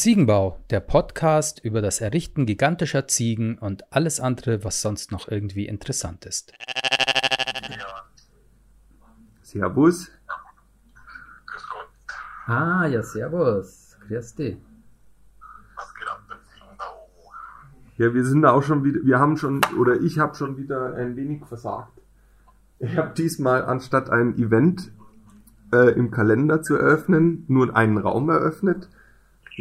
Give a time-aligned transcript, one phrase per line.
[0.00, 5.66] Ziegenbau, der Podcast über das Errichten gigantischer Ziegen und alles andere, was sonst noch irgendwie
[5.66, 6.54] interessant ist.
[9.42, 10.10] Servus.
[11.44, 11.88] Grüß Gott.
[12.46, 13.98] Ah, ja, servus.
[14.08, 14.56] Grüß dich.
[15.76, 17.10] Was geht ab mit Ziegenbau?
[17.98, 21.14] Ja, wir sind auch schon wieder, wir haben schon, oder ich habe schon wieder ein
[21.16, 21.92] wenig versagt.
[22.78, 24.92] Ich habe diesmal anstatt ein Event
[25.74, 28.88] äh, im Kalender zu eröffnen, nur einen Raum eröffnet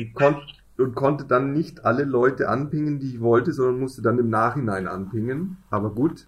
[0.07, 0.35] und, kon
[0.77, 4.87] und konnte dann nicht alle Leute anpingen, die ich wollte, sondern musste dann im Nachhinein
[4.87, 5.57] anpingen.
[5.69, 6.27] Aber gut.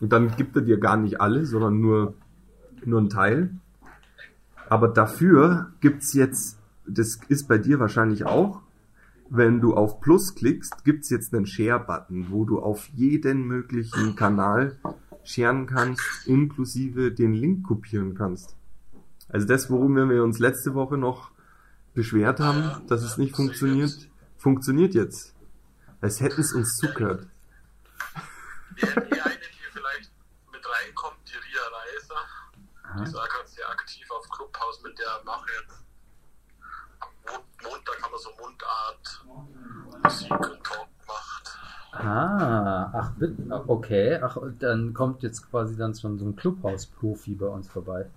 [0.00, 2.14] Und dann gibt er dir gar nicht alle, sondern nur,
[2.84, 3.50] nur einen Teil.
[4.68, 8.62] Aber dafür gibt's jetzt, das ist bei dir wahrscheinlich auch,
[9.28, 14.76] wenn du auf Plus klickst, gibt's jetzt einen Share-Button, wo du auf jeden möglichen Kanal
[15.24, 18.56] scheren kannst, inklusive den Link kopieren kannst.
[19.28, 21.31] Also das, worum wir uns letzte Woche noch
[21.94, 23.92] beschwert haben, dass es nicht funktioniert,
[24.38, 25.34] funktioniert jetzt.
[26.00, 27.26] Als hätten es uns zugehört.
[28.76, 30.10] Hätten hier eine, die vielleicht
[30.50, 32.98] mit reinkommt, die Ria Reiser.
[32.98, 35.84] Die ist ganz sehr aktiv auf Clubhouse, mit der mache jetzt
[37.00, 39.24] am Mon- Montag haben wir so Mundart,
[40.02, 41.58] Musik und Talk gemacht.
[41.92, 43.64] Ah, ach, bitte.
[43.68, 44.18] okay.
[44.22, 48.10] Ach, dann kommt jetzt quasi dann schon so ein Clubhouse-Profi bei uns vorbei.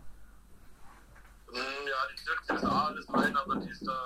[2.26, 3.98] Wirkt das auch alles rein, aber die ist da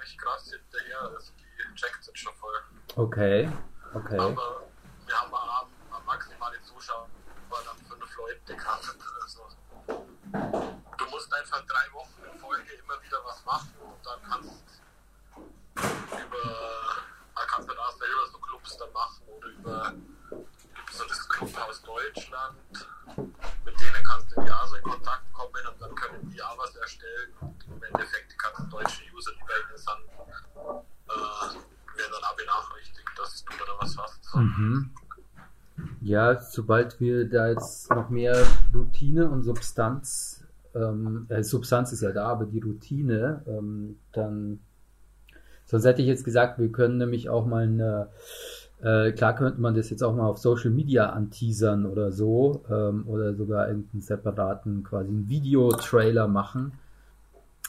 [0.00, 1.00] recht krass hinterher.
[1.00, 2.54] Also die checkt es schon voll.
[2.96, 3.48] Okay,
[3.94, 4.18] okay.
[4.18, 4.64] Aber
[5.06, 7.08] wir haben am, maximale Zuschauer
[7.50, 8.96] dann fünf Leute gehabt.
[9.22, 9.48] Also,
[9.86, 14.64] du musst einfach drei Wochen in Folge immer wieder was machen und dann kannst
[15.76, 16.96] über
[17.34, 19.94] ah, kannst du da selber so Clubs dann machen oder über
[20.92, 22.56] so das Clubhaus Deutschland.
[23.16, 26.74] Mit denen kannst du ja so in Kontakt kommen und dann können die auch was
[26.76, 30.04] erstellen und im Endeffekt die ganzen deutschen User, die bei ihnen sind,
[31.08, 34.34] äh, werden dann auch benachrichtigt, dass du da was hast.
[34.34, 34.90] Mhm.
[36.00, 42.12] Ja, sobald wir da jetzt noch mehr Routine und Substanz, ähm, äh, Substanz ist ja
[42.12, 44.60] da, aber die Routine, ähm, dann,
[45.66, 48.10] sonst hätte ich jetzt gesagt, wir können nämlich auch mal eine,
[48.82, 53.04] äh, klar könnte man das jetzt auch mal auf Social Media anteasern oder so, ähm,
[53.08, 56.72] oder sogar irgendeinen separaten, quasi einen Videotrailer machen,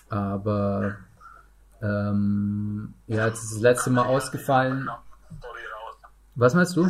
[0.10, 0.98] aber,
[1.82, 4.90] ähm, ja, jetzt ist das letzte Mal ausgefallen.
[6.36, 6.88] Was meinst du?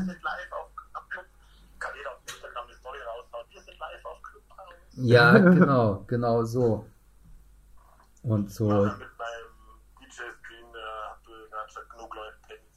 [5.01, 6.86] Ja, genau, genau so.
[8.24, 9.50] Und so, Ja, mit meinem
[10.01, 12.69] DJ-Screen, äh, hab du gerade schon genug Leute kennengelernt.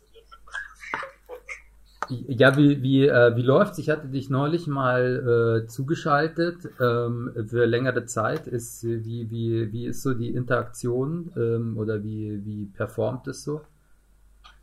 [2.28, 3.78] Ja, wie, wie, äh, wie läuft's?
[3.78, 8.47] Ich hatte dich neulich mal äh, zugeschaltet ähm, für längere Zeit.
[8.47, 13.62] Ist, wie, wie, wie ist so die Interaktion ähm, oder wie, wie performt es so?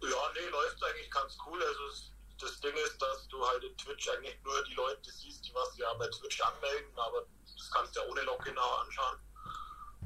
[0.01, 1.59] Ja, nee, läuft eigentlich ganz cool.
[1.61, 2.09] Also
[2.39, 5.77] das Ding ist, dass du halt in Twitch eigentlich nur die Leute siehst, die was
[5.77, 9.17] ja bei Twitch anmelden, aber das kannst du ja ohne Login auch anschauen.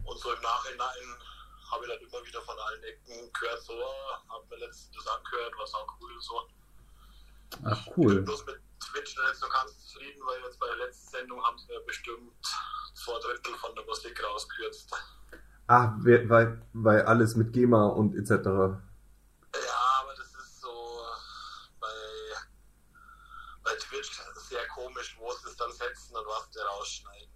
[0.03, 1.18] Und so im Nachhinein
[1.72, 3.74] habe ich dann immer wieder von allen Ecken gehört, so,
[4.30, 6.26] haben wir letztens das angehört, was auch cool ist.
[6.26, 6.42] So.
[7.66, 8.22] Ach, Ich bin cool.
[8.22, 11.68] bloß mit Twitch nicht so ganz zufrieden, weil jetzt bei der letzten Sendung haben sie
[11.68, 12.31] mir bestimmt
[12.96, 14.91] zwei Drittel von der Musik rausgekürzt.
[15.68, 18.31] Ah, wer- weil, weil alles mit GEMA und etc.
[18.46, 21.02] Ja, aber das ist so
[21.80, 21.88] bei,
[23.64, 27.33] bei Twitch sehr komisch, wo sie es dann setzen und was sie rausschneiden.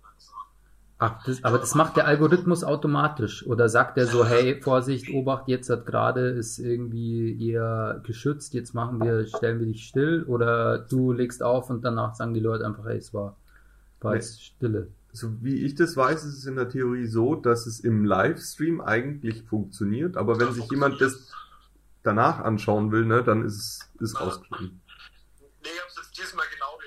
[0.99, 3.45] Ach, das, aber das macht der Algorithmus automatisch.
[3.45, 8.73] Oder sagt er so, hey, Vorsicht, Obacht, jetzt hat gerade ist irgendwie eher geschützt, jetzt
[8.73, 10.23] machen wir, stellen wir dich still.
[10.23, 13.37] Oder du legst auf und danach sagen die Leute einfach, hey, es war,
[14.01, 14.17] war Nee.
[14.17, 14.87] jetzt Stille.
[15.11, 18.81] So wie ich das weiß, ist es in der Theorie so, dass es im Livestream
[18.81, 21.31] eigentlich funktioniert, aber wenn sich jemand das
[22.03, 23.55] danach anschauen will, ne, dann ist
[23.95, 24.79] es ist rausgeschnitten.
[25.63, 26.77] nee, ich habe es jetzt diesmal genau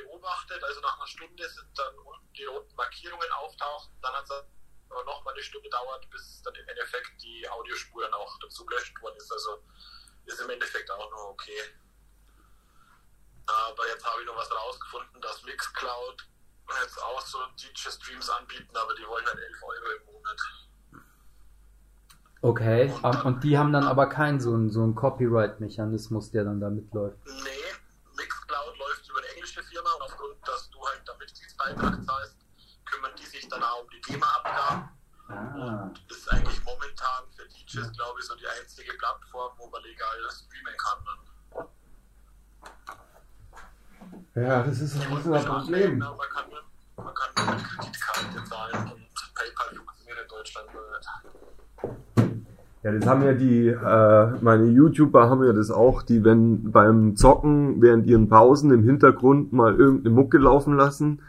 [0.51, 0.65] beobachtet.
[0.65, 3.93] Also nach einer Stunde sind dann unten die roten Markierungen auftauchen.
[4.03, 8.03] Dann hat es aber noch mal eine Stunde dauert, bis dann im Endeffekt die Audiospur
[8.03, 9.33] dann auch dazu gelöscht worden ist.
[9.33, 9.63] Also
[10.27, 11.61] ist im Endeffekt auch nur okay.
[13.47, 16.27] Aber jetzt habe ich noch was rausgefunden, dass Mixcloud
[16.83, 20.41] jetzt auch so DJ-Streams anbieten, aber die wollen halt 11 Euro im Monat.
[22.43, 26.61] Okay, ah, und die haben dann aber keinen so einen, so einen Copyright-Mechanismus, der dann
[26.61, 27.19] da mitläuft.
[27.27, 27.71] Nee,
[28.17, 30.71] Mixcloud läuft über eine englische Firma und aufgrund, dass
[31.31, 32.37] Mitgliedsbeitrag zahlst,
[32.85, 34.89] kümmern die sich dann auch um die GEMA-Abgaben.
[35.29, 35.91] Ah.
[36.09, 40.17] Das ist eigentlich momentan für DJs, glaube ich, so die einzige Plattform, wo man legal
[40.29, 41.69] streamen kann.
[44.35, 46.01] Ja, das ist ein bisschen ein Problem.
[46.03, 46.65] Ja, man, kann, nur-
[47.05, 52.50] man kann mit Kreditkarte zahlen und PayPal funktioniert in Deutschland nicht.
[52.83, 57.15] Ja, das haben ja die, äh, meine YouTuber haben ja das auch, die wenn beim
[57.15, 61.23] Zocken während ihren Pausen im Hintergrund mal irgendeine Mucke laufen lassen,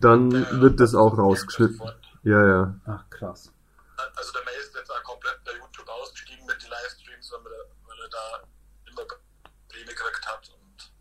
[0.00, 1.82] dann Ja, wird das auch rausgeschnitten.
[2.22, 2.74] Ja, ja.
[2.86, 3.52] Ach, krass.
[4.16, 7.64] Also der Mail ist jetzt auch komplett bei YouTube ausgestiegen mit den Livestreams, weil, er,
[7.86, 8.26] weil er da
[8.90, 9.04] immer
[9.68, 10.48] Probleme gekriegt hat.
[10.48, 10.92] Und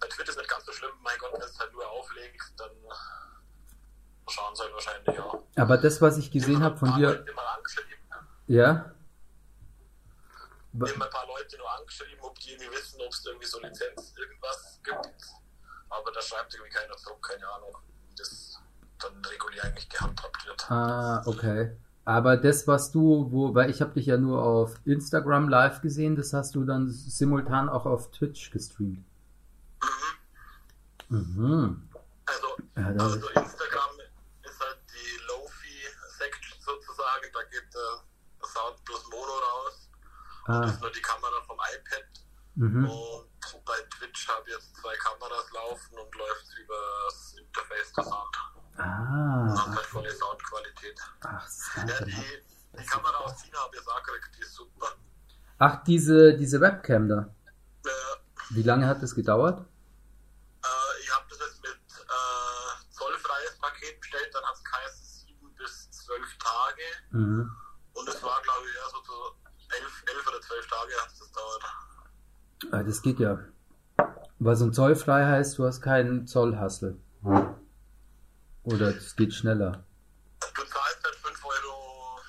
[0.00, 2.70] bei Twitter ist nicht ganz so schlimm, mein Gott, wenn es halt nur auflegst, dann
[4.26, 5.42] schauen sie halt wahrscheinlich auch.
[5.56, 7.50] Aber das, was ich gesehen habe von dir, Immer
[8.54, 8.94] ja?
[10.72, 13.58] Wa- immer ein paar Leute nur angeschrieben, ob die irgendwie wissen, ob es irgendwie so
[13.60, 15.16] Lizenz irgendwas gibt.
[15.88, 17.76] Aber da schreibt irgendwie keiner zurück, keine Ahnung,
[18.08, 18.58] wie das
[18.98, 20.70] dann regulär eigentlich gehandhabt wird.
[20.70, 21.76] Ah, okay.
[22.04, 26.16] Aber das, was du, wo, weil ich habe dich ja nur auf Instagram live gesehen,
[26.16, 29.04] das hast du dann simultan auch auf Twitch gestreamt.
[31.08, 31.88] Mhm.
[32.26, 32.46] Also,
[32.76, 33.90] Ja, also Instagram
[34.42, 38.04] ist halt die Lofi-Section sozusagen, da geht der
[38.50, 39.88] Sound plus Mono raus.
[40.46, 42.04] Das ah, ist nur die Kamera vom iPad.
[42.56, 42.84] mhm.
[42.88, 46.74] Und bei Twitch habe ich jetzt zwei Kameras laufen und läuft über
[47.06, 48.36] das Interface der Sound.
[48.76, 50.98] Ah, Und hat volle Soundqualität.
[51.22, 52.42] ach, Ja, die,
[52.78, 54.88] die Kamera aus China habe ich jetzt auch gekriegt, die ist super.
[55.58, 57.34] ach diese, diese Webcam da.
[57.84, 57.90] Äh,
[58.50, 59.60] Wie lange hat das gedauert?
[60.62, 65.54] äh, ich habe das jetzt mit äh, zollfreies Paket bestellt, dann hat es geheißen sieben
[65.56, 66.82] bis zwölf Tage.
[67.10, 67.50] Mhm.
[68.00, 69.36] Und es war, glaube ich, eher so, so
[69.76, 71.64] elf, elf oder zwölf Tage hat es das dauert.
[72.72, 73.38] Ah, das geht ja.
[74.38, 76.98] Weil so ein zollfrei heißt, du hast keinen Zollhassel.
[78.62, 79.84] Oder es geht schneller.
[80.40, 82.20] Du zahlst halt 5 Euro,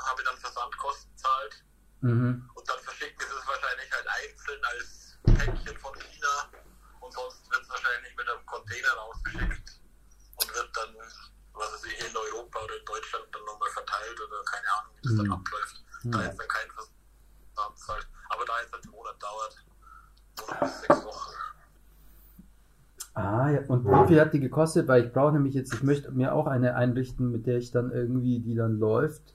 [0.00, 1.64] habe ich dann Versandkosten zahlt.
[2.00, 2.50] Mhm.
[2.52, 6.50] Und dann verschicken sie es wahrscheinlich halt einzeln als Päckchen von China.
[6.98, 9.80] Und sonst wird es wahrscheinlich mit einem Container rausgeschickt.
[10.40, 10.96] Und wird dann,
[11.52, 13.44] was weiß ich, in Europa oder in Deutschland dann
[14.04, 15.32] verteilt oder keine Ahnung, wie das dann Mhm.
[15.32, 15.84] abläuft.
[16.04, 16.28] Da Ja.
[16.30, 18.08] ist dann kein Versand zahlt.
[18.28, 19.64] Aber da es halt einen Monat dauert.
[20.40, 21.30] Monat bis sechs Wochen.
[23.14, 23.60] Ah, ja.
[23.68, 24.88] Und wie viel hat die gekostet?
[24.88, 27.92] Weil ich brauche nämlich jetzt, ich möchte mir auch eine einrichten, mit der ich dann
[27.92, 29.34] irgendwie, die dann läuft.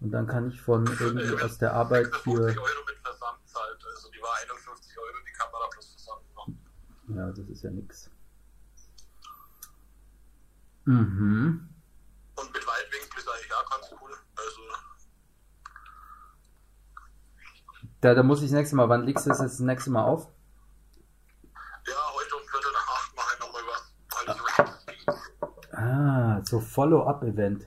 [0.00, 2.40] Und dann kann ich von irgendwie aus der Arbeit 56 für.
[2.62, 3.84] Euro mit Versand zahlt.
[3.94, 6.48] Also die war 51 Euro die Kamera plus Versand noch.
[7.14, 8.10] Ja, das ist ja nix.
[10.86, 11.68] Mhm.
[12.36, 14.16] Und mit Weitwinkel ist eigentlich auch ganz cool.
[14.36, 14.60] Also
[18.00, 20.04] Da, da muss ich das nächste Mal, wann legst du das jetzt das nächste Mal
[20.04, 20.28] auf?
[21.86, 23.92] ja, heute um Viertel nach acht mache ich nochmal was.
[24.26, 27.66] Also, Ah, so Follow-up-Event.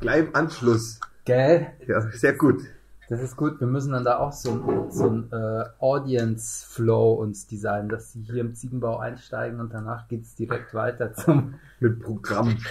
[0.00, 1.00] Gleich im Anschluss.
[1.24, 1.72] Gell?
[1.86, 2.62] Ja, sehr gut.
[3.08, 3.60] Das ist gut.
[3.60, 8.22] Wir müssen dann da auch so ein, so ein äh, Audience-Flow uns designen, dass sie
[8.22, 11.58] hier im Ziegenbau einsteigen und danach geht's direkt weiter zum.
[11.80, 12.58] Mit Programm.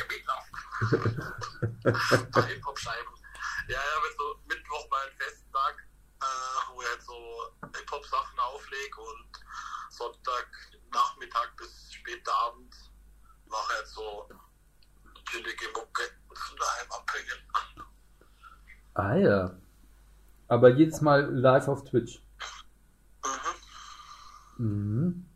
[3.67, 5.46] Ja, ja, wenn so Mittwoch mal ein äh,
[6.77, 7.13] wo ich halt so
[7.75, 9.31] Hip-Hop-Sachen auflege und
[9.89, 10.47] Sonntag
[10.93, 12.73] Nachmittag bis später Abend
[13.47, 14.29] mache halt so
[15.27, 16.03] chillige Mucke
[16.33, 17.87] von daheim abhängen.
[18.93, 19.57] Ah ja.
[20.49, 22.21] Aber jedes Mal live auf Twitch.
[24.57, 24.65] Mhm.
[24.65, 25.29] Mhm.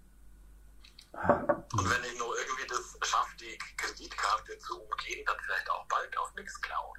[1.13, 6.17] Und wenn ich nur irgendwie das schaffe, die Kreditkarte zu umgehen, dann vielleicht auch bald
[6.17, 6.97] auf Mixcloud.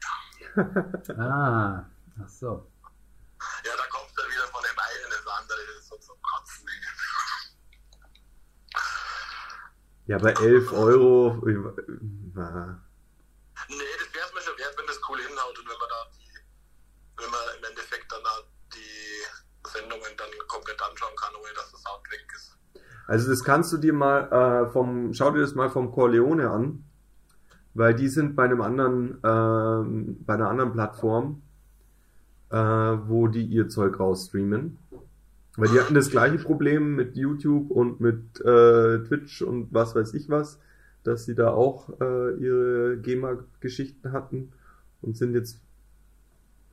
[1.18, 1.86] Ah,
[2.20, 2.71] ach so.
[3.64, 6.68] Ja, da kommst du wieder von dem einen ins andere, das ist so zum Kotzen.
[10.06, 11.40] Ja, bei 11 Euro.
[12.34, 12.82] Na,
[13.68, 16.00] Nee, das wäre es mir schon wert, wenn das cool hinhaut und wenn man da
[16.16, 21.70] die, wenn man im Endeffekt dann halt die Sendungen dann komplett anschauen kann, ohne dass
[21.70, 22.58] das Sound weg ist.
[23.06, 26.84] Also das kannst du dir mal äh, vom, schau dir das mal vom Corleone an,
[27.74, 31.42] weil die sind bei einem anderen, ähm, bei einer anderen Plattform,
[32.52, 34.78] äh, wo die ihr Zeug rausstreamen.
[35.56, 40.14] Weil die hatten das gleiche Problem mit YouTube und mit äh, Twitch und was weiß
[40.14, 40.58] ich was,
[41.04, 44.52] dass sie da auch äh, ihre GEMA-Geschichten hatten
[45.02, 45.60] und sind jetzt,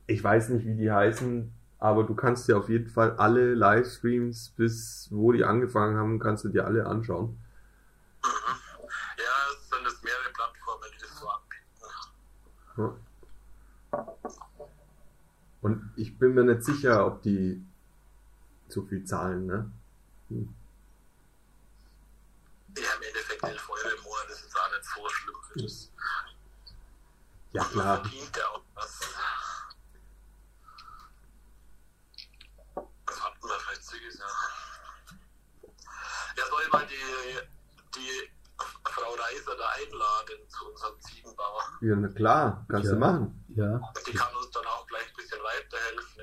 [0.06, 4.50] ich weiß nicht, wie die heißen, aber du kannst dir auf jeden Fall alle Livestreams,
[4.56, 7.38] bis wo die angefangen haben, kannst du dir alle anschauen.
[8.22, 11.72] Ja, es sind es mehrere Plattformen, die das so anbieten.
[12.78, 13.09] Ja.
[15.62, 17.64] Und ich bin mir nicht sicher, ob die
[18.68, 19.70] zu viel zahlen, ne?
[20.28, 20.54] Hm.
[22.78, 25.90] Ja, im Endeffekt 11 Euro im Monat ist jetzt auch nicht so schlimm für das.
[27.52, 28.00] Ja, Man klar.
[28.00, 29.00] verdient ja auch was.
[33.06, 34.26] Was hatten wir vielleicht zügig, ja.
[36.36, 38.30] Ja, soll ich mal die, die
[38.84, 41.62] Frau Reiser da einladen zu unserem Ziegenbauer?
[41.80, 42.92] Ja, na klar, kannst Ja.
[42.94, 43.44] du machen.
[43.56, 43.92] Ja.
[44.06, 46.20] Die kann uns dann auch gleich ein bisschen weiterhelfen.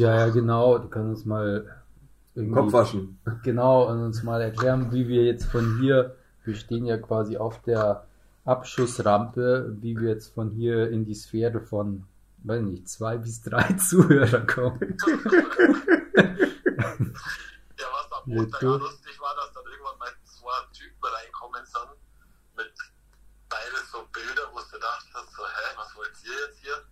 [0.00, 0.78] Ja, ja, genau.
[0.78, 1.82] Du kannst uns mal
[2.34, 3.20] irgendwie, Kopf waschen.
[3.42, 7.60] genau, und uns mal erklären, wie wir jetzt von hier, wir stehen ja quasi auf
[7.62, 8.06] der
[8.46, 12.06] Abschussrampe, wie wir jetzt von hier in die Sphäre von,
[12.44, 14.96] weiß nicht, zwei bis drei Zuhörer kommen.
[17.76, 21.66] Ja, was am Ja, Montag auch lustig war, dass dann irgendwann mal zwei Typen reinkommen
[21.66, 21.90] sind
[22.56, 22.72] mit
[23.50, 26.82] beide so Bilder, wo du dachtest, so, hä, was wollt ihr jetzt hier?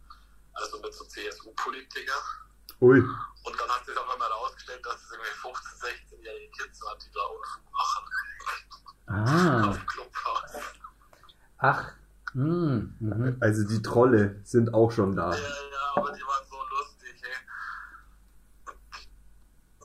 [0.53, 2.48] Also mit so CSU-Politiker.
[2.81, 3.01] Ui.
[3.01, 7.11] Und dann hat sich auf einmal herausgestellt, dass es irgendwie 15-, 16-jährige Kids waren, die
[7.13, 8.05] da Unfug machen.
[9.11, 9.79] Ah, Auf
[11.59, 11.93] ach,
[12.35, 13.37] mm, mhm.
[13.41, 15.33] Also die Trolle sind auch schon da.
[15.33, 17.31] Ja, ja, aber die waren so lustig, ey.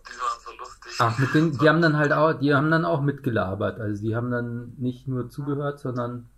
[0.08, 0.96] Die waren so lustig.
[1.00, 3.80] Ach, mit denen, die haben dann halt auch, die haben dann auch mitgelabert.
[3.80, 6.30] Also die haben dann nicht nur zugehört, sondern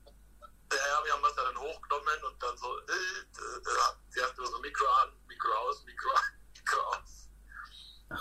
[0.72, 4.48] Ja, ja, wir haben das dann hochgenommen und dann so, äh, äh, äh, zuerst nur
[4.48, 6.24] so Mikro an, Mikro aus, Mikro an,
[6.56, 7.30] Mikro aus.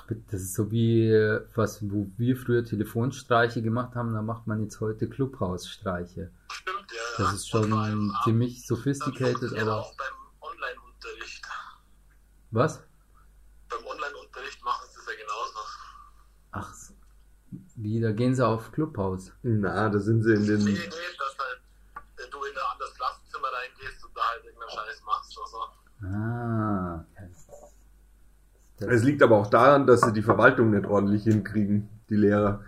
[0.05, 1.11] Ach, bitte, das ist so wie
[1.55, 6.31] was, wo wir früher Telefonstreiche gemacht haben, da macht man jetzt heute Clubhausstreiche.
[6.53, 7.03] Stimmt, ja.
[7.19, 7.33] Das ja.
[7.35, 11.47] ist schon ziemlich das sophisticated, aber auch beim Online-Unterricht.
[12.51, 12.83] was?
[13.71, 15.59] Beim Online-Unterricht machen sie es ja genauso.
[16.53, 16.93] Ach, so.
[17.77, 19.33] wie, da gehen sie auf Clubhaus.
[19.43, 20.65] Na, da sind sie in Nee, den.
[20.65, 20.75] nee,
[21.19, 21.61] dass halt
[22.19, 26.07] äh, du in ein anderes Klassenzimmer reingehst und da halt irgendeinen Scheiß machst oder so.
[26.07, 27.05] Ah,
[28.81, 32.61] Es liegt aber auch daran, dass sie die Verwaltung nicht ordentlich hinkriegen, die Lehrer.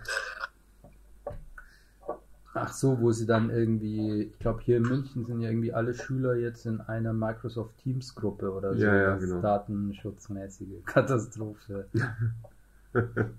[2.53, 5.93] ach so, wo sie dann irgendwie, ich glaube hier in München sind ja irgendwie alle
[5.93, 8.83] Schüler jetzt in einer Microsoft Teams Gruppe oder so.
[8.83, 9.41] Ja, ja, genau.
[9.41, 11.87] Datenschutzmäßige Katastrophe.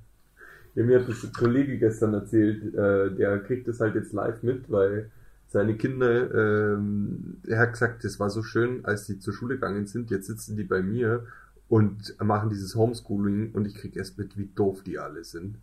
[0.75, 4.45] Ja, mir hat das ein Kollege gestern erzählt, äh, der kriegt das halt jetzt live
[4.45, 5.11] mit, weil
[5.49, 9.87] seine Kinder, ähm, er hat gesagt, das war so schön, als die zur Schule gegangen
[9.87, 11.25] sind, jetzt sitzen die bei mir
[11.69, 15.57] und machen dieses Homeschooling und ich krieg erst mit, wie doof die alle sind.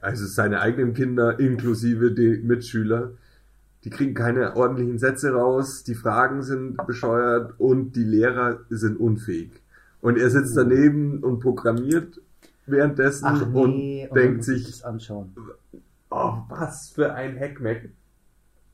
[0.00, 3.12] Also seine eigenen Kinder inklusive die Mitschüler,
[3.84, 9.50] die kriegen keine ordentlichen Sätze raus, die Fragen sind bescheuert und die Lehrer sind unfähig.
[10.00, 12.20] Und er sitzt daneben und programmiert
[12.66, 14.84] währenddessen Ach nee, und denkt muss ich sich,
[16.10, 17.90] oh, was für ein Hackmack.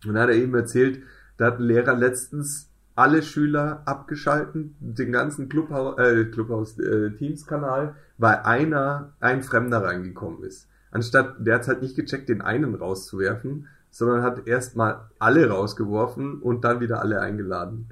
[0.05, 1.03] Und dann hat er eben erzählt,
[1.37, 7.95] da hat ein Lehrer letztens alle Schüler abgeschalten, den ganzen Clubhaus, äh, Clubhaus äh, Teams-Kanal,
[8.19, 10.69] weil einer, ein Fremder reingekommen ist.
[10.91, 16.65] Anstatt, der hat halt nicht gecheckt, den einen rauszuwerfen, sondern hat erstmal alle rausgeworfen und
[16.65, 17.89] dann wieder alle eingeladen.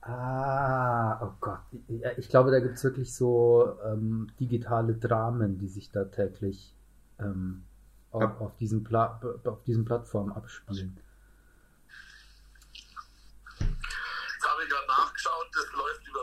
[0.00, 1.60] Ah, oh Gott.
[2.18, 6.74] Ich glaube, da gibt es wirklich so ähm, digitale Dramen, die sich da täglich
[7.18, 7.64] ähm,
[8.10, 10.98] auf, auf, diesen Pla auf diesen Plattformen abspielen.
[13.60, 13.70] Jetzt
[14.46, 16.20] habe ich gerade nachgeschaut, das läuft über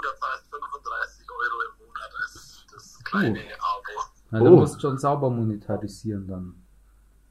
[0.00, 4.10] EU, da zahlst 35 Euro im Monat als das kleine Abo.
[4.30, 4.56] Na, du Oh.
[4.60, 6.54] musst schon sauber monetarisieren dann.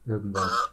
[0.06, 0.70] Irgendwas.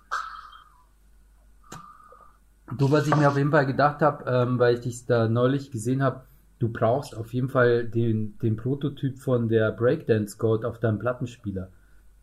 [2.78, 5.72] Du, was ich mir auf jeden Fall gedacht habe, ähm, weil ich dich da neulich
[5.72, 6.26] gesehen habe,
[6.60, 11.70] du brauchst auf jeden Fall den, den Prototyp von der Breakdance Code auf deinem Plattenspieler.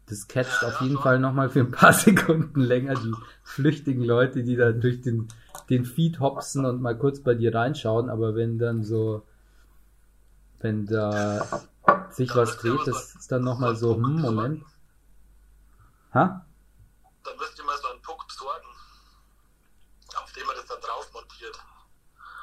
[0.06, 1.02] Das catcht Ja, auf ja, jeden schon.
[1.02, 5.28] Fall nochmal für ein paar Sekunden länger die flüchtigen Leute, die da durch den,
[5.70, 9.24] den Feed hopsen und mal kurz bei dir reinschauen, aber wenn dann so,
[10.64, 11.46] wenn da
[12.10, 14.64] sich was dreht, das ist dann nochmal so, hm, Moment.
[16.14, 16.46] Ha?
[17.24, 18.66] Dann müsst ihr mal so einen Puck besorgen,
[20.22, 21.58] auf dem man das dann drauf montiert.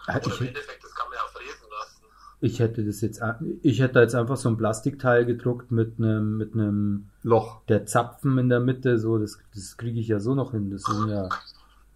[0.07, 2.01] Ah, Oder im Ich, Endeffekt, das kann man ja fräsen lassen.
[2.41, 3.21] ich hätte das jetzt,
[3.63, 7.63] ich hätte da jetzt einfach so ein Plastikteil gedruckt mit einem, mit einem, Loch.
[7.65, 10.69] der Zapfen in der Mitte, so, das, das kriege ich ja so noch hin.
[10.69, 11.29] Das sind ja,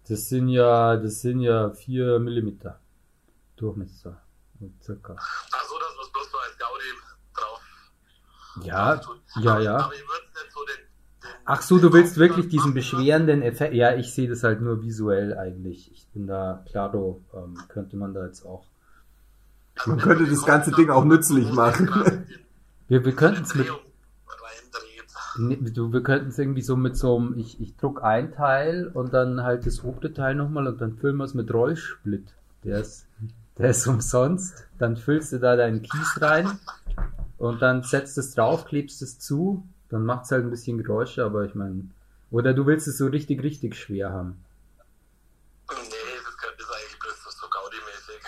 [0.08, 2.80] das sind ja, das sind ja vier Millimeter
[3.56, 4.20] Durchmesser,
[4.82, 5.16] circa.
[5.18, 6.84] Ach so, dass man es bloß so als Gaudi
[7.34, 7.60] drauf
[8.62, 9.20] Ja, tut.
[9.40, 9.76] ja, aber, ja.
[9.76, 10.76] Aber nicht so den,
[11.22, 13.74] den Ach so, du willst wirklich diesen machen, beschwerenden Effekt.
[13.74, 15.92] Ja, ich sehe das halt nur visuell eigentlich.
[15.92, 18.64] Ich bin da, klaro, ähm, könnte man da jetzt auch.
[19.76, 21.90] Also Man könnte das ganze Ding auch nützlich machen.
[22.88, 23.66] Wir, wir könnten es mit.
[25.38, 28.88] Nee, du, wir könnten es irgendwie so mit so einem, ich, ich druck ein Teil
[28.94, 32.32] und dann halt das obere Teil nochmal und dann füllen wir es mit Rollsplit.
[32.64, 33.06] Der ist,
[33.58, 34.66] der ist umsonst.
[34.78, 36.58] Dann füllst du da deinen Kies rein
[37.38, 41.24] und dann setzt es drauf, klebst es zu, dann macht es halt ein bisschen Geräusche,
[41.24, 41.88] aber ich meine,
[42.30, 44.42] oder du willst es so richtig, richtig schwer haben.
[45.70, 48.22] Nee, das ist eigentlich bloß so- Gaudi-mäßig.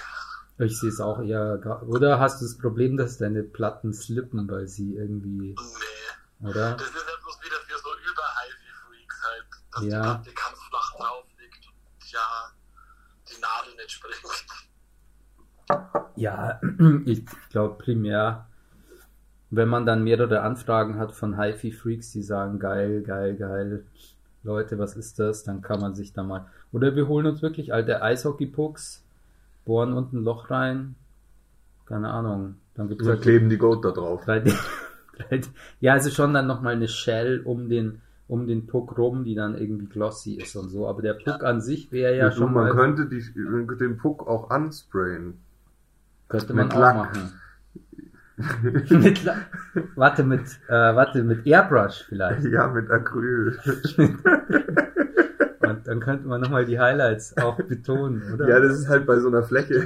[0.58, 4.66] Ich sehe es auch eher, oder hast du das Problem, dass deine Platten slippen, weil
[4.68, 6.48] sie irgendwie, Nee.
[6.48, 6.74] oder?
[6.76, 10.00] Das ist ja bloß wieder für so Über-Hi-Fi-Freaks halt, dass Ja.
[10.18, 12.52] die Platte ganz flach drauf liegt und ja,
[13.28, 14.46] die Nadel nicht springt.
[16.16, 16.60] Ja,
[17.06, 18.48] ich glaube primär,
[19.50, 23.84] wenn man dann mehrere Anfragen hat von HiFi-Freaks, die sagen, geil, geil, geil,
[24.44, 25.44] Leute, was ist das?
[25.44, 26.46] Dann kann man sich da mal.
[26.72, 29.02] Oder wir holen uns wirklich alte Eishockey-Pucks,
[29.64, 30.94] bohren unten ein Loch rein.
[31.86, 32.56] Keine Ahnung.
[32.74, 34.26] Dann gibt's Da halt kleben die Goat da drauf.
[34.26, 34.52] 3D.
[35.30, 35.48] 3D.
[35.80, 39.56] Ja, also schon dann nochmal eine Shell um den, um den Puck rum, die dann
[39.58, 40.86] irgendwie glossy ist und so.
[40.86, 44.26] Aber der Puck an sich wäre ja Ja, schon man mal, könnte die, den Puck
[44.28, 45.34] auch ansprayen.
[46.28, 46.96] könnte man auch Lack.
[46.96, 47.32] machen.
[48.90, 49.30] mit,
[49.96, 52.44] warte, mit, äh, warte, mit Airbrush vielleicht.
[52.44, 53.58] Ja, mit Acryl.
[55.60, 58.48] Und dann könnte man nochmal die Highlights auch betonen, oder?
[58.48, 59.84] Ja, das ist halt bei so einer Fläche.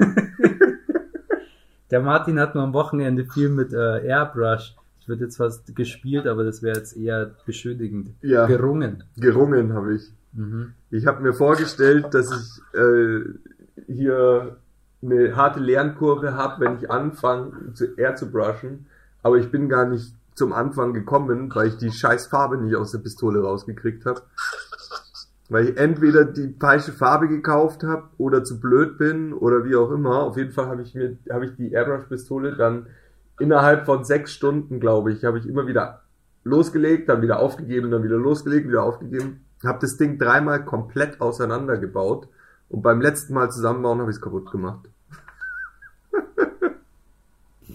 [1.90, 4.76] Der Martin hat nur am Wochenende viel mit äh, Airbrush.
[5.00, 8.10] Ich würde jetzt fast gespielt, aber das wäre jetzt eher beschönigend.
[8.22, 8.46] Ja.
[8.46, 9.02] Gerungen.
[9.16, 10.12] Gerungen habe ich.
[10.32, 10.74] Mhm.
[10.90, 13.24] Ich habe mir vorgestellt, dass ich äh,
[13.86, 14.56] hier
[15.02, 18.86] eine harte Lernkurve habe, wenn ich anfange, zu Air zu brushen.
[19.22, 22.92] Aber ich bin gar nicht zum Anfang gekommen, weil ich die scheiß Farbe nicht aus
[22.92, 24.22] der Pistole rausgekriegt habe.
[25.48, 29.90] Weil ich entweder die falsche Farbe gekauft habe oder zu blöd bin oder wie auch
[29.90, 30.22] immer.
[30.22, 32.86] Auf jeden Fall habe ich mir habe ich die Airbrush-Pistole dann
[33.38, 36.02] innerhalb von sechs Stunden, glaube ich, habe ich immer wieder
[36.44, 39.44] losgelegt, dann wieder aufgegeben, dann wieder losgelegt, wieder aufgegeben.
[39.64, 42.28] Habe das Ding dreimal komplett auseinandergebaut
[42.72, 44.88] und beim letzten Mal zusammenbauen habe ich es kaputt gemacht.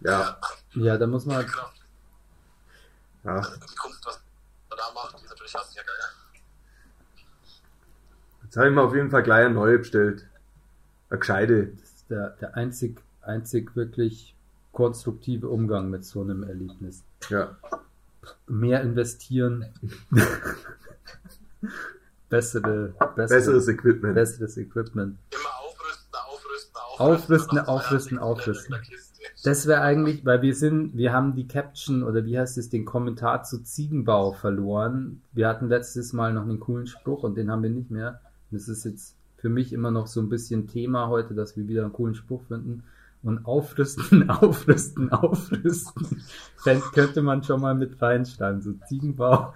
[0.00, 0.38] ja,
[0.74, 1.72] Ja, da muss man, Klar.
[3.24, 3.40] ja.
[3.40, 4.20] Die Kunst, was
[4.68, 5.94] man da macht, die ist natürlich fast ja geil.
[8.44, 10.26] Jetzt habe ich mir auf jeden Fall gleich eine neue bestellt.
[11.08, 11.68] Eine gescheite.
[11.68, 14.34] das ist der, der einzig, einzig wirklich
[14.72, 17.02] konstruktive Umgang mit so einem Erlebnis.
[17.30, 17.56] Ja.
[18.46, 19.72] Mehr investieren.
[22.28, 24.14] bessere, bessere, Besseres Equipment.
[24.14, 25.18] besseres Equipment.
[25.30, 28.18] Immer aufrüsten, aufrüsten, Aufrüsten, aufrüsten.
[28.18, 28.98] aufrüsten, aufrüsten.
[29.44, 32.84] Das wäre eigentlich, weil wir sind, wir haben die Caption oder wie heißt es, den
[32.84, 35.22] Kommentar zu Ziegenbau verloren.
[35.32, 38.20] Wir hatten letztes Mal noch einen coolen Spruch und den haben wir nicht mehr.
[38.50, 41.82] Das ist jetzt für mich immer noch so ein bisschen Thema heute, dass wir wieder
[41.82, 42.82] einen coolen Spruch finden.
[43.22, 46.22] Und aufrüsten, aufrüsten, aufrüsten.
[46.64, 48.62] Dann könnte man schon mal mit reinschreiben.
[48.62, 49.54] So Ziegenbau.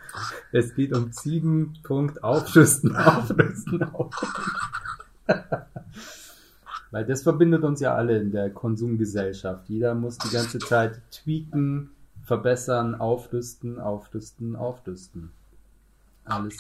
[0.51, 4.53] Es geht um Ziegen, Punkt, aufrüsten, aufrüsten, aufrüsten.
[6.91, 9.69] Weil das verbindet uns ja alle in der Konsumgesellschaft.
[9.69, 11.91] Jeder muss die ganze Zeit tweaken,
[12.23, 15.33] verbessern, aufrüsten, aufrüsten, aufrüsten.
[16.25, 16.59] Alles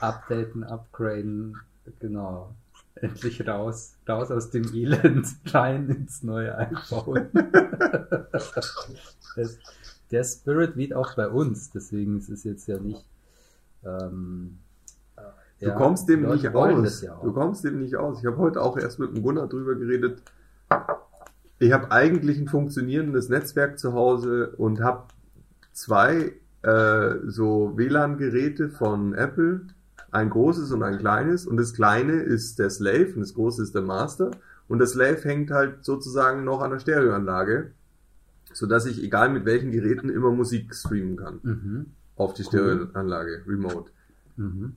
[0.00, 0.64] Updaten, upgraden.
[0.64, 1.56] updaten, upgraden,
[2.00, 2.54] genau.
[2.96, 7.28] Endlich raus, raus aus dem Elend, rein ins neue iPhone.
[8.32, 9.58] das,
[10.10, 13.04] der Spirit weht auch bei uns, deswegen ist es jetzt ja nicht.
[13.84, 14.58] Ähm,
[15.16, 15.22] äh,
[15.60, 17.02] Du ja, kommst dem nicht aus.
[17.02, 17.18] ja.
[17.22, 18.20] Du kommst dem nicht aus.
[18.20, 20.22] Ich habe heute auch erst mit dem Gunnar drüber geredet.
[21.58, 25.04] Ich habe eigentlich ein funktionierendes Netzwerk zu Hause und habe
[25.72, 29.62] zwei äh, so WLAN-Geräte von Apple,
[30.10, 31.46] ein großes und ein kleines.
[31.46, 34.30] Und das kleine ist der Slave und das große ist der Master.
[34.68, 37.72] Und der Slave hängt halt sozusagen noch an der Stereoanlage,
[38.52, 41.86] sodass ich egal mit welchen Geräten immer Musik streamen kann Mhm.
[42.16, 43.90] auf die Stereoanlage, remote.
[44.36, 44.76] Mhm.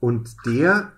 [0.00, 0.92] Und der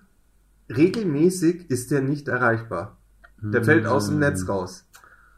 [0.69, 2.97] regelmäßig ist der nicht erreichbar.
[3.41, 4.85] Der fällt aus dem Netz raus.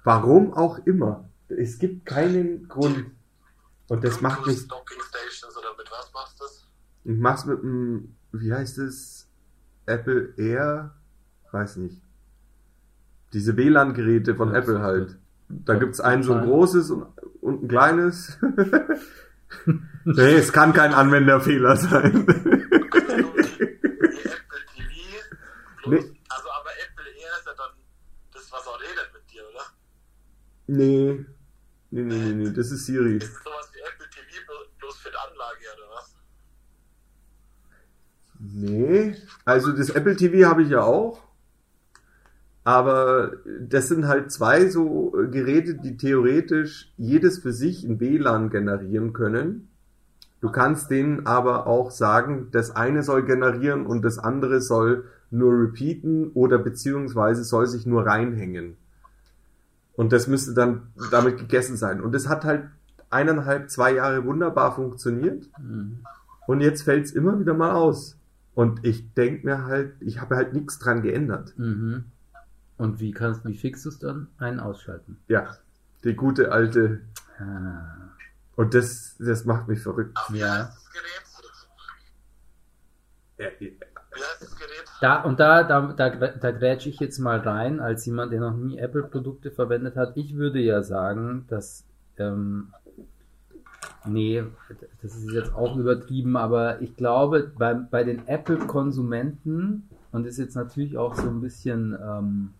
[0.04, 1.28] Warum auch immer.
[1.48, 3.06] Es gibt keinen Grund.
[3.88, 4.66] Und das macht mich.
[4.68, 6.66] Docking Stations oder mit was machst du das?
[7.04, 9.28] Ich mach's mit einem, wie heißt es?
[9.86, 10.94] Apple Air?
[11.52, 12.00] Weiß nicht.
[13.32, 15.18] Diese WLAN-Geräte von Ja, Apple halt.
[15.48, 17.06] Da Ja, gibt's ein so ein großes und,
[17.40, 18.38] und ein kleines.
[20.04, 22.26] nee, es kann kein Anwenderfehler sein.
[22.26, 24.90] Wie Apple TV.
[25.82, 26.20] Plus, Nee.
[26.28, 27.70] Also, aber Apple Air ist ja dann
[28.32, 29.64] das, was auch redet mit dir, oder?
[30.68, 31.26] nee.
[31.92, 33.16] Nee, nee, nee, nee, das ist Siri.
[33.16, 36.14] Ist sowas wie Apple TV blo- bloß für die Anlage, oder was?
[38.40, 41.22] Nee, also das Apple TV habe ich ja auch.
[42.64, 49.12] Aber das sind halt zwei so Geräte, die theoretisch jedes für sich ein WLAN generieren
[49.12, 49.68] können.
[50.40, 55.52] Du kannst denen aber auch sagen, das eine soll generieren und das andere soll nur
[55.52, 58.76] repeaten oder beziehungsweise soll sich nur reinhängen.
[59.94, 62.00] Und das müsste dann damit gegessen sein.
[62.00, 62.64] Und das hat halt
[63.10, 65.48] eineinhalb, zwei Jahre wunderbar funktioniert.
[65.58, 65.98] Mhm.
[66.46, 68.19] Und jetzt fällt's immer wieder mal aus.
[68.54, 71.54] Und ich denk mir halt, ich habe halt nichts dran geändert.
[71.56, 72.04] Mhm.
[72.76, 74.28] Und wie kannst, wie fixst du es dann?
[74.38, 75.18] Einen ausschalten.
[75.28, 75.56] Ja,
[76.04, 77.02] die gute alte.
[77.38, 78.10] Ah,
[78.56, 80.18] Und das, das macht mich verrückt.
[80.32, 80.72] Ja.
[83.38, 84.84] Ja, Gerät?
[85.00, 88.56] Da, und da, da, da, da grätsche ich jetzt mal rein, als jemand, der noch
[88.56, 90.16] nie Apple-Produkte verwendet hat.
[90.16, 91.84] Ich würde ja sagen, dass,
[92.18, 92.72] ähm,
[94.06, 94.42] nee,
[95.02, 100.56] das ist jetzt auch übertrieben, aber ich glaube, bei, bei den Apple-Konsumenten, und ist jetzt
[100.56, 102.50] natürlich auch so ein bisschen ähm,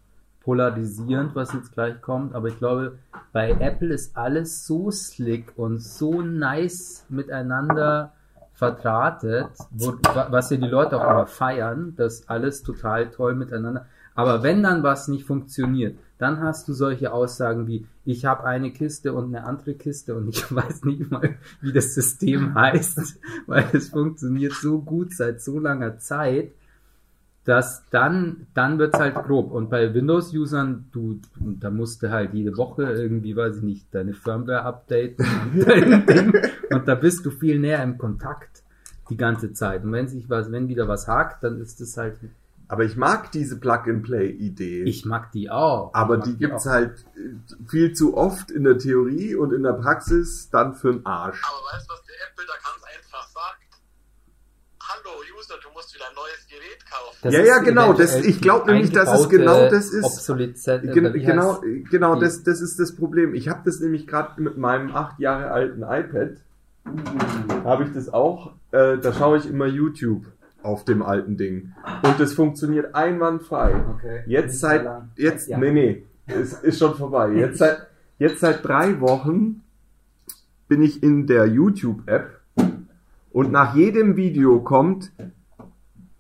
[0.43, 2.99] polarisierend, was jetzt gleich kommt, aber ich glaube,
[3.33, 8.13] bei Apple ist alles so slick und so nice miteinander
[8.53, 9.95] verdrahtet, wo,
[10.31, 13.87] was ja die Leute auch immer feiern, dass alles total toll miteinander.
[14.15, 18.73] Aber wenn dann was nicht funktioniert, dann hast du solche Aussagen wie, ich habe eine
[18.73, 23.65] Kiste und eine andere Kiste und ich weiß nicht mal, wie das System heißt, weil
[23.73, 26.53] es funktioniert so gut seit so langer Zeit,
[27.45, 29.51] dass dann, dann wird's halt grob.
[29.51, 34.13] Und bei Windows-Usern, du, da musst du halt jede Woche irgendwie, weiß ich nicht, deine
[34.13, 36.33] Firmware updaten und, dein Ding.
[36.71, 38.63] und da bist du viel näher im Kontakt
[39.09, 39.85] die ganze Zeit.
[39.85, 42.19] Und wenn sich was, wenn wieder was hakt, dann ist es halt.
[42.71, 44.85] Aber ich mag diese Plug-and-Play-Idee.
[44.85, 45.91] Ich mag die auch.
[45.93, 46.71] Aber mag die gibt's auch.
[46.71, 51.05] halt äh, viel zu oft in der Theorie und in der Praxis dann für den
[51.05, 51.43] Arsch.
[51.45, 53.59] Aber weißt du, was der Apple da ganz einfach sagt?
[54.89, 57.17] Hallo User, du musst wieder ein neues Gerät kaufen.
[57.23, 60.05] Das Ja, ja, genau, das- ich glaub die nämlich, dass es genau das ist.
[60.05, 63.35] Obsoleszenz, äh, Gen genau, heißt- genau, die- das, das ist das Problem.
[63.35, 66.37] Ich habe das nämlich gerade mit meinem acht Jahre alten iPad.
[67.65, 68.53] Habe ich das auch.
[68.71, 70.25] Äh, da schaue ich immer YouTube
[70.63, 71.73] auf dem alten Ding.
[72.03, 73.75] Und das funktioniert einwandfrei.
[73.97, 74.23] Okay.
[74.27, 75.59] Jetzt seit, jetzt, Ja.
[75.59, 77.33] nee, nee, es ist schon vorbei.
[77.35, 77.87] Jetzt seit,
[78.19, 79.63] jetzt seit drei Wochen
[80.69, 82.41] bin ich in der YouTube-App
[83.33, 85.11] und nach jedem Video kommt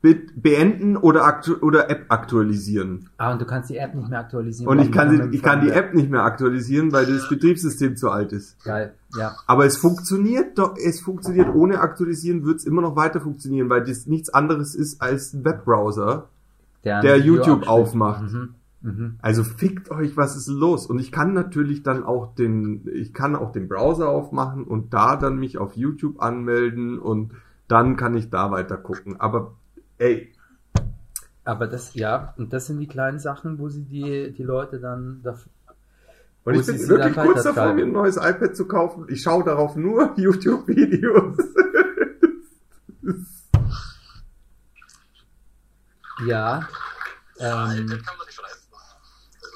[0.02, 3.10] Bit beenden oder, aktu oder App aktualisieren.
[3.18, 4.70] Ah, und du kannst die App nicht mehr aktualisieren.
[4.70, 5.70] Und ich kann, die sie, ich kann die.
[5.70, 8.64] App nicht mehr aktualisieren, weil das Betriebssystem zu alt ist.
[8.64, 9.36] Geil, ja.
[9.46, 13.84] Aber es funktioniert doch, es funktioniert ohne aktualisieren, wird es immer noch weiter funktionieren, weil
[13.84, 16.28] das nichts anderes ist als ein Webbrowser,
[16.82, 18.32] Der, der YouTube aufmacht.
[18.32, 18.54] Mhm.
[18.82, 19.16] Mhm.
[19.20, 20.86] Also fickt euch, was ist los?
[20.86, 25.16] Und ich kann natürlich dann auch den, ich kann auch den Browser aufmachen und da
[25.16, 27.32] dann mich auf YouTube anmelden und
[27.68, 29.20] dann kann ich da weiter gucken.
[29.20, 29.56] Aber
[30.00, 30.32] ey,
[31.44, 35.20] Aber das, ja, und das sind die kleinen Sachen, wo sie die, die Leute dann,
[35.22, 35.38] da,
[36.42, 39.06] und Wo ich bin sie wirklich kurz davor, mir ein neues iPad zu kaufen.
[39.10, 41.36] Ich schaue darauf nur YouTube-Videos.
[46.26, 46.66] ja,
[47.38, 48.74] Ja, ähm, iPad kann man sich leisten.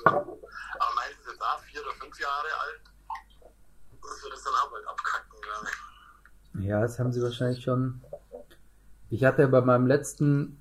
[0.06, 2.80] Also, aber meins ist jetzt auch vier oder fünf Jahre alt.
[4.02, 5.66] Das wird es dann auch bald abkacken, glaube
[6.60, 6.64] ich.
[6.66, 8.02] ja, das haben sie wahrscheinlich schon.
[9.14, 10.56] Ich hatte ja bei meinem letzten,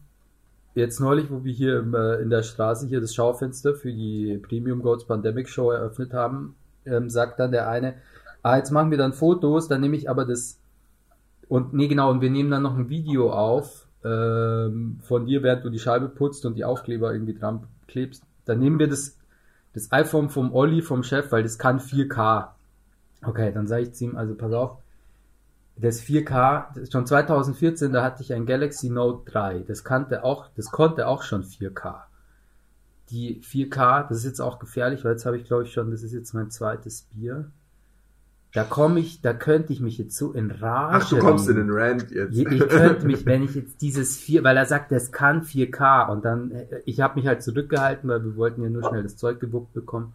[0.76, 4.38] jetzt neulich, wo wir hier im, äh, in der Straße hier das Schaufenster für die
[4.38, 7.96] Premium Goats Pandemic Show eröffnet haben, ähm, sagt dann der eine,
[8.44, 10.60] ah, jetzt machen wir dann Fotos, dann nehme ich aber das,
[11.48, 15.66] und nee, genau, und wir nehmen dann noch ein Video auf, ähm, von dir, während
[15.66, 18.22] du die Scheibe putzt und die Aufkleber irgendwie dran klebst.
[18.46, 19.18] Dann nehmen wir das,
[19.74, 22.50] das iPhone vom Olli, vom Chef, weil das kann 4K.
[23.26, 24.83] Okay, dann sage ich zu ihm, also pass auf,
[25.76, 29.60] das 4K, das ist schon 2014, da hatte ich ein Galaxy Note 3.
[29.68, 32.04] Das kannte auch, das konnte auch schon 4K.
[33.10, 36.04] Die 4K, das ist jetzt auch gefährlich, weil jetzt habe ich glaube ich schon, das
[36.04, 37.52] ist jetzt mein zweites Bier.
[38.54, 41.04] Da komme ich, da könnte ich mich jetzt so in Rage.
[41.04, 42.38] Ach, du kommst in den Rant jetzt.
[42.38, 46.12] Ich, ich könnte mich, wenn ich jetzt dieses 4, weil er sagt, das kann 4K
[46.12, 46.54] und dann,
[46.86, 50.14] ich habe mich halt zurückgehalten, weil wir wollten ja nur schnell das Zeug gewuppt bekommen.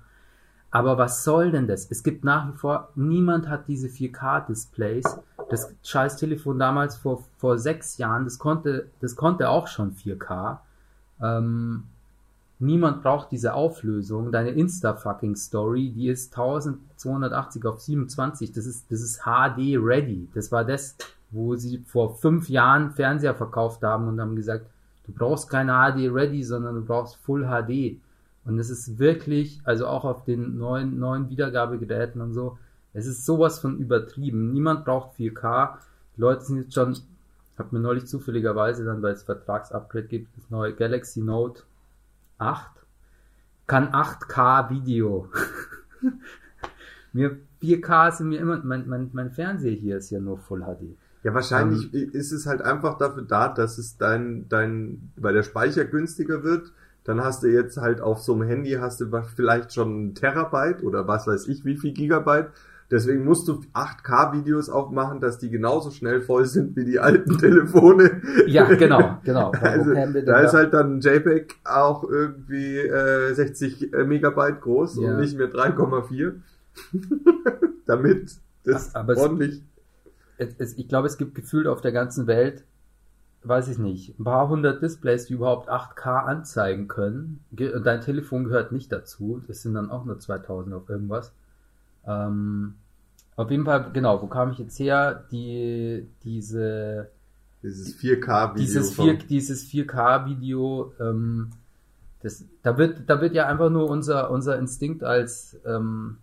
[0.70, 1.90] Aber was soll denn das?
[1.90, 5.18] Es gibt nach wie vor, niemand hat diese 4K-Displays.
[5.50, 10.58] Das scheiß Telefon damals vor, vor sechs Jahren, das konnte, das konnte auch schon 4K.
[11.22, 11.84] Ähm,
[12.58, 14.30] niemand braucht diese Auflösung.
[14.30, 18.52] Deine Insta-Fucking-Story, die ist 1280 auf 27.
[18.52, 20.28] Das ist, das ist HD ready.
[20.34, 20.96] Das war das,
[21.30, 24.66] wo sie vor fünf Jahren Fernseher verkauft haben und haben gesagt,
[25.06, 27.98] du brauchst keine HD ready, sondern du brauchst Full HD.
[28.44, 32.58] Und es ist wirklich, also auch auf den neuen, neuen Wiedergabegeräten und so,
[32.92, 34.52] es ist sowas von übertrieben.
[34.52, 35.76] Niemand braucht 4K.
[36.16, 36.96] Die Leute sind jetzt schon,
[37.56, 41.62] hab mir neulich zufälligerweise dann, weil es Vertragsupgrade gibt, das neue Galaxy Note
[42.38, 42.70] 8
[43.66, 45.28] kann 8K Video.
[47.12, 50.96] mir 4K sind mir immer, mein, mein, mein Fernseher hier ist ja nur Full HD.
[51.22, 55.42] Ja, wahrscheinlich Ähm, ist es halt einfach dafür da, dass es dein, dein, weil der
[55.42, 56.72] Speicher günstiger wird,
[57.04, 60.82] dann hast du jetzt halt auf so einem Handy hast du vielleicht schon ein Terabyte
[60.82, 62.50] oder was weiß ich, wie viel Gigabyte.
[62.90, 67.36] Deswegen musst du 8K-Videos auch machen, dass die genauso schnell voll sind wie die alten
[67.38, 68.22] Telefone.
[68.46, 69.52] Ja, genau, genau.
[69.60, 69.92] Also,
[70.24, 75.10] da ist halt dann JPEG auch irgendwie äh, 60 Megabyte groß Ja.
[75.14, 76.32] und nicht mehr 3,4.
[77.86, 78.30] Damit
[78.64, 79.62] das Aber es- ordentlich
[80.38, 82.64] es, es, ich glaube, es gibt gefühlt auf der ganzen Welt
[83.44, 87.38] weiß ich nicht, ein paar hundert Displays, die überhaupt 8K anzeigen können.
[87.52, 89.40] Ge- Dein Telefon gehört nicht dazu.
[89.46, 91.32] Das sind dann auch nur 2000 auf irgendwas.
[92.06, 92.74] Ähm,
[93.36, 95.24] auf jeden Fall, genau, wo kam ich jetzt her?
[95.30, 97.08] Die, diese,
[97.62, 98.54] Dieses 4K-Video.
[98.56, 101.50] dieses, vom- 4, dieses 4K-Video, ähm,
[102.22, 106.18] das, da wird, da wird ja einfach nur unser, unser Instinkt als, ähm,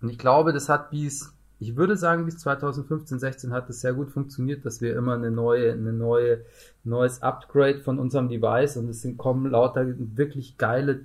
[0.00, 3.92] und ich glaube, das hat bis, ich würde sagen, bis 2015, 16 hat das sehr
[3.94, 6.42] gut funktioniert, dass wir immer eine neue, eine neue,
[6.84, 9.84] neues Upgrade von unserem Device und es sind, kommen lauter
[10.16, 11.00] wirklich geile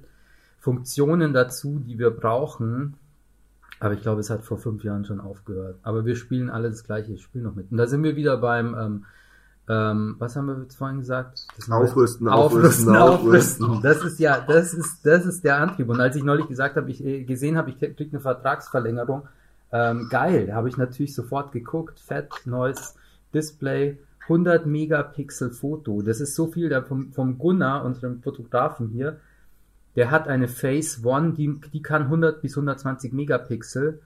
[0.59, 2.95] Funktionen dazu, die wir brauchen.
[3.79, 5.77] Aber ich glaube, es hat vor fünf Jahren schon aufgehört.
[5.83, 7.71] Aber wir spielen alle das gleiche Spiel noch mit.
[7.71, 9.05] Und da sind wir wieder beim, ähm,
[9.69, 11.45] ähm, was haben wir jetzt vorhin gesagt?
[11.55, 13.65] Das Aufrüsten, aufrüsten, aufrüsten, aufrüsten.
[13.65, 13.81] aufrüsten.
[13.83, 15.89] Das ist ja, das ist, das ist der Antrieb.
[15.89, 19.27] Und als ich neulich gesagt habe, ich äh, gesehen habe, ich krieg eine Vertragsverlängerung,
[19.71, 22.95] ähm, geil, habe ich natürlich sofort geguckt, fett, neues
[23.33, 26.01] Display, 100 Megapixel Foto.
[26.01, 29.19] Das ist so viel da vom, vom Gunnar, unserem Fotografen hier.
[29.97, 34.01] Der hat eine Phase One, die, die kann 100 bis 120 Megapixel.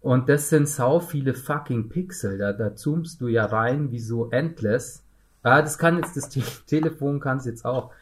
[0.00, 2.38] Und das sind sau viele fucking Pixel.
[2.38, 5.02] Da, da zoomst du ja rein wie so endless.
[5.42, 7.92] Ah, das kann jetzt, das Te Telefon kann es jetzt auch.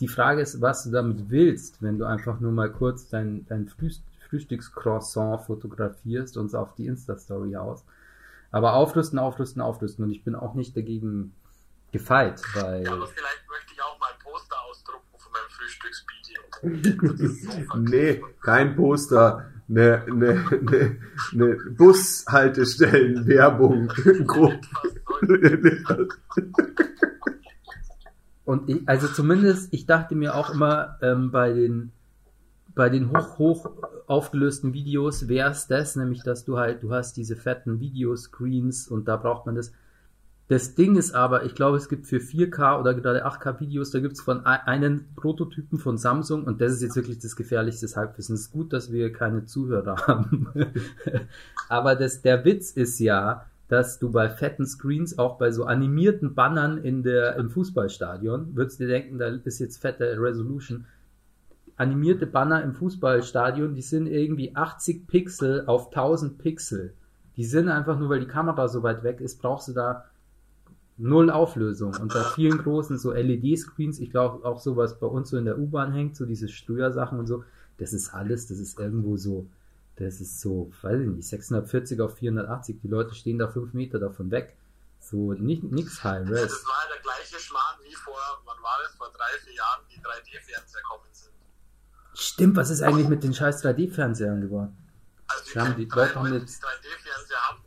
[0.00, 3.68] Die Frage ist, was du damit willst, wenn du einfach nur mal kurz dein, dein
[3.68, 7.86] Frühst Frühstückscroissant fotografierst und es auf die Insta-Story haust.
[8.50, 10.04] Aber aufrüsten, aufrüsten, aufrüsten.
[10.04, 11.34] Und ich bin auch nicht dagegen
[11.92, 12.84] gefeit, weil.
[12.84, 16.18] Ja, aber vielleicht möchte ich auch mal ein Poster ausdrucken von meinem Frühstücksvideo.
[16.18, 16.47] Das ist so verkehrt.
[16.62, 19.44] Nee, kein Poster.
[19.68, 20.96] Ne, ne, ne,
[21.32, 23.88] ne Bushaltestellen, Werbung.
[24.26, 24.54] Grob.
[25.20, 26.08] Was soll
[28.46, 31.92] Und ich, also zumindest, ich dachte mir auch immer ähm, bei den
[32.74, 33.70] bei den hoch hoch
[34.06, 39.08] aufgelösten Videos wäre es das, nämlich dass du halt, du hast diese fetten Videoscreens und
[39.08, 39.72] da braucht man das.
[40.48, 44.00] Das Ding ist aber, ich glaube, es gibt für 4K oder gerade 8K Videos, da
[44.00, 47.86] gibt es von ein- einen Prototypen von Samsung und das ist jetzt wirklich das gefährlichste
[47.94, 48.34] Halbwissen.
[48.34, 50.48] Es ist gut, dass wir keine Zuhörer haben.
[51.68, 56.34] aber das, der Witz ist ja, dass du bei fetten Screens, auch bei so animierten
[56.34, 60.86] Bannern in der, im Fußballstadion, würdest dir denken, da ist jetzt fette Resolution.
[61.76, 66.94] Animierte Banner im Fußballstadion, die sind irgendwie 80 Pixel auf 1000 Pixel.
[67.36, 70.06] Die sind einfach nur, weil die Kamera so weit weg ist, brauchst du da
[70.98, 71.94] null Auflösung.
[71.96, 75.44] Und bei vielen großen so LED-Screens, ich glaube auch so, was bei uns so in
[75.44, 77.44] der U-Bahn hängt, so diese Steuersachen und so,
[77.78, 79.46] das ist alles, das ist irgendwo so,
[79.96, 83.98] das ist so, weiß ich nicht, 640 auf 480, die Leute stehen da fünf Meter
[83.98, 84.56] davon weg.
[85.00, 86.64] So, nicht, nix High Das Res.
[86.66, 90.00] war ja der gleiche Schmarrn wie vor, wann war das, vor drei, vier Jahren, die
[90.00, 91.32] 3D-Fernseher kommen sind.
[92.14, 94.76] Stimmt, was ist eigentlich mit den scheiß 3D-Fernsehern geworden?
[95.28, 95.44] Also
[95.76, 97.58] die Leute haben jetzt- die 3D-Fernseher haben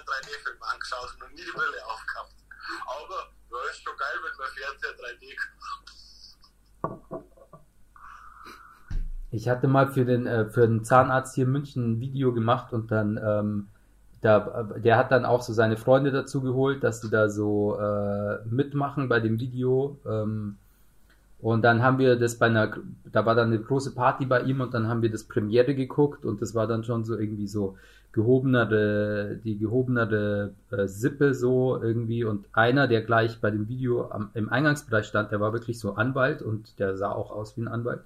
[0.00, 2.34] einen 3D-Film angeschaut und noch nie die Brille aufgehabt.
[2.86, 5.36] Aber, ja, ist schon geil, wenn man Fernseher 3D
[9.32, 12.72] Ich hatte mal für den, äh, für den Zahnarzt hier in München ein Video gemacht
[12.72, 13.68] und dann, ähm,
[14.22, 18.44] da, der hat dann auch so seine Freunde dazu geholt, dass die da so äh,
[18.44, 19.98] mitmachen bei dem Video.
[20.04, 20.58] Ähm,
[21.38, 24.60] und dann haben wir das bei einer, da war dann eine große Party bei ihm
[24.60, 27.78] und dann haben wir das Premiere geguckt und das war dann schon so irgendwie so
[28.12, 34.30] gehobenere, die gehobenere äh, Sippe so irgendwie und einer, der gleich bei dem Video am,
[34.34, 37.68] im Eingangsbereich stand, der war wirklich so Anwalt und der sah auch aus wie ein
[37.68, 38.00] Anwalt.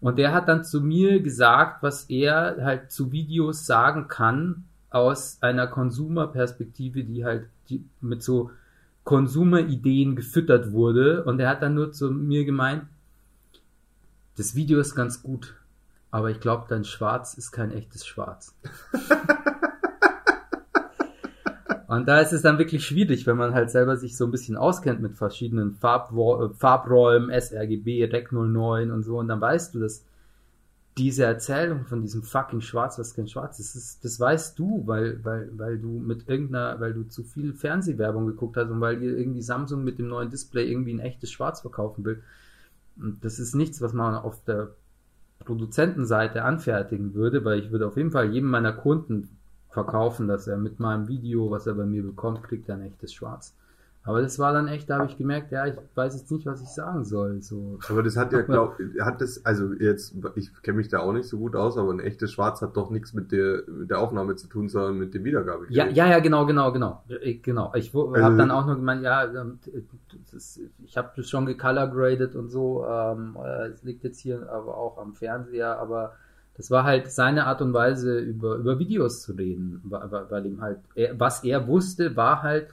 [0.00, 5.38] Und der hat dann zu mir gesagt, was er halt zu Videos sagen kann aus
[5.40, 8.50] einer Konsumerperspektive, die halt die, mit so
[9.04, 11.24] Konsumerideen gefüttert wurde.
[11.24, 12.84] Und er hat dann nur zu mir gemeint,
[14.36, 15.54] das Video ist ganz gut,
[16.10, 18.54] aber ich glaube, dein Schwarz ist kein echtes Schwarz.
[21.88, 24.58] Und da ist es dann wirklich schwierig, wenn man halt selber sich so ein bisschen
[24.58, 29.18] auskennt mit verschiedenen äh, Farbräumen, sRGB, Rec 09 und so.
[29.18, 30.04] Und dann weißt du, dass
[30.98, 35.24] diese Erzählung von diesem fucking Schwarz, was kein Schwarz ist, das, das weißt du, weil,
[35.24, 39.16] weil, weil du mit irgendeiner, weil du zu viel Fernsehwerbung geguckt hast und weil dir
[39.16, 42.22] irgendwie Samsung mit dem neuen Display irgendwie ein echtes Schwarz verkaufen will.
[43.00, 44.74] Und das ist nichts, was man auf der
[45.44, 49.28] Produzentenseite anfertigen würde, weil ich würde auf jeden Fall jedem meiner Kunden
[49.70, 53.12] verkaufen, dass er mit meinem Video, was er bei mir bekommt, kriegt er ein echtes
[53.12, 53.54] Schwarz.
[54.04, 56.62] Aber das war dann echt, da habe ich gemerkt, ja, ich weiß jetzt nicht, was
[56.62, 57.42] ich sagen soll.
[57.42, 57.78] So.
[57.90, 61.28] Aber das hat ja, glaub, hat das, also jetzt, ich kenne mich da auch nicht
[61.28, 64.34] so gut aus, aber ein echtes Schwarz hat doch nichts mit der, mit der Aufnahme
[64.36, 65.76] zu tun, sondern mit dem Wiedergabegerät.
[65.76, 67.02] Ja, ja, ja, genau, genau, genau.
[67.20, 67.70] Ich, genau.
[67.74, 69.58] Ich Also- habe dann auch nur gemeint, ja, ähm,
[70.32, 72.86] ist, ich habe das schon gecolorgraded und so.
[72.86, 76.14] Ähm, äh, es liegt jetzt hier aber auch am Fernseher, aber
[76.56, 80.80] das war halt seine Art und Weise, über, über Videos zu reden, weil, ihm halt,
[80.94, 82.68] er, was er wusste, war halt,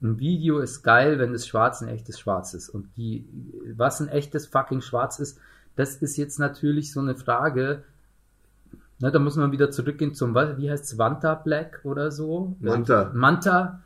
[0.00, 2.68] ein Video ist geil, wenn das Schwarz ein echtes Schwarz ist.
[2.68, 3.26] Und die,
[3.76, 5.40] was ein echtes fucking Schwarz ist,
[5.74, 7.82] das ist jetzt natürlich so eine Frage.
[9.00, 12.56] Na, da muss man wieder zurückgehen zum, wie heißt es, Vanta Black oder so?
[12.60, 13.10] Manta.
[13.14, 13.82] Manta.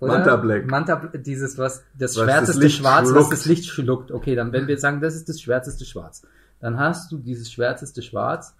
[0.00, 0.12] Oder?
[0.14, 0.66] Manta Black.
[0.70, 3.32] Manta, dieses, was, das Was schwärzeste das Schwarz, was schluckt.
[3.32, 4.12] das Licht schluckt.
[4.12, 6.22] Okay, dann, wenn wir sagen, das ist das schwärzeste Schwarz,
[6.60, 8.54] dann hast du dieses schwärzeste Schwarz,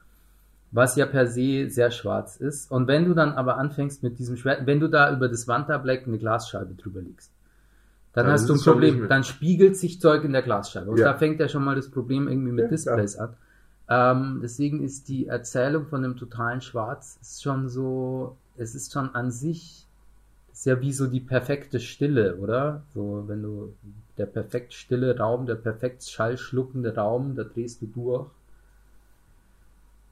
[0.72, 2.70] was ja per se sehr schwarz ist.
[2.70, 5.78] Und wenn du dann aber anfängst mit diesem Schwert, wenn du da über das Vanta
[5.78, 7.30] Black eine Glasscheibe drüber legst,
[8.12, 10.90] dann Dann hast du ein Problem, dann spiegelt sich Zeug in der Glasscheibe.
[10.90, 11.12] Und Ja.
[11.12, 13.34] da fängt ja schon mal das Problem irgendwie mit Ja, Displays an.
[13.88, 19.30] Ähm, deswegen ist die Erzählung von dem totalen Schwarz schon so, es ist schon an
[19.30, 19.85] sich,
[20.56, 22.82] ist ja wie so die perfekte Stille, oder?
[22.94, 23.74] So, wenn du,
[24.16, 28.30] der perfekt stille Raum, der perfekt schallschluckende Raum, da drehst du durch.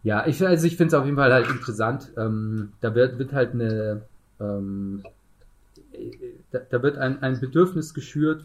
[0.02, 2.12] Ja, ich, also ich finde es auf jeden Fall halt interessant.
[2.18, 4.02] Ähm, da wird, wird halt eine,
[4.38, 5.02] ähm,
[6.50, 8.44] da, da wird ein, ein Bedürfnis geschürt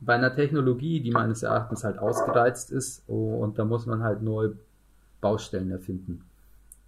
[0.00, 4.22] bei einer Technologie, die meines Erachtens halt ausgereizt ist oh, und da muss man halt
[4.22, 4.56] neue
[5.20, 6.24] Baustellen erfinden.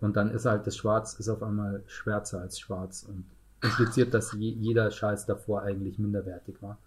[0.01, 3.27] Und dann ist halt das Schwarz ist auf einmal schwärzer als schwarz und
[3.63, 6.79] impliziert, dass je, jeder Scheiß davor eigentlich minderwertig war.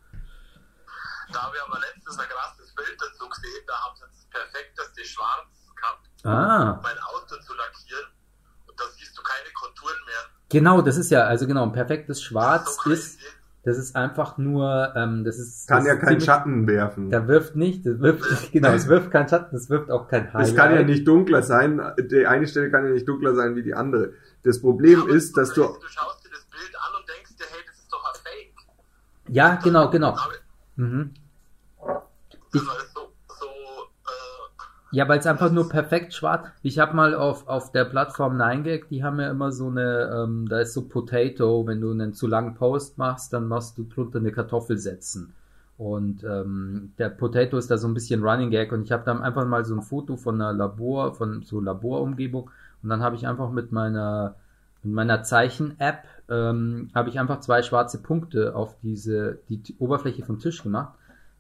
[1.32, 5.06] Da habe ich aber letztens ein krasses Bild dazu gesehen, da haben sie das perfekteste
[5.06, 8.12] Schwarz gehabt, Ah, mein Auto zu lackieren
[8.68, 10.24] und da siehst du keine Konturen mehr.
[10.50, 13.32] genau, das ist ja, also genau, ein perfektes Schwarz So ist, crazy.
[13.64, 15.68] das ist einfach nur, ähm, das ist.
[15.68, 17.10] Kann das ja ist keinen ziemlich- Schatten werfen.
[17.10, 20.50] Da wirft nicht, das wirft, genau, es wirft keinen Schatten, es wirft auch kein Highlight.
[20.50, 21.82] Es kann ja nicht dunkler sein.
[21.98, 24.14] Die eine Stelle kann ja nicht dunkler sein wie die andere.
[24.44, 25.64] Das Problem Aber ist, dass du.
[25.64, 26.23] Du schaust das
[26.64, 28.54] Bild an und denkst dir, hey, das ist doch ein Fake.
[29.30, 30.18] Ja, genau, genau.
[30.76, 31.14] Mhm.
[31.80, 32.08] War
[32.94, 36.48] so, so äh, Ja, weil es einfach nur perfekt schwarz.
[36.62, 40.48] Ich habe mal auf, auf der Plattform 9gag, die haben ja immer so eine, ähm,
[40.48, 44.20] da ist so Potato, wenn du einen zu langen Post machst, dann machst du drunter
[44.20, 45.34] eine Kartoffel setzen.
[45.78, 49.24] Und ähm, der Potato ist da so ein bisschen Running Gag und ich habe dann
[49.24, 52.52] einfach mal so ein Foto von einer Labor, von so Laborumgebung
[52.84, 54.36] und dann habe ich einfach mit meiner
[54.84, 60.40] mit meiner Zeichen-App ähm, habe ich einfach zwei schwarze Punkte auf diese die Oberfläche vom
[60.40, 60.94] Tisch gemacht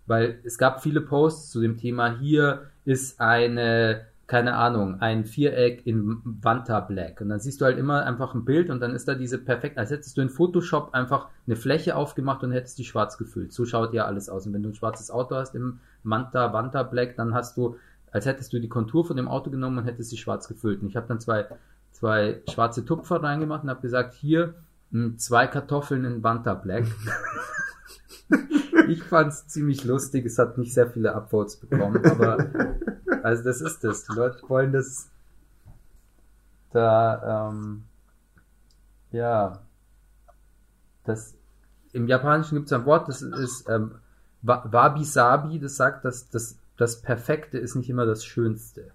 [0.06, 5.86] weil es gab viele Posts zu dem Thema, hier ist eine, keine Ahnung, ein Viereck
[5.88, 7.22] in Vanta Black.
[7.22, 9.78] Und dann siehst du halt immer einfach ein Bild und dann ist da diese perfekt,
[9.78, 13.54] als hättest du in Photoshop einfach eine Fläche aufgemacht und hättest die schwarz gefüllt.
[13.54, 14.46] So schaut ja alles aus.
[14.46, 17.78] Und wenn du ein schwarzes Auto hast im Manta, Vanta Black, dann hast du,
[18.12, 20.82] als hättest du die Kontur von dem Auto genommen und hättest sie schwarz gefüllt.
[20.82, 21.46] Und ich habe dann zwei,
[21.92, 24.56] zwei schwarze Tupfer reingemacht und habe gesagt, hier
[25.18, 26.86] zwei Kartoffeln in Vanta Black.
[28.88, 30.26] Ich fand's ziemlich lustig.
[30.26, 32.38] Es hat nicht sehr viele Upvotes bekommen, aber
[33.24, 34.04] also das ist das.
[34.06, 35.10] Die Leute wollen das
[36.72, 37.84] da ähm,
[39.12, 39.62] ja
[41.04, 41.36] das
[41.92, 43.96] im Japanischen gibt es ein Wort, das ist ähm,
[44.42, 48.92] Wa- Wabi Sabi, das sagt, dass das, das Perfekte ist nicht immer das Schönste.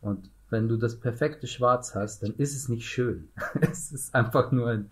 [0.00, 3.28] Und wenn du das perfekte Schwarz hast, dann ist es nicht schön.
[3.60, 4.90] es ist einfach nur ein,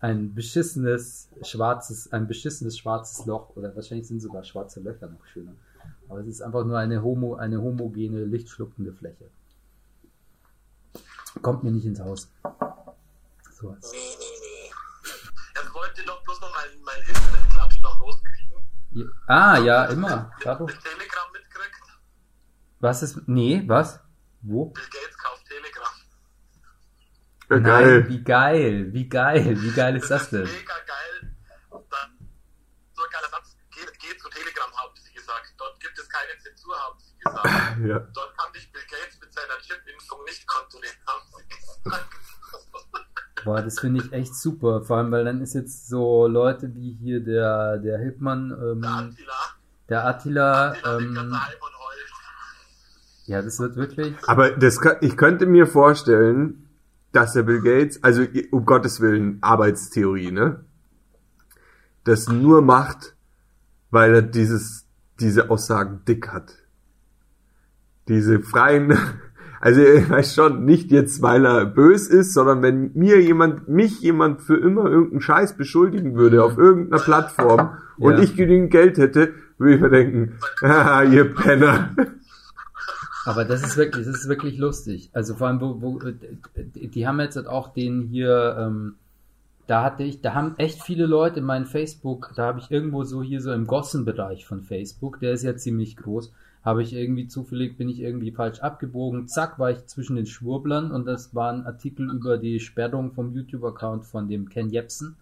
[0.00, 5.52] ein beschissenes schwarzes, ein beschissenes schwarzes Loch oder wahrscheinlich sind sogar schwarze Löcher noch schöner.
[6.08, 9.28] Aber es ist einfach nur eine homo, eine homogene, lichtschluckende Fläche.
[11.42, 12.28] Kommt mir nicht ins Haus.
[13.52, 13.70] So.
[13.70, 14.70] nee, nee, nee.
[15.54, 18.66] Jetzt wollte doch bloß noch mein, mein Internetklatsch noch loskriegen.
[18.92, 20.32] Ja- Ah, ja, immer.
[20.40, 21.76] Du das Telegram mitgekriegt?
[22.80, 23.28] Was ist.
[23.28, 24.00] Nee, was?
[24.42, 24.66] Wo?
[24.66, 25.09] Bill Gates.
[27.50, 28.08] Ja, Nein, geil.
[28.08, 30.42] wie geil, wie geil, wie geil ist das denn?
[30.44, 31.34] mega geil.
[31.70, 32.10] Und dann,
[32.92, 35.52] so ein geiler Satz, geh, geh zu Telegram, haben sie gesagt.
[35.58, 37.46] Dort gibt es keine Zensur, haben sie gesagt.
[37.88, 37.98] Ja.
[38.14, 42.08] Dort kann dich Bill Gates mit seiner Chip-Impfung nicht kontrollieren, haben sie gesagt.
[43.44, 44.82] Boah, das finde ich echt super.
[44.82, 48.84] Vor allem, weil dann ist jetzt so Leute wie hier der, der Hildmann, Der ähm,
[48.84, 49.32] Attila,
[49.88, 51.36] der Attila, Attila ähm,
[53.26, 54.14] ja, das wird wirklich.
[54.26, 56.69] Aber das, ich könnte mir vorstellen,
[57.12, 60.64] dass der Bill Gates, also um Gottes Willen, Arbeitstheorie, ne?
[62.04, 63.14] Das nur macht,
[63.90, 64.86] weil er dieses,
[65.20, 66.56] diese Aussagen dick hat.
[68.08, 68.96] Diese freien,
[69.60, 74.00] also ich weiß schon, nicht jetzt, weil er bös ist, sondern wenn mir jemand, mich
[74.00, 78.18] jemand für immer irgendeinen Scheiß beschuldigen würde auf irgendeiner Plattform und Ja.
[78.20, 81.90] ich genügend Geld hätte, würde ich mir denken, ah, ihr Penner.
[83.24, 85.10] Aber das ist wirklich, das ist wirklich lustig.
[85.12, 85.98] Also vor allem, wo, wo,
[86.56, 88.94] die die haben jetzt auch den hier, ähm,
[89.66, 93.04] da hatte ich, da haben echt viele Leute in meinem Facebook, da habe ich irgendwo
[93.04, 96.32] so hier so im Gossen-Bereich von Facebook, der ist ja ziemlich groß,
[96.64, 100.90] habe ich irgendwie zufällig, bin ich irgendwie falsch abgebogen, zack, war ich zwischen den Schwurblern
[100.90, 105.16] und das war ein Artikel über die Sperrung vom YouTube-Account von dem Ken Jebsen.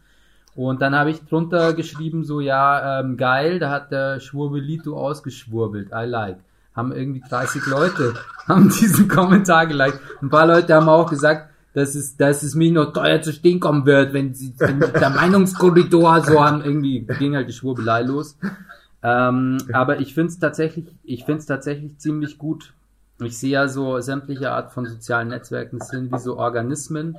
[0.55, 5.90] Und dann habe ich drunter geschrieben, so, ja, ähm, geil, da hat der Schwurbelito ausgeschwurbelt,
[5.92, 6.38] I like.
[6.79, 8.14] Haben irgendwie 30 Leute,
[8.47, 9.99] haben diesen Kommentar geliked.
[10.22, 13.59] Ein paar Leute haben auch gesagt, dass es, dass es mir noch teuer zu stehen
[13.59, 18.39] kommen wird, wenn, sie, wenn der Meinungskorridor so haben, irgendwie ging halt die Schwurbelei los.
[19.03, 20.87] Ähm, aber ich finde es tatsächlich,
[21.47, 22.74] tatsächlich ziemlich gut.
[23.20, 27.18] Ich sehe ja so sämtliche Art von sozialen Netzwerken, sind wie so Organismen.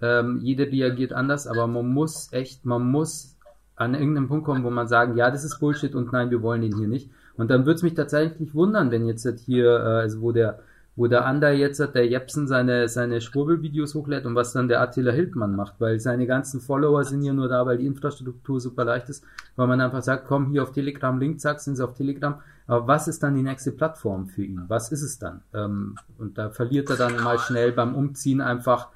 [0.00, 3.36] Ähm, jeder reagiert anders, aber man muss echt, man muss
[3.76, 6.62] an irgendeinem Punkt kommen, wo man sagen, ja, das ist Bullshit und nein, wir wollen
[6.62, 7.10] den hier nicht.
[7.36, 10.60] Und dann würde es mich tatsächlich wundern, wenn jetzt hier, äh, also wo der,
[10.96, 14.80] wo der Ander jetzt hat, der Jepsen seine, seine Schwurbelvideos hochlädt und was dann der
[14.80, 18.86] Attila Hildmann macht, weil seine ganzen Follower sind ja nur da, weil die Infrastruktur super
[18.86, 19.22] leicht ist,
[19.56, 22.40] weil man einfach sagt, komm hier auf Telegram, Link, zack, sind sie auf Telegram.
[22.66, 24.62] Aber was ist dann die nächste Plattform für ihn?
[24.68, 25.42] Was ist es dann?
[25.52, 28.88] Ähm, und da verliert er dann mal schnell beim Umziehen einfach,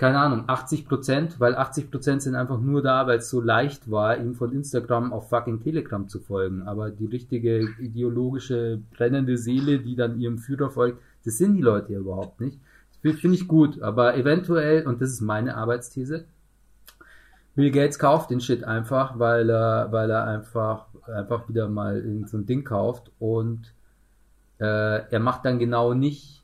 [0.00, 3.90] keine Ahnung, 80 Prozent, weil 80 Prozent sind einfach nur da, weil es so leicht
[3.90, 6.62] war, ihm von Instagram auf fucking Telegram zu folgen.
[6.62, 11.92] Aber die richtige ideologische brennende Seele, die dann ihrem Führer folgt, das sind die Leute
[11.92, 12.58] ja überhaupt nicht.
[13.02, 16.24] Finde ich gut, aber eventuell, und das ist meine Arbeitsthese,
[17.54, 22.38] Bill Gates kauft den Shit einfach, weil er, weil er einfach, einfach wieder mal so
[22.38, 23.74] ein Ding kauft und
[24.60, 24.64] äh,
[25.10, 26.39] er macht dann genau nicht,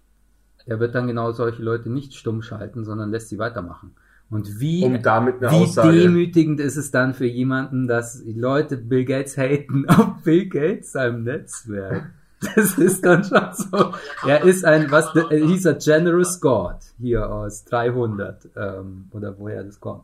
[0.66, 3.94] er wird dann genau solche Leute nicht stumm schalten, sondern lässt sie weitermachen.
[4.28, 9.04] Und wie, Um wie Aussage- demütigend ist es dann für jemanden, dass die Leute Bill
[9.04, 12.10] Gates haten auf Bill Gates seinem Netzwerk?
[12.54, 13.94] Das ist dann schon so.
[14.26, 19.62] Er ist ein, was, er hieß er Generous God hier aus 300 ähm, oder woher
[19.64, 20.02] das kommt.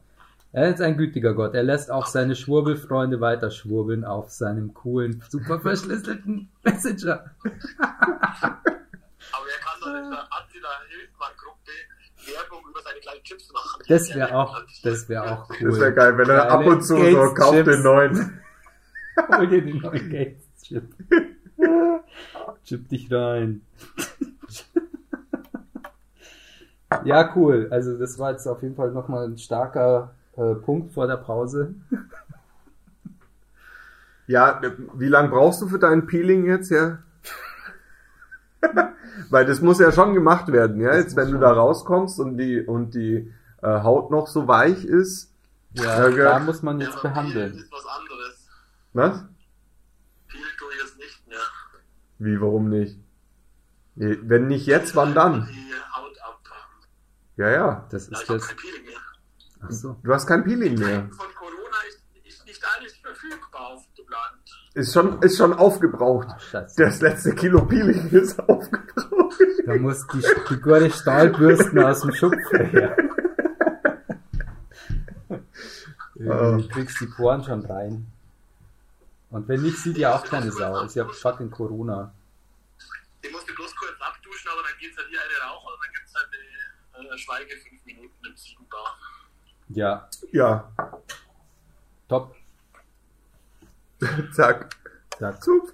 [0.52, 1.54] Er ist ein gütiger Gott.
[1.54, 7.24] Er lässt auch seine Schwurbelfreunde weiter schwurbeln auf seinem coolen, super verschlüsselten Messenger.
[9.32, 11.72] Aber er kann doch in der Attila Hildmann Gruppe
[12.26, 13.82] Werbung über seine kleinen Chips machen.
[13.88, 15.70] Das wäre auch, das wäre auch cool.
[15.70, 17.70] Das wäre geil, wenn er ab und zu so Gates kauft Chips.
[17.70, 18.42] den neuen.
[19.36, 20.94] Hol dir den neuen Gates-Chip.
[22.64, 23.62] Chip dich rein.
[27.04, 27.68] ja, cool.
[27.70, 31.74] Also das war jetzt auf jeden Fall nochmal ein starker äh, Punkt vor der Pause.
[34.26, 34.60] Ja,
[34.94, 36.98] wie lange brauchst du für dein Peeling jetzt, ja?
[39.30, 40.88] Weil das muss ja schon gemacht werden, ja.
[40.90, 41.40] Das Jetzt, wenn du schon.
[41.40, 43.32] da rauskommst und die und die
[43.62, 45.32] äh, Haut noch so weich ist,
[45.74, 47.54] Ja, Ja, da muss man jetzt aber behandeln.
[47.54, 48.48] Ist was anderes.
[48.92, 49.24] was?
[50.28, 51.38] Peel tue ich es nicht mehr.
[52.18, 52.98] Wie, warum nicht?
[53.94, 55.46] Wenn nicht jetzt, wann dann?
[55.50, 56.40] Die Haut ab.
[57.36, 57.86] Ja, ja.
[57.90, 58.48] Das Ja, ist ich habe jetzt.
[58.48, 58.98] kein Peeling mehr.
[59.64, 59.96] Ach so.
[60.02, 61.08] Du hast kein Peeling mehr.
[61.10, 64.41] Von Corona ist, ist nicht alles verfügbar auf dem Land.
[64.74, 66.28] Ist schon, ist schon aufgebraucht.
[66.30, 66.52] Ach.
[66.76, 69.36] Das letzte Kilo Peeling ist aufgebraucht.
[69.66, 72.96] Da muss die, die gute Stahlbürsten aus dem Schupfer her.
[76.28, 76.56] Ah.
[76.56, 78.06] Du kriegst die Poren schon rein.
[79.30, 80.82] Und wenn nicht, sieht ja auch keine Sau.
[80.84, 82.12] Ist ja fucking Corona.
[83.22, 86.14] Ich musste bloß kurz abduschen, aber dann geht's halt hier eine rauchen und dann gibt's
[86.14, 86.28] halt
[87.00, 88.98] eine äh, Schweige 5 Minuten im Ziegenbach.
[89.70, 90.70] Ja, Ja,
[92.08, 92.36] top.
[94.32, 94.68] zack.
[95.18, 95.42] Zack.
[95.42, 95.72] Zup.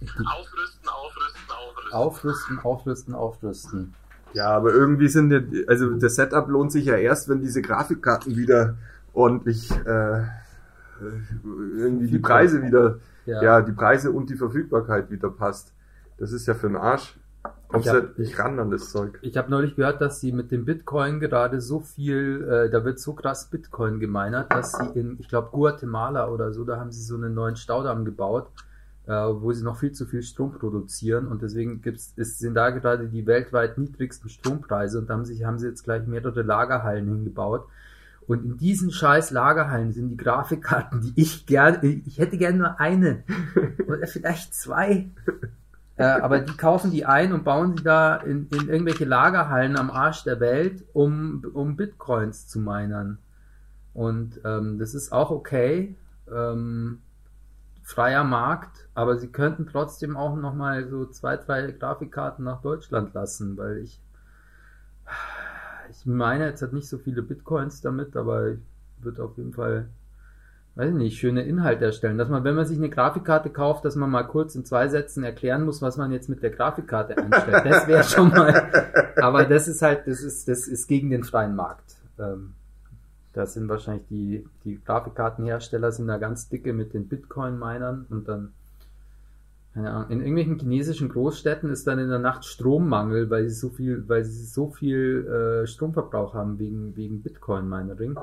[0.00, 1.92] Aufrüsten, aufrüsten, aufrüsten.
[1.92, 3.94] Aufrüsten, aufrüsten, aufrüsten.
[4.34, 8.36] Ja, aber irgendwie sind ja, also das Setup lohnt sich ja erst, wenn diese Grafikkarten
[8.36, 8.76] wieder
[9.14, 10.22] ordentlich, äh,
[11.00, 13.42] irgendwie die Preise wieder, Ja.
[13.42, 13.60] ja.
[13.62, 15.72] die Preise und die Verfügbarkeit wieder passt.
[16.18, 17.16] Das ist ja für den Arsch.
[17.76, 19.18] Kommst Ich ja hab- nicht ran an das Zeug.
[19.22, 22.98] Ich habe neulich gehört, dass sie mit dem Bitcoin gerade so viel, äh, da wird
[22.98, 27.02] so krass Bitcoin gemeinert, dass sie in, ich glaube, Guatemala oder so, da haben sie
[27.02, 28.48] so einen neuen Staudamm gebaut,
[29.06, 32.70] äh, wo sie noch viel zu viel Strom produzieren und deswegen gibt's, ist, sind da
[32.70, 37.06] gerade die weltweit niedrigsten Strompreise und da haben, sich, haben sie jetzt gleich mehrere Lagerhallen
[37.06, 37.66] hingebaut.
[38.26, 42.80] Und in diesen scheiß Lagerhallen sind die Grafikkarten, die ich gerne, ich hätte gerne nur
[42.80, 43.22] eine
[43.86, 45.08] oder vielleicht zwei.
[45.96, 49.90] Äh, aber die kaufen die ein und bauen sie da in, in irgendwelche Lagerhallen am
[49.90, 53.18] Arsch der Welt, um, um Bitcoins zu minern.
[53.94, 55.96] Und ähm, das ist auch okay.
[56.30, 57.00] Ähm,
[57.82, 63.56] freier Markt, aber sie könnten trotzdem auch nochmal so zwei, drei Grafikkarten nach Deutschland lassen,
[63.56, 64.00] weil ich
[65.90, 68.58] ich meine, jetzt hat nicht so viele Bitcoins damit, aber ich
[69.00, 69.88] würde auf jeden Fall,
[70.76, 72.18] weiß ich nicht, schöne Inhalte erstellen.
[72.18, 75.24] Dass man, wenn man sich eine Grafikkarte kauft, dass man mal kurz in zwei Sätzen
[75.24, 77.64] erklären muss, was man jetzt mit der Grafikkarte einstellt.
[77.64, 78.70] Das wäre schon mal,
[79.16, 81.96] aber das ist halt, das ist, das ist gegen den freien Markt.
[82.18, 82.52] Ähm,
[83.32, 88.52] da sind wahrscheinlich die, die Grafikkartenhersteller sind da ganz dicke mit den Bitcoin-Minern und dann,
[89.72, 93.70] keine Ahnung, in irgendwelchen chinesischen Großstädten ist dann in der Nacht Strommangel, weil sie so
[93.70, 98.18] viel, weil sie so viel äh, Stromverbrauch haben wegen, wegen Bitcoin-Mining.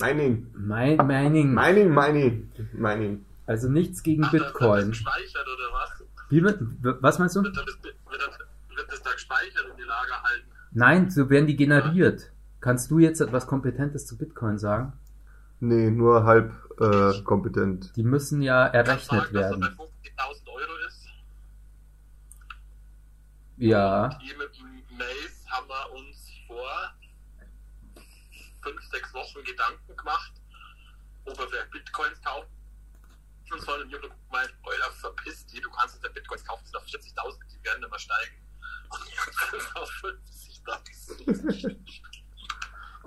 [0.00, 0.46] Mining.
[0.54, 1.54] Mi Mining.
[1.54, 3.24] Mining, Mining, Mining.
[3.46, 4.88] Also nichts gegen Ach, Da wird Bitcoin.
[4.88, 6.04] gespeichert oder was?
[6.30, 6.60] Wie wird,
[7.02, 7.42] was meinst du?
[7.42, 8.38] Wird das, wird, das,
[8.76, 10.42] wird das da gespeichert in die Lagerhallen?
[10.72, 12.32] Nein, so werden die generiert.
[12.60, 14.94] Kannst du jetzt etwas Kompetentes zu Bitcoin sagen?
[15.60, 17.94] Nee, nur halb äh, kompetent.
[17.96, 19.78] Die müssen ja errechnet sagen, dass er bei werden.
[19.78, 21.06] 50.000 Euro ist.
[23.58, 24.18] Ja.
[24.20, 26.93] Hier mit dem Maze haben wir uns vor
[28.64, 30.32] fünf, sechs Wochen Gedanken gemacht,
[31.26, 32.48] ob wir vielleicht Bitcoins kaufen
[33.64, 33.82] sollen.
[33.82, 37.38] Und ich habe gemeint, Euer verpisst die, du kannst jetzt Bitcoins kaufen, sind auf 40.000,
[37.52, 38.36] die werden immer steigen.
[38.90, 41.76] Und jetzt sind wir auf 50.000.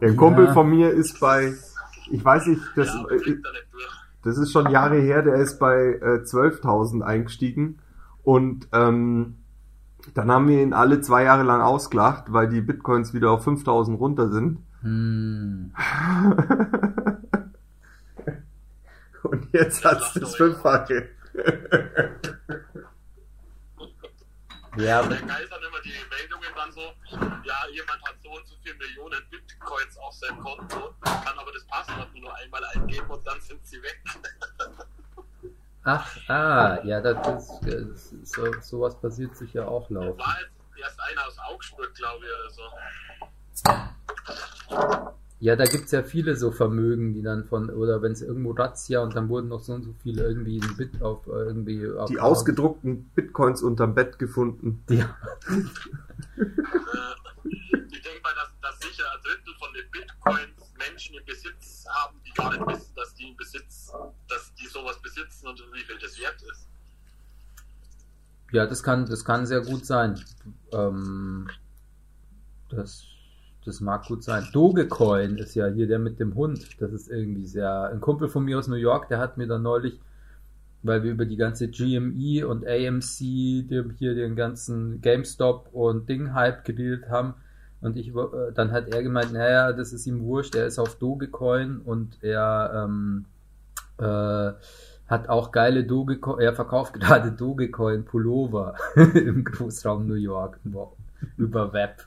[0.02, 0.54] Der Kumpel Ja.
[0.54, 1.56] von mir ist bei,
[2.12, 3.38] ich weiß nicht, das, ja, aber äh, er
[4.24, 7.80] das ist schon Jahre her, der ist bei äh, 12.000 eingestiegen
[8.24, 9.38] und ähm,
[10.14, 13.98] dann haben wir ihn alle zwei Jahre lang ausgelacht, weil die Bitcoins wieder auf 5.000
[13.98, 14.60] runter sind.
[14.82, 15.74] Hm.
[19.24, 21.10] Und jetzt hat's das Fünffache.
[24.78, 26.82] Ja, der Geil dann immer die Meldungen dann so,
[27.44, 31.66] ja, jemand hat so und so viele Millionen Bitcoins auf seinem Konto, kann aber das
[31.66, 34.00] Passwort nur einmal eingeben und dann sind sie weg.
[35.84, 40.20] ach, ah, ja, das ist, so, sowas passiert sicher auch laufend.
[40.20, 42.62] War jetzt erst einer aus Augsburg, glaube ich, oder so.
[45.40, 49.02] Ja, da gibt's ja viele so Vermögen, die dann von, oder wenn es irgendwo Razzia
[49.02, 52.10] und dann wurden noch so und so viele irgendwie ein Bit auf äh, irgendwie auf
[52.10, 54.84] Die ausgedruckten Bitcoins unterm Bett gefunden.
[54.90, 55.06] Die, Äh,
[57.90, 62.20] ich denke mal, dass, dass sicher ein Drittel von den Bitcoins Menschen im Besitz haben,
[62.26, 63.92] die gar nicht wissen, dass die im Besitz,
[64.28, 66.68] dass die sowas besitzen und wie viel das wert ist.
[68.52, 70.24] ja, das kann, das kann sehr gut sein.
[70.72, 71.50] Ähm,
[72.70, 73.06] das,
[73.68, 74.48] das mag gut sein.
[74.54, 76.80] Dogecoin ist ja hier der mit dem Hund.
[76.80, 77.90] Das ist irgendwie sehr.
[77.92, 80.00] Ein Kumpel von mir aus New York, der hat mir dann neulich,
[80.84, 86.64] weil wir über die ganze GME und AMC, die, hier den ganzen GameStop und Ding-Hype
[86.64, 87.34] geredet haben.
[87.82, 90.96] Und ich, äh, dann hat er gemeint, naja, das ist ihm wurscht, er ist auf
[90.96, 93.26] Dogecoin und er ähm,
[93.98, 94.54] äh,
[95.08, 100.60] hat auch geile Dogecoin, er verkauft gerade Dogecoin Pullover im Großraum New York
[101.38, 102.06] über Web,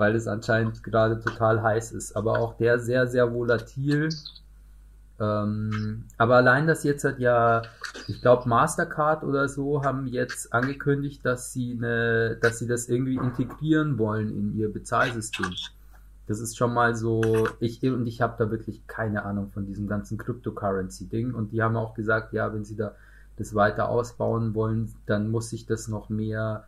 [0.00, 2.16] weil es anscheinend gerade total heiß ist.
[2.16, 4.08] Aber auch der sehr, sehr volatil.
[5.20, 7.62] Ähm, aber allein das jetzt hat ja,
[8.08, 13.16] ich glaube Mastercard oder so haben jetzt angekündigt, dass sie eine, dass sie das irgendwie
[13.16, 15.52] integrieren wollen in ihr Bezahlsystem.
[16.26, 19.86] Das ist schon mal so, ich und ich habe da wirklich keine Ahnung von diesem
[19.86, 21.34] ganzen Cryptocurrency-Ding.
[21.34, 22.94] Und die haben auch gesagt, ja, wenn sie da
[23.36, 26.64] das weiter ausbauen wollen, dann muss sich das noch mehr.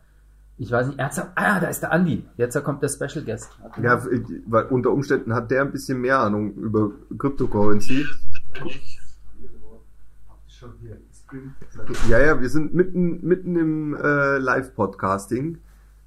[0.57, 2.23] Ich weiß nicht, ernsthaft, ah, da ist der Andi.
[2.37, 3.49] Jetzt kommt der Special Guest.
[3.81, 4.01] Ja,
[4.47, 8.05] weil unter Umständen hat der ein bisschen mehr Ahnung über Cryptocurrency.
[12.07, 15.57] Ja, ja, wir sind mitten, mitten im äh, Live-Podcasting.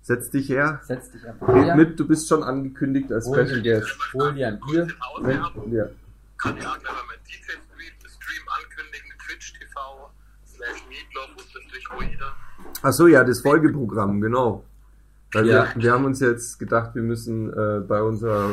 [0.01, 0.81] Setz dich her.
[0.85, 1.77] Setz dich einfach Red her.
[1.77, 3.99] mit, du bist schon angekündigt als Hol- Special Guest.
[4.15, 4.87] Hol dir ein Bier.
[4.87, 5.89] Ja.
[6.39, 9.81] kann auch gleich mal meinen DJ-Stream Stream ankündigen, Twitch TV,
[10.57, 12.33] slash Meatloaf, unterstrich Oida.
[12.83, 14.65] Ach so, ja, das Folgeprogramm, genau.
[15.33, 15.69] Weil Ja.
[15.75, 18.51] wir, wir haben uns jetzt gedacht, wir müssen äh, bei unserer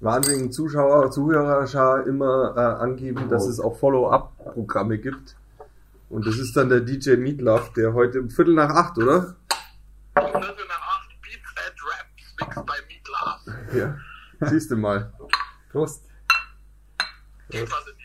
[0.00, 5.36] wahnsinnigen Zuschauer, Zuhörerschar immer äh, angeben, dass es auch Follow-up-Programme gibt.
[6.10, 9.36] Und das ist dann der DJ Meatloaf, der heute um Viertel nach acht, oder?
[10.16, 13.74] Um Viertel nach acht Beats and Raps, mixed by Meatloaf.
[13.74, 14.48] Ja.
[14.50, 15.12] Siehst du mal.
[15.72, 16.02] Prost.
[17.48, 17.95] Niederbayern.de.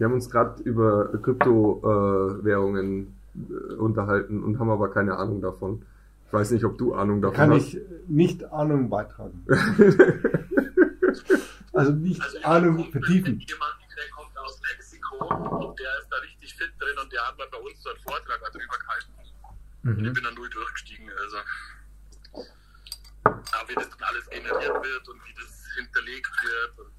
[0.00, 5.82] Wir haben uns gerade über Kryptowährungen äh, unterhalten und haben aber keine Ahnung davon.
[6.26, 7.74] Ich weiß nicht, ob du Ahnung davon Kann hast.
[7.74, 9.44] ich nicht Ahnung beitragen.
[11.72, 13.38] Also nicht Also ich Ahnung vertiefen.
[13.38, 15.24] Jemand, der kommt aus Mexiko
[15.68, 17.98] und der ist da richtig fit drin und der hat mal bei uns so einen
[18.00, 19.12] Vortrag darüber gehalten.
[19.84, 20.12] Und ich Mhm.
[20.14, 21.06] bin dann null durchgestiegen.
[21.22, 21.36] Also.
[22.34, 26.78] Aber wie das dann alles generiert wird und wie das hinterlegt wird.
[26.86, 26.92] Und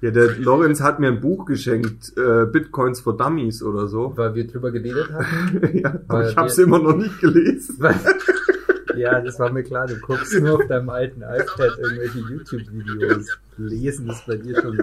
[0.00, 4.12] Ja, der Lorenz hat mir ein Buch geschenkt, äh, Bitcoins for Dummies oder so.
[4.16, 5.76] Weil wir drüber geredet hatten.
[5.78, 7.78] ja, aber Weil ich habe es wir- immer noch nicht gelesen.
[8.96, 9.86] ja, das war mir klar.
[9.88, 13.26] Du guckst nur auf deinem alten iPad irgendwelche YouTube-Videos.
[13.56, 14.80] Lesen ist bei dir schon.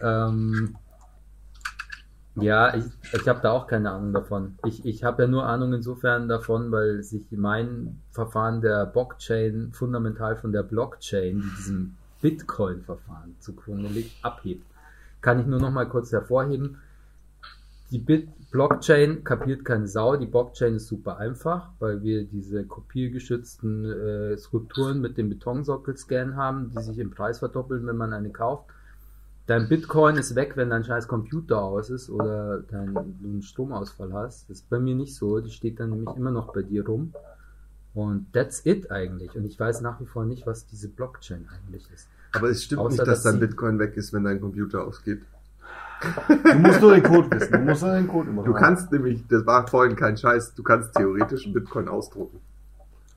[0.00, 0.76] ähm,
[2.36, 4.54] ja, ich, ich habe da auch keine Ahnung davon.
[4.64, 10.36] Ich, ich habe ja nur Ahnung insofern davon, weil sich mein Verfahren der Blockchain fundamental
[10.36, 14.66] von der Blockchain, die diesem Bitcoin-Verfahren zugrunde liegt, abhebt.
[15.20, 16.78] kann ich nur noch mal kurz hervorheben.
[17.90, 20.16] Die Bit Blockchain kapiert keine Sau.
[20.16, 26.70] Die Blockchain ist super einfach, weil wir diese kopiergeschützten äh, Skulpturen mit dem Betonsockel-Scan haben,
[26.70, 28.66] die sich im Preis verdoppeln, wenn man eine kauft.
[29.46, 34.12] Dein Bitcoin ist weg, wenn dein scheiß Computer aus ist oder dein, du einen Stromausfall
[34.12, 34.48] hast.
[34.48, 35.40] Das ist bei mir nicht so.
[35.40, 37.12] Die steht dann nämlich immer noch bei dir rum.
[37.94, 39.34] Und that's it eigentlich.
[39.34, 42.08] Und ich weiß nach wie vor nicht, was diese Blockchain eigentlich ist.
[42.32, 45.22] Aber es stimmt Außer, nicht, dass dass dein Bitcoin weg ist, wenn dein Computer ausgeht.
[46.28, 47.52] Du musst nur den Code wissen.
[47.52, 48.62] Du musst nur den Code immer Du rein.
[48.62, 52.40] kannst nämlich, das war vorhin kein Scheiß, du kannst theoretisch einen Bitcoin ausdrucken.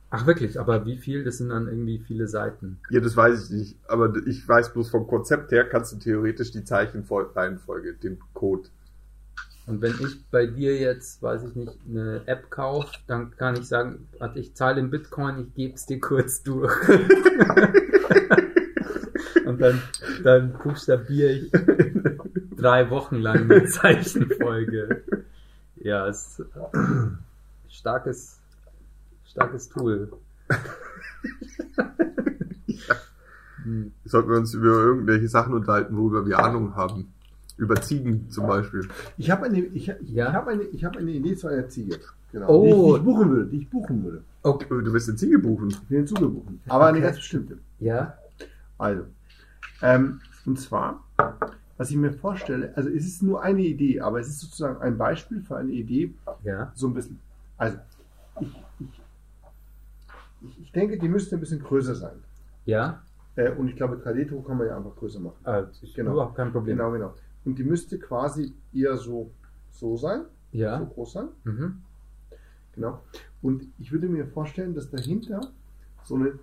[0.10, 1.24] Ach wirklich, aber wie viel?
[1.24, 2.80] Das sind dann irgendwie viele Seiten.
[2.90, 3.78] Ja, das weiß ich nicht.
[3.88, 8.70] Aber ich weiß bloß vom Konzept her, kannst du theoretisch die Zeichenreihenfolge, den Code.
[9.66, 13.66] Und wenn ich bei dir jetzt, weiß ich nicht, eine App kaufe, dann kann ich
[13.66, 16.74] sagen, warte, ich zahle in Bitcoin, ich gebe es dir kurz durch.
[19.46, 19.82] Und dann,
[20.24, 21.52] dann buchstabiere ich
[22.58, 25.04] drei Wochen lang eine Zeichenfolge.
[25.76, 26.48] Ja, es ist
[27.70, 28.40] starkes,
[29.26, 30.12] starkes Tool.
[34.06, 37.14] Sollten wir uns über irgendwelche Sachen unterhalten, worüber wir Ahnung haben.
[37.58, 38.88] Über Ziegen zum Beispiel.
[39.18, 40.30] Ich habe eine, ich, ich, Ja?
[40.30, 42.00] ich habe eine, ich habe eine Idee zu einer Ziege.
[42.32, 42.48] Genau.
[42.50, 42.64] Oh.
[42.64, 44.24] Die, ich, die ich buchen würde, die ich buchen würde.
[44.42, 44.66] Okay.
[44.70, 45.70] Du willst eine Ziege buchen?
[45.70, 46.62] Ich will den Zuge buchen.
[46.68, 47.06] Aber eine Okay.
[47.06, 47.58] ganz bestimmte.
[47.80, 48.18] Ja?
[48.80, 49.04] Also,
[49.84, 51.04] ähm, und zwar,
[51.78, 54.98] was ich mir vorstelle, also es ist nur eine Idee, aber es ist sozusagen ein
[54.98, 56.72] Beispiel für eine Idee, Ja?
[56.74, 57.20] so ein bisschen.
[57.58, 57.78] Also,
[58.42, 58.48] ich,
[58.80, 58.88] ich,
[60.42, 62.16] ich, ich denke, die müsste ein bisschen größer sein.
[62.66, 63.02] Ja?
[63.36, 65.36] Äh, und ich glaube, 3D-Druck kann man ja einfach größer machen.
[65.82, 66.14] Ist Genau.
[66.14, 66.78] überhaupt kein Problem.
[66.78, 67.14] Genau, genau.
[67.46, 69.32] Und die müsste quasi eher so,
[69.72, 70.22] so sein,
[70.52, 70.80] so Ja?
[70.80, 71.28] groß sein.
[71.44, 71.82] Mhm.
[72.74, 73.02] Genau.
[73.42, 75.52] Und ich würde mir vorstellen, dass dahinter
[76.04, 76.40] so ein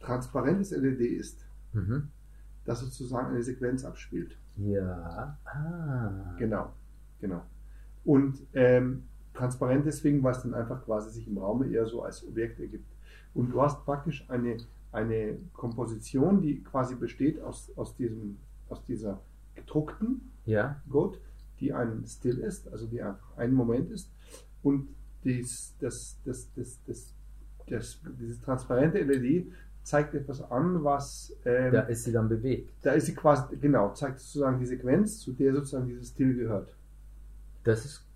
[0.00, 2.08] transparentes LED ist, Mhm.
[2.64, 4.36] das sozusagen eine Sequenz abspielt.
[4.56, 5.36] Ja.
[5.44, 6.34] Ah.
[6.38, 6.72] Genau,
[7.20, 7.42] genau.
[8.04, 12.24] Und ähm, transparent deswegen, weil es dann einfach quasi sich im Raum eher so als
[12.26, 12.86] Objekt ergibt.
[13.34, 14.58] Und du hast praktisch eine,
[14.92, 18.36] eine Komposition, die quasi besteht aus, aus, diesem,
[18.68, 19.20] aus dieser
[19.56, 20.80] gedruckten Ja.
[20.88, 21.20] Gott,
[21.60, 24.10] die ein Still ist, also die einfach ein Moment ist.
[24.62, 24.88] Und
[25.24, 27.14] dies, das, das, das, das,
[27.66, 29.46] das, dieses transparente LED
[29.82, 32.72] zeigt etwas an, was ähm, Da ist sie dann bewegt.
[32.82, 36.74] da ist sie quasi, genau, zeigt sozusagen die Sequenz, zu der sozusagen dieses Still gehört.
[37.64, 38.06] Das ist.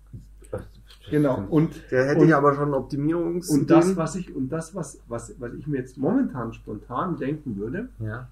[1.11, 1.45] Genau.
[1.49, 3.49] Und, Der hätte und, ich aber schon Optimierungs...
[3.49, 7.55] und das, was ich, und das, was, was, was ich mir jetzt momentan spontan denken
[7.55, 8.29] würde, Ja.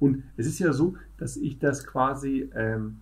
[0.00, 2.98] Und es ist ja so, dass ich das quasi, ähm,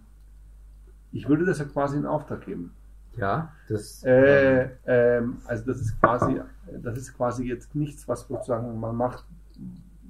[1.13, 2.73] ich würde das ja quasi in Auftrag geben.
[3.17, 3.53] Ja.
[3.69, 4.03] Das.
[4.05, 6.41] Äh, ähm, also das ist quasi,
[6.83, 9.25] das ist quasi jetzt nichts, was sozusagen man macht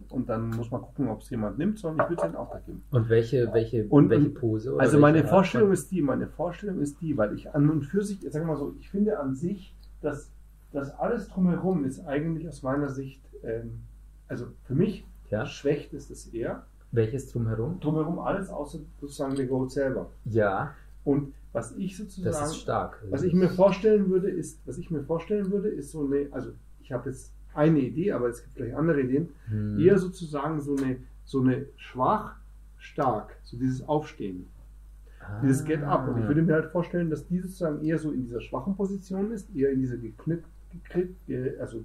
[0.09, 2.65] und dann muss man gucken, ob es jemand nimmt, sondern ich würde es in Auftrag
[2.65, 2.83] geben.
[2.91, 4.73] und welche, welche, Und- welche Pose?
[4.73, 7.69] oder Also meine Art Vorstellung von- ist die, meine Vorstellung ist die, weil ich an
[7.69, 10.31] und für sich, jetzt sagen wir mal so, ich finde an sich, dass
[10.73, 13.83] das alles drumherum ist eigentlich aus meiner Sicht, ähm,
[14.29, 15.45] also für mich Ja.
[15.47, 16.65] schwächt ist es eher.
[16.95, 17.81] Welches drumherum?
[17.81, 20.11] Drumherum alles außer sozusagen der Goat selber.
[20.25, 20.75] Ja.
[21.05, 23.03] Und was ich Das sozusagen, ist stark.
[23.11, 26.51] was ich mir vorstellen würde, ist, was ich mir vorstellen würde, ist so eine, also
[26.83, 29.79] ich habe jetzt eine Idee, aber es gibt vielleicht andere Ideen, Hm.
[29.79, 32.37] eher sozusagen so eine, so eine schwach,
[32.79, 34.47] stark, so dieses Aufstehen.
[35.43, 36.07] dieses Get Up.
[36.09, 39.31] Und ich würde mir halt vorstellen, dass die sozusagen eher so in dieser schwachen Position
[39.33, 41.83] ist, eher in dieser geknickt, geknickt, ge- also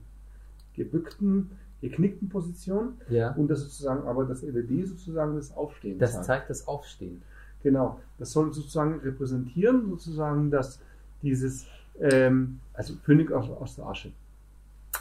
[0.75, 1.51] gebückten,
[1.81, 3.31] geknickten Position Ja.
[3.33, 6.25] und das sozusagen aber das LED sozusagen das Aufstehen Das zeigt.
[6.25, 7.21] zeigt das Aufstehen.
[7.63, 7.99] Genau.
[8.17, 10.79] Das soll sozusagen repräsentieren, sozusagen, dass
[11.21, 11.65] dieses,
[11.99, 14.11] ähm, also König aus, aus der Asche.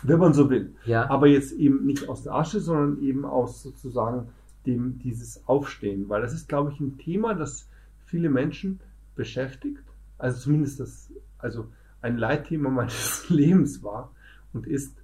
[0.02, 0.72] Wenn man so will.
[0.84, 1.08] Ja.
[1.10, 4.28] Aber jetzt eben nicht aus der Asche, sondern eben aus sozusagen
[4.66, 6.08] dem, dieses Aufstehen.
[6.08, 7.68] Weil das ist, glaube ich, ein Thema, das
[8.06, 8.80] viele Menschen
[9.16, 9.82] beschäftigt.
[10.18, 11.66] Also zumindest das, also
[12.02, 14.10] ein Leitthema meines Lebens war
[14.52, 14.94] und ist.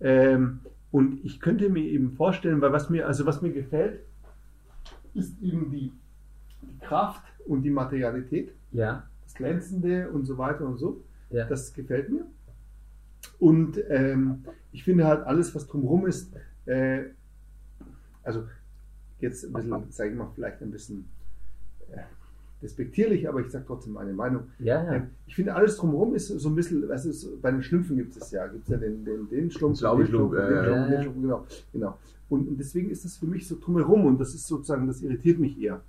[0.00, 0.60] Ähm,
[0.90, 4.00] und ich könnte mir eben vorstellen, weil was mir, also was mir gefällt,
[5.14, 5.92] ist eben die,
[6.62, 9.06] die Kraft und die Materialität, Ja.
[9.24, 11.02] das Glänzende und so weiter und so.
[11.30, 11.46] Ja.
[11.46, 12.24] Das gefällt mir.
[13.38, 16.32] Und ähm, ich finde halt alles, was drumherum ist,
[16.66, 17.04] äh,
[18.22, 18.46] also
[19.20, 21.08] jetzt ein bisschen, sage ich mal, vielleicht ein bisschen
[21.92, 21.98] äh,
[22.62, 24.44] despektierlich, aber ich sage trotzdem meine Meinung.
[24.58, 24.92] Ja, ja.
[24.94, 28.16] Ähm, Ich finde, alles drumherum ist so ein bisschen, was ist, bei den Schlümpfen gibt
[28.16, 30.06] es ja, gibt es ja den, den, den Schlumpf, den Schlumpf, den.
[30.08, 31.98] Schlumpf, den genau, genau.
[32.28, 35.38] Und, und deswegen ist das für mich so drumherum und das ist sozusagen, das irritiert
[35.38, 35.80] mich eher.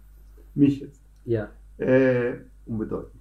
[0.55, 1.01] Mich jetzt.
[1.25, 1.49] Ja.
[1.77, 3.13] Äh, unbedeutend.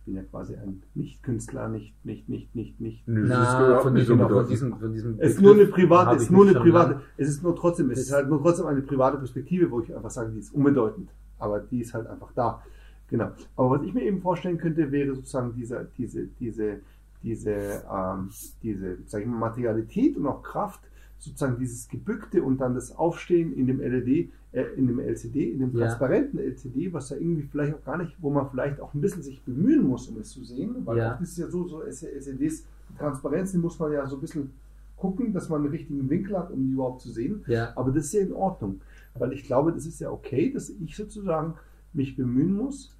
[0.00, 3.08] Ich bin ja quasi ein Nicht-Künstler, nicht, nicht, nicht, nicht, nicht.
[3.08, 4.52] Nö, das ist Na, überhaupt von nicht so diesem, von bedeutend.
[4.52, 7.42] diesem, von diesem Es ist nur eine private, es ist nur eine private, es ist
[7.42, 10.40] nur trotzdem, es ist halt nur trotzdem eine private Perspektive, wo ich einfach sage, die
[10.40, 11.08] ist unbedeutend.
[11.38, 12.62] Aber die ist halt einfach da.
[13.08, 13.30] Genau.
[13.56, 16.80] Aber was ich mir eben vorstellen könnte, wäre sozusagen diese, diese, diese,
[17.22, 18.30] diese, ähm,
[18.62, 20.80] diese, sag ich mal, Materialität und auch Kraft,
[21.18, 25.58] sozusagen dieses Gebückte und dann das Aufstehen in dem LED, äh, in dem LCD, in
[25.60, 25.86] dem Ja.
[25.86, 29.22] transparenten LCD, was ja irgendwie vielleicht auch gar nicht, wo man vielleicht auch ein bisschen
[29.22, 31.12] sich bemühen muss, um es zu sehen, weil Ja.
[31.12, 32.64] oft ist ja so, so LCDs,
[32.98, 34.52] Transparenzen muss man ja so ein bisschen
[34.96, 37.42] gucken, dass man einen richtigen Winkel hat, um die überhaupt zu sehen.
[37.46, 38.80] Ja, Aber das ist ja in Ordnung,
[39.18, 41.54] weil ich glaube, das ist ja okay, dass ich sozusagen
[41.92, 42.96] mich bemühen muss.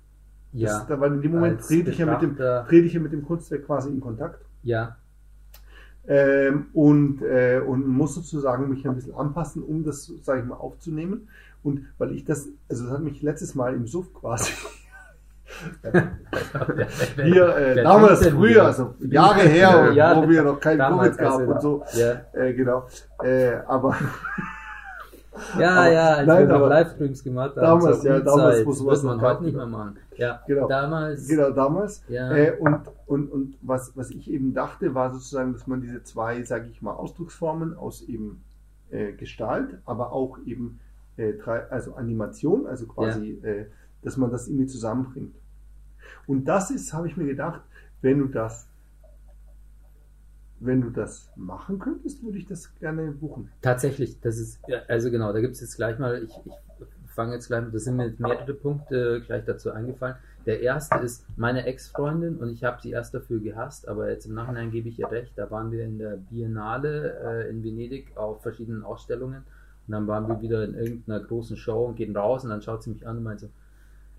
[0.52, 3.12] ja, Das, weil in dem Moment trete ich, ja mit dem, trete ich ja mit
[3.12, 4.44] dem Kunstwerk quasi in Kontakt.
[4.62, 4.96] ja,
[6.06, 10.56] Ähm, und, äh, und muss sozusagen mich ein bisschen anpassen, um das, sage ich mal,
[10.56, 11.28] aufzunehmen.
[11.62, 14.52] Und weil ich das, also das hat mich letztes Mal im Suff quasi
[17.22, 21.52] hier äh, damals früher, also Jahre her, Ja, wo wir noch keinen Covid gab also-
[21.52, 21.84] und so.
[21.94, 22.86] Ja, Äh, genau.
[23.22, 23.96] Äh, aber
[25.58, 27.62] ja, Aber- ja als nein, wir noch Livestreams gemacht haben.
[27.80, 29.96] damals, ja, damals, sowas Wird man heute nicht mehr machen.
[30.16, 30.68] Ja, Genau.
[30.68, 31.26] damals.
[31.28, 32.02] genau damals.
[32.08, 36.02] Ja, Äh, und und, und was, was ich eben dachte, war sozusagen, dass man diese
[36.04, 38.42] zwei, sage ich mal, Ausdrucksformen aus eben
[38.90, 40.80] äh, Gestalt, aber auch eben
[41.16, 43.66] äh, drei, also Animation, also quasi, äh,
[44.02, 45.34] dass man das irgendwie zusammenbringt.
[46.26, 47.60] Und das ist, habe ich mir gedacht,
[48.02, 48.66] wenn du das,
[50.60, 53.50] wenn du das machen könntest, würde ich das gerne buchen.
[53.60, 56.52] Tatsächlich, das ist, ja, also genau, da gibt es jetzt gleich mal, ich, ich
[57.14, 60.16] fange jetzt gleich, das sind mir mehrere Punkte gleich dazu eingefallen.
[60.46, 64.34] Der erste ist meine Ex-Freundin und ich habe sie erst dafür gehasst, aber jetzt im
[64.34, 68.42] Nachhinein gebe ich ihr recht, da waren wir in der Biennale äh, in Venedig auf
[68.42, 69.44] verschiedenen Ausstellungen
[69.86, 72.82] und dann waren wir wieder in irgendeiner großen Show und gehen raus und dann schaut
[72.82, 73.48] sie mich an und meint so,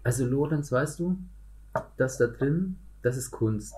[0.03, 1.17] also Lorenz, weißt du,
[1.97, 3.75] das da drin, das ist Kunst.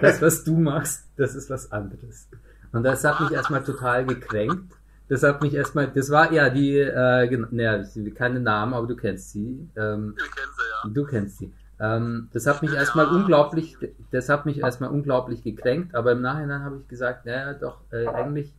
[0.00, 2.28] Das, was du machst, das ist was anderes.
[2.72, 4.74] Und das hat mich erstmal total gekränkt.
[5.08, 7.84] Das hat mich erstmal, das war ja die, äh, naja,
[8.16, 9.68] keine Namen, aber du kennst sie.
[9.76, 10.90] Ähm, Wir kennen sie ja.
[10.92, 11.52] du kennst sie.
[11.78, 13.76] Ähm, das hat mich erstmal unglaublich,
[14.10, 18.08] das hat mich erstmal unglaublich gekränkt, aber im Nachhinein habe ich gesagt, naja, doch, äh,
[18.08, 18.52] eigentlich,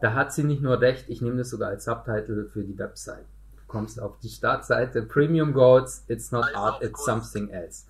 [0.00, 3.26] da hat sie nicht nur recht, ich nehme das sogar als Subtitle für die Website.
[3.68, 7.84] Du kommst auf die Startseite, Premium Goats, it's not art, it's something else.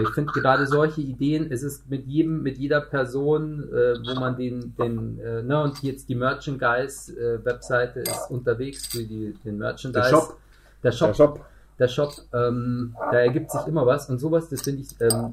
[0.00, 4.36] Ich finde gerade solche Ideen, es ist mit jedem, mit jeder Person, äh, wo man
[4.36, 10.02] den, den, äh, ne, und jetzt die Merchandise-Webseite ist unterwegs für die, den Merchandise.
[10.02, 10.36] Der Shop.
[10.84, 11.46] Der Shop, Der Shop.
[11.80, 15.32] der Shop, ähm, da ergibt sich immer was und sowas, das finde ich ähm,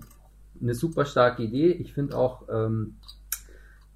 [0.60, 1.74] eine super starke Idee.
[1.74, 2.96] Ich finde auch ähm,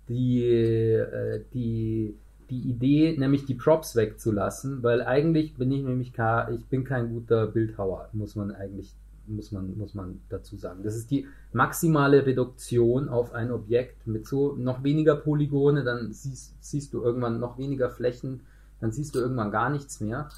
[0.08, 2.16] die, äh, die,
[2.50, 7.10] die Idee, nämlich die Props wegzulassen, weil eigentlich bin ich nämlich ka- ich bin kein
[7.10, 8.94] guter Bildhauer, muss man eigentlich
[9.28, 10.84] muss man, muss man dazu sagen.
[10.84, 16.54] Das ist die maximale Reduktion auf ein Objekt mit so noch weniger Polygone, dann siehst,
[16.64, 18.42] siehst du irgendwann noch weniger Flächen,
[18.80, 20.30] dann siehst du irgendwann gar nichts mehr.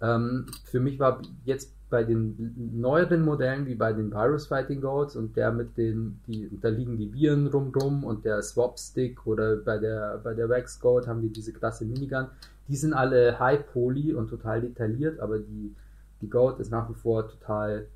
[0.00, 5.16] Ähm, für mich war jetzt bei den neueren Modellen, wie bei den Virus Fighting Goats
[5.16, 9.56] und der mit den, die, da liegen die Viren rumrum und der Swap Stick oder
[9.56, 12.28] bei der, bei der Wax Goat haben wir diese klasse Minigun.
[12.68, 15.74] Die sind alle High Poly und total detailliert, aber die,
[16.22, 17.86] die Goat ist nach wie vor total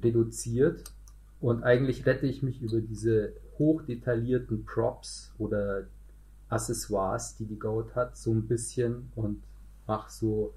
[0.00, 0.84] reduziert
[1.40, 5.84] und eigentlich rette ich mich über diese hochdetaillierten Props oder
[6.48, 9.42] Accessoires, die die Goat hat, so ein bisschen und
[9.86, 10.54] mach so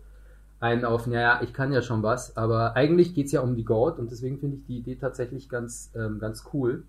[0.59, 3.63] einen auf, naja, ich kann ja schon was, aber eigentlich geht es ja um die
[3.65, 6.83] Goat und deswegen finde ich die Idee tatsächlich ganz, ähm, ganz cool.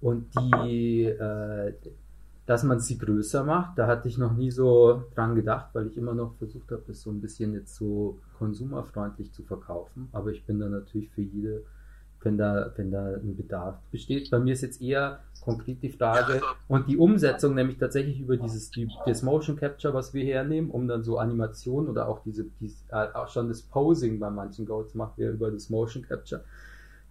[0.00, 1.74] Und die, äh,
[2.44, 5.96] dass man sie größer macht, da hatte ich noch nie so dran gedacht, weil ich
[5.96, 10.08] immer noch versucht habe, das so ein bisschen jetzt so konsumerfreundlich zu verkaufen.
[10.12, 11.64] Aber ich bin da natürlich für jede,
[12.26, 14.30] wenn da, wenn da ein Bedarf besteht.
[14.30, 18.70] Bei mir ist jetzt eher konkret die Frage und die Umsetzung, nämlich tatsächlich über dieses
[18.70, 22.84] die, das Motion Capture, was wir hernehmen, um dann so Animationen oder auch diese, dies,
[22.90, 26.42] äh, auch schon das Posing bei manchen Goats machen wir über das Motion Capture.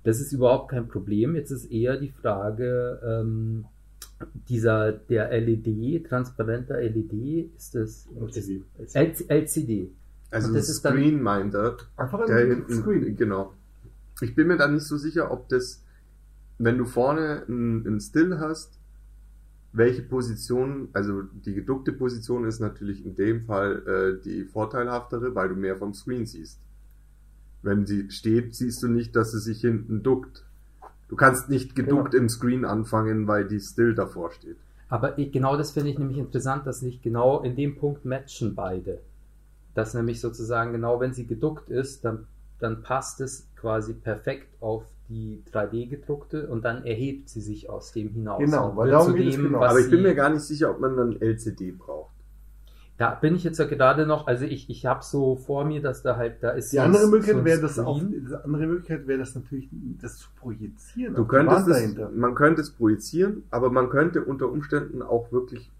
[0.03, 1.35] Das ist überhaupt kein Problem.
[1.35, 3.65] Jetzt ist eher die Frage, ähm,
[4.49, 8.63] dieser, der LED, transparenter LED, ist das LCD.
[8.77, 8.95] Ist,
[9.29, 9.89] LCD.
[10.31, 11.77] Also Und ein das ist dann- Screen meint er.
[11.97, 13.15] Einfach ein Screen.
[13.15, 13.53] genau.
[14.21, 15.83] Ich bin mir da nicht so sicher, ob das,
[16.57, 18.79] wenn du vorne ein, ein Still hast,
[19.73, 25.49] welche Position, also die geduckte Position ist natürlich in dem Fall äh, die vorteilhaftere, weil
[25.49, 26.59] du mehr vom Screen siehst.
[27.61, 30.45] Wenn sie steht, siehst du nicht, dass sie sich hinten duckt.
[31.09, 32.23] Du kannst nicht geduckt Genau.
[32.23, 34.57] im Screen anfangen, weil die Still davor steht.
[34.87, 38.55] Aber ich, genau das finde ich nämlich interessant, dass nicht genau in dem Punkt matchen
[38.55, 39.01] beide.
[39.73, 42.27] Dass nämlich sozusagen genau, wenn sie geduckt ist, dann,
[42.59, 47.91] dann passt es quasi perfekt auf die 3D gedruckte und dann erhebt sie sich aus
[47.93, 48.37] dem hinaus.
[48.39, 49.63] Genau, weil darum geht dem, genau.
[49.63, 52.13] Aber ich bin mir gar nicht sicher, ob man dann LCD braucht.
[52.97, 56.03] Da bin ich jetzt ja gerade noch, also ich, ich habe so vor mir, dass
[56.03, 59.07] da halt, da ist Die andere Möglichkeit so ein wäre das auch, die andere Möglichkeit
[59.07, 59.67] wäre das natürlich,
[59.99, 61.15] das zu projizieren.
[61.15, 62.11] Du könntest es, dahinter.
[62.11, 65.71] man könnte es projizieren, aber man könnte unter Umständen auch wirklich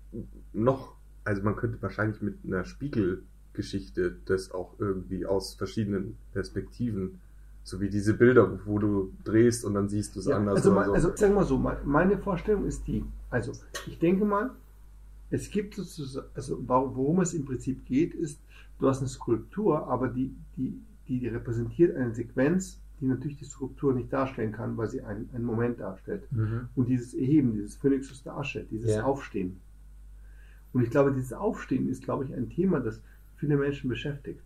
[0.54, 7.22] noch, also man könnte wahrscheinlich mit einer Spiegelgeschichte das auch irgendwie aus verschiedenen Perspektiven,
[7.66, 10.72] so wie diese Bilder, wo du drehst und dann siehst du es Ja, anders also,
[10.72, 10.94] oder so.
[10.94, 13.52] also sagen wir mal so, mein- meine Vorstellung ist die, also
[13.88, 14.52] ich denke mal,
[15.32, 18.40] es gibt sozusagen, also worum es im Prinzip geht, ist,
[18.80, 23.94] du hast eine Skulptur, aber die, die, die repräsentiert eine Sequenz, die natürlich die Skulptur
[23.94, 26.32] nicht darstellen kann, weil sie einen, einen Moment darstellt.
[26.32, 26.70] Mhm.
[26.76, 29.04] Und dieses Erheben, dieses Phönix aus der Asche, dieses Ja.
[29.04, 29.60] Aufstehen.
[30.72, 33.02] Und ich glaube, dieses Aufstehen ist, glaube ich, ein Thema, das
[33.38, 34.44] viele Menschen beschäftigt.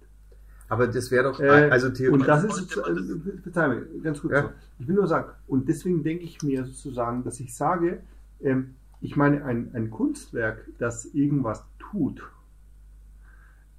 [0.69, 2.27] Aber das wäre doch, Äh, also und theoretisch.
[2.27, 2.97] das ist sozusagen,
[3.37, 4.33] äh, verzeih mir, ganz kurz.
[4.33, 4.41] Ja.
[4.43, 4.51] noch.
[4.79, 7.99] Ich will nur sagen, und deswegen denke ich mir sozusagen, dass ich sage,
[8.41, 12.21] ähm, ich meine, ein, ein Kunstwerk, das irgendwas tut,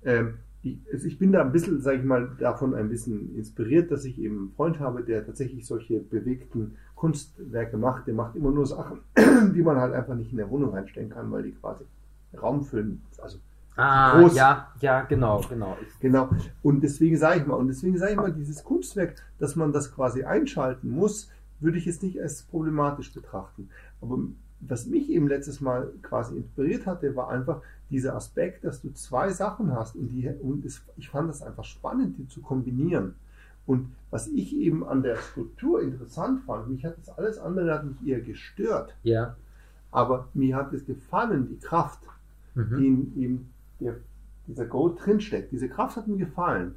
[0.05, 3.91] ähm, ich, also ich bin da ein bisschen, sage ich mal, davon ein bisschen inspiriert,
[3.91, 8.07] dass ich eben einen Freund habe, der tatsächlich solche bewegten Kunstwerke macht.
[8.07, 8.99] Der macht immer nur Sachen,
[9.55, 11.85] die man halt einfach nicht in der Wohnung reinstellen kann, weil die quasi
[12.41, 13.01] Raum füllen.
[13.23, 13.39] Also
[13.81, 14.35] Ah, Groß.
[14.35, 15.77] ja, ja, genau, genau.
[16.01, 16.31] Genau.
[16.63, 19.95] Und deswegen sage ich mal, und deswegen sage ich mal, dieses Kunstwerk, dass man das
[19.95, 23.69] quasi einschalten muss, würde ich jetzt nicht als problematisch betrachten.
[24.01, 24.19] Aber
[24.61, 29.31] was mich eben letztes Mal quasi inspiriert hatte, war einfach dieser Aspekt, dass du zwei
[29.31, 33.15] Sachen hast und, die, und es, ich fand das einfach spannend, die zu kombinieren.
[33.67, 37.85] Und was ich eben an der Skulptur interessant fand, mich hat das alles andere hat
[37.85, 39.37] mich eher gestört, ja.
[39.91, 42.01] aber mir hat es gefallen, die Kraft,
[42.57, 42.77] Mhm.
[42.79, 43.50] die in ihm
[43.81, 43.97] der,
[44.47, 45.53] dieser Gold drinsteckt.
[45.53, 46.77] Diese Kraft hat mir gefallen.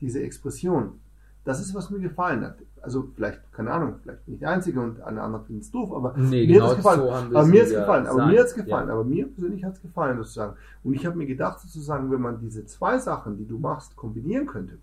[0.00, 1.00] Diese Expression.
[1.44, 2.58] Das ist, was mir gefallen hat.
[2.82, 5.92] Also vielleicht, keine Ahnung, vielleicht bin ich der Einzige und alle anderen finden es doof,
[5.92, 7.00] aber Nee, mir genau hat es gefallen.
[7.00, 8.06] so aber mir hat es gefallen.
[8.06, 8.88] Aber mir hat es gefallen.
[8.88, 8.94] Ja.
[8.94, 10.56] Aber mir persönlich hat es gefallen, sozusagen.
[10.84, 14.46] Und ich habe mir gedacht, sozusagen, wenn man diese zwei Sachen, die du machst, kombinieren
[14.46, 14.78] könnte,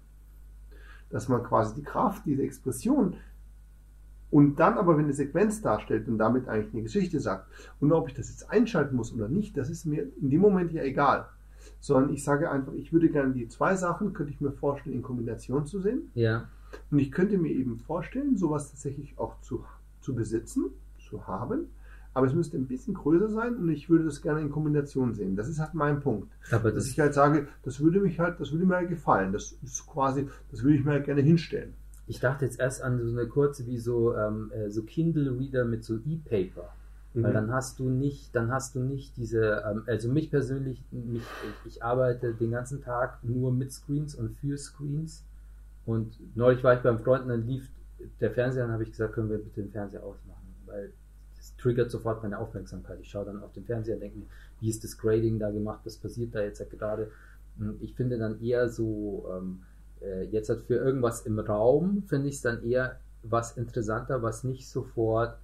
[1.09, 3.15] dass man quasi die Kraft, diese Expression
[4.33, 7.45] und dann aber, wenn eine Sequenz darstellt und damit eigentlich eine Geschichte sagt,
[7.79, 10.71] und ob ich das jetzt einschalten muss oder nicht, das ist mir in dem Moment
[10.71, 11.27] ja egal.
[11.79, 15.01] Sondern ich sage einfach, ich würde gerne die zwei Sachen, könnte ich mir vorstellen, in
[15.01, 16.11] Kombination zu sehen.
[16.13, 16.47] Ja.
[16.91, 19.63] Und ich könnte mir eben vorstellen, sowas tatsächlich auch zu,
[20.01, 20.71] zu besitzen,
[21.09, 21.67] zu haben.
[22.15, 25.35] Aber es müsste ein bisschen größer sein und ich würde das gerne in Kombination sehen.
[25.35, 26.31] Das ist halt mein Punkt.
[26.51, 29.33] Aber Dass das, ich halt sage, das würde mich halt, das würde mir halt gefallen.
[29.33, 31.73] Das ist quasi, das würde ich mir halt gerne hinstellen.
[32.05, 35.83] ich dachte jetzt erst an so eine kurze wie so, ähm, äh, so Kindle-Reader mit
[35.83, 36.69] so E-Paper.
[37.21, 37.33] Weil Mhm.
[37.33, 41.23] dann hast du nicht, dann hast du nicht diese, ähm, also mich persönlich, mich,
[41.65, 45.23] ich, ich arbeite den ganzen Tag nur mit Screens und für Screens.
[45.85, 47.69] Und neulich war ich beim Freund und dann lief
[48.19, 50.91] der Fernseher, dann habe ich gesagt, können wir bitte den Fernseher ausmachen, weil
[51.37, 52.99] das triggert sofort meine Aufmerksamkeit.
[53.01, 54.25] Ich schaue dann auf den Fernseher und denke mir,
[54.59, 57.11] wie ist das Grading da gemacht, was passiert da jetzt gerade?
[57.59, 59.63] Und ich finde dann eher so, ähm,
[60.01, 64.43] äh, jetzt halt für irgendwas im Raum, finde ich es dann eher was interessanter, was
[64.43, 65.37] nicht sofort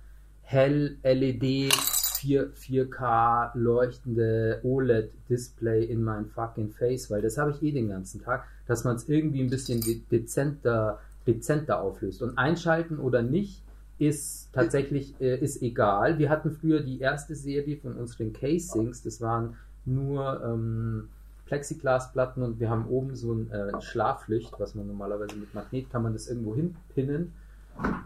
[0.50, 7.72] hell LED 4, 4K leuchtende OLED-Display in mein fucking Face, weil das habe ich eh
[7.72, 12.24] den ganzen Tag, dass man es irgendwie ein bisschen de dezenter, dezenter auflöst.
[12.24, 13.62] Und einschalten oder nicht
[14.00, 16.18] ist tatsächlich äh, ist egal.
[16.18, 21.10] Wir hatten früher die erste Serie von unseren Casings, das waren nur ähm,
[21.46, 26.02] Plexiglasplatten und wir haben oben so ein äh, Schlaflicht, was man normalerweise mit Magnet kann
[26.02, 27.34] man das irgendwo hinpinnen.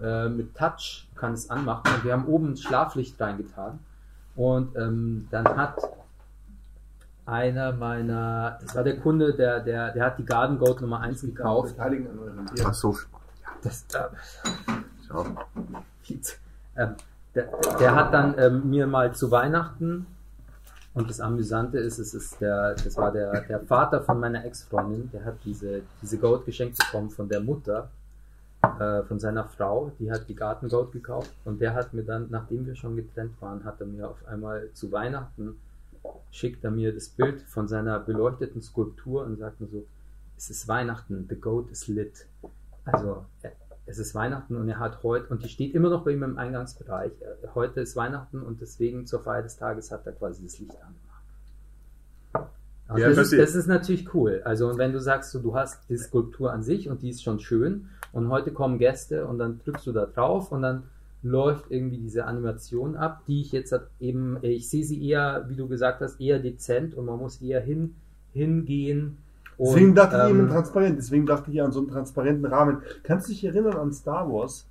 [0.01, 3.79] Äh, mit Touch kann es anmachen und wir haben oben ein Schlaflicht reingetan.
[4.35, 5.77] Und ähm, dann hat
[7.25, 11.21] einer meiner, das war der Kunde, der, der, der hat die Garden Goat Nummer 1
[11.21, 11.75] gekauft.
[11.77, 12.65] Beteiligen an eurem Bier.
[12.67, 12.97] Ach so.
[13.61, 13.99] Das, äh,
[15.09, 15.25] Ja.
[16.75, 16.95] ähm,
[17.35, 17.49] der,
[17.79, 20.05] der hat dann ähm, mir mal zu Weihnachten
[20.93, 25.09] und das Amüsante ist, es ist der, das war der, der Vater von meiner Ex-Freundin,
[25.11, 27.89] der hat diese, diese Goat geschenkt bekommen von der Mutter,
[28.79, 32.27] äh, von seiner Frau, die hat die Garten Goat gekauft und der hat mir dann,
[32.29, 35.55] nachdem wir schon getrennt waren, hat er mir auf einmal zu Weihnachten
[36.31, 39.85] schickt er mir das Bild von seiner beleuchteten Skulptur und sagt mir so,
[40.37, 42.27] es ist Weihnachten, the goat is lit.
[42.85, 43.53] Also er-
[43.85, 46.37] es ist Weihnachten und er hat heute, und die steht immer noch bei ihm im
[46.37, 50.59] Eingangsbereich, er- heute ist Weihnachten und deswegen zur Feier des Tages hat er quasi das
[50.59, 51.02] Licht angemacht.
[52.89, 54.41] Ja, das, ist, das ist natürlich cool.
[54.43, 57.39] Also wenn du sagst, so, du hast die Skulptur an sich und die ist schon
[57.39, 60.83] schön und heute kommen Gäste und dann drückst du da drauf und dann
[61.23, 65.67] läuft irgendwie diese Animation ab, die ich jetzt eben, ich sehe sie eher, wie du
[65.67, 67.95] gesagt hast, eher dezent und man muss eher hin,
[68.33, 69.17] hingehen.
[69.57, 72.81] Und, Deswegen dachte ich eben ähm, transparent, deswegen dachte ich an so einen transparenten Rahmen.
[73.03, 74.67] Kannst du dich erinnern an Star Wars?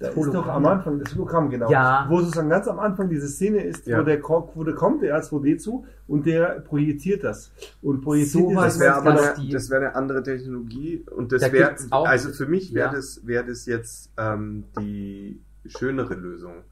[0.00, 1.70] Da Das ist doch am Anfang das Hologramm, genau.
[1.70, 2.06] Ja.
[2.08, 4.00] Wo sozusagen ganz am Anfang diese Szene ist, Ja.
[4.00, 7.52] wo der wo der kommt, der R2D2 und der projiziert das.
[7.80, 11.52] Und projiziert Sowas Das wäre aber eine, das wäre eine andere Technologie und das Da
[11.52, 12.92] wäre, also für mich wäre Ja.
[12.92, 16.64] das, wäre das jetzt ähm, die schönere Lösung,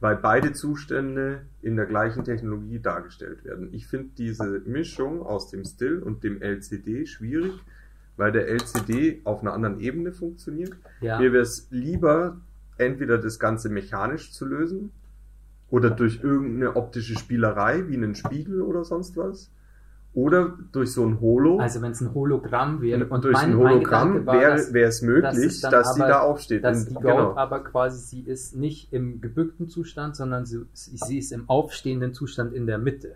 [0.00, 3.68] weil beide Zustände in der gleichen Technologie dargestellt werden.
[3.72, 7.52] Ich finde diese Mischung aus dem Still und dem LCD schwierig,
[8.16, 10.72] weil der LCD auf einer anderen Ebene funktioniert.
[11.02, 11.18] Ja.
[11.18, 12.38] Mir wäre es lieber,
[12.80, 14.90] entweder das Ganze mechanisch zu lösen
[15.70, 19.50] oder durch irgendeine optische Spielerei wie einen Spiegel oder sonst was.
[20.12, 21.60] Oder durch so ein Holo.
[21.60, 25.02] Also wenn es ein Hologramm wäre und durch ein mein Hologramm war, dass- wäre es
[25.02, 26.64] möglich, dann dass sie da aufsteht.
[26.64, 27.36] dass die Goat genau.
[27.36, 32.52] aber quasi, sie ist nicht im gebückten Zustand, sondern sie, sie ist im aufstehenden Zustand
[32.54, 33.14] in der Mitte.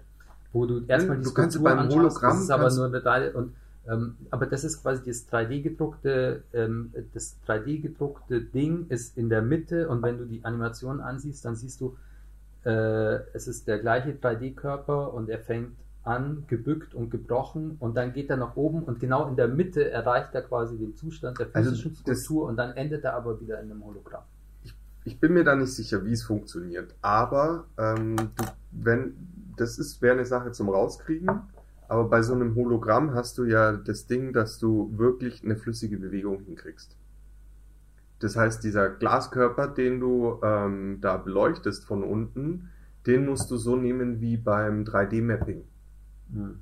[0.52, 2.86] Wo du erstmal die du kannst Skulptur beim anschaust, Hologramm das ist aber kannst- nur
[2.86, 3.52] eine und
[3.88, 9.28] ähm, aber das ist quasi das 3D gedruckte, ähm, das 3D gedruckte Ding ist in
[9.28, 11.96] der Mitte und wenn du die Animation ansiehst, dann siehst du,
[12.64, 15.72] äh, es ist der gleiche 3D-Körper und er fängt
[16.02, 19.90] an, gebückt und gebrochen und dann geht er nach oben und genau in der Mitte
[19.90, 23.40] erreicht er quasi den Zustand der Also physischen das- Skulptur und dann endet er aber
[23.40, 24.22] wieder in einem Hologramm.
[25.06, 26.94] Ich bin mir da nicht sicher, wie es funktioniert.
[27.02, 29.14] Aber ähm, du, wenn
[29.58, 31.28] das ist, wäre eine Sache zum rauskriegen.
[31.88, 35.98] Aber bei so einem Hologramm hast du ja das Ding, dass du wirklich eine flüssige
[35.98, 36.96] Bewegung hinkriegst.
[38.20, 42.70] Das heißt, dieser Glaskörper, den du ähm, da beleuchtest von unten,
[43.06, 45.64] den musst du so nehmen wie beim 3D-Mapping.
[46.32, 46.58] Hm.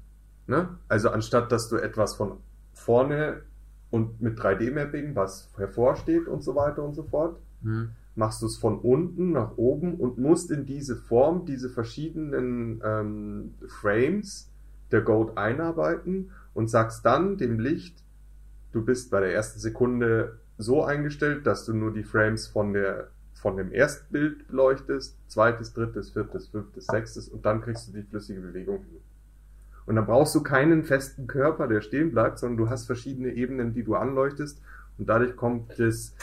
[0.47, 0.69] Ne?
[0.89, 2.39] Also anstatt dass du etwas von
[2.73, 3.43] vorne
[3.91, 7.91] und mit 3D-Mapping, was hervorsteht und so weiter und so fort, Hm.
[8.17, 13.55] machst du es von unten nach oben und musst in diese Form, diese verschiedenen ähm,
[13.69, 14.52] Frames
[14.93, 18.03] der Goat einarbeiten und sagst dann dem Licht,
[18.73, 23.09] du bist bei der ersten Sekunde so eingestellt, dass du nur die Frames von der
[23.43, 28.05] von dem ersten Bild beleuchtest, zweites, drittes, viertes, fünftes, sechstes und dann kriegst du die
[28.05, 29.01] flüssige Bewegung hin.
[29.85, 33.75] Und dann brauchst du keinen festen Körper, der stehen bleibt, sondern du hast verschiedene Ebenen,
[33.75, 34.63] die du anleuchtest
[34.97, 36.15] und dadurch kommt das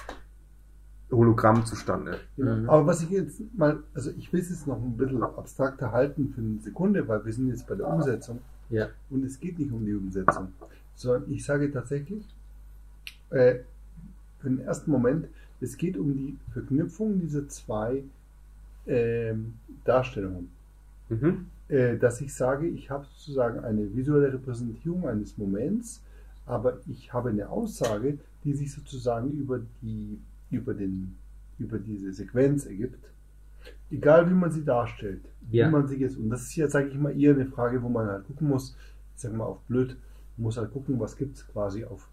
[1.11, 2.19] Hologramm zustande.
[2.37, 2.55] Genau.
[2.55, 2.69] Mhm.
[2.69, 6.29] Aber was ich jetzt mal, also ich will es jetzt noch ein bisschen abstrakter halten
[6.33, 8.39] für eine Sekunde, weil wir sind jetzt bei der Umsetzung
[8.69, 8.89] Ja.
[9.09, 10.49] und es geht nicht um die Umsetzung,
[10.95, 12.23] sondern ich sage tatsächlich,
[13.31, 13.59] äh,
[14.39, 15.27] für den ersten Moment,
[15.61, 18.03] es geht um die Verknüpfung dieser zwei
[18.87, 20.49] ähm, Darstellungen.
[21.09, 21.47] Mhm.
[21.67, 26.01] Äh, dass ich sage, ich habe sozusagen eine visuelle Repräsentierung eines Moments,
[26.45, 30.17] aber ich habe eine Aussage, die sich sozusagen über die,
[30.49, 31.15] über den,
[31.59, 32.97] über diese Sequenz ergibt.
[33.91, 35.21] Egal wie man sie darstellt,
[35.51, 35.67] Ja.
[35.67, 37.89] wie man sie jetzt, und das ist jetzt, sage ich mal, eher eine Frage, wo
[37.89, 38.75] man halt gucken muss,
[39.15, 39.97] ich sag mal auf blöd,
[40.37, 42.07] muss halt gucken, was gibt es quasi auf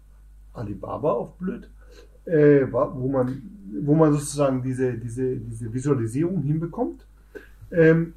[0.53, 1.69] Alibaba auf blöd,
[2.25, 3.41] äh, wo man,
[3.83, 7.05] wo man sozusagen diese, diese, diese Visualisierung hinbekommt.
[7.71, 8.13] Ähm,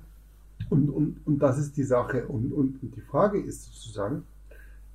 [0.68, 2.26] und, und, und das ist die Sache.
[2.26, 4.24] Und, und, und die Frage ist sozusagen,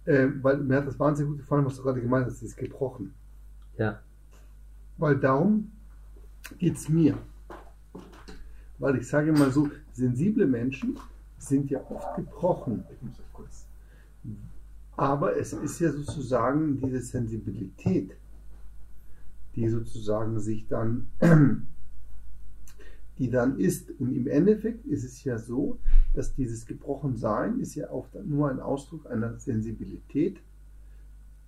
[0.05, 3.13] äh, weil mir hat das wahnsinnig gut gefallen, was du gerade gemeint hast, ist gebrochen.
[3.77, 3.99] Ja.
[4.97, 5.71] Weil darum
[6.57, 7.17] geht es mir.
[8.77, 10.97] Weil ich sage mal so, sensible Menschen
[11.37, 12.83] sind ja oft gebrochen.
[14.97, 18.15] Aber es ist ja sozusagen diese Sensibilität,
[19.55, 21.07] die sozusagen sich dann,
[23.17, 23.91] die dann ist.
[23.99, 25.79] Und im Endeffekt ist es ja so,
[26.13, 30.39] dass dieses Gebrochensein ist ja auch nur ein Ausdruck einer Sensibilität,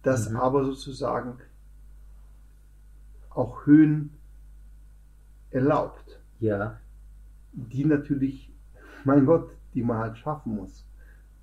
[0.04, 0.38] das Mhm.
[0.38, 1.34] aber sozusagen
[3.30, 4.12] auch Höhen
[5.52, 6.80] erlaubt, Ja.
[7.58, 8.54] Die natürlich,
[9.04, 10.86] mein Gott, die man halt schaffen muss.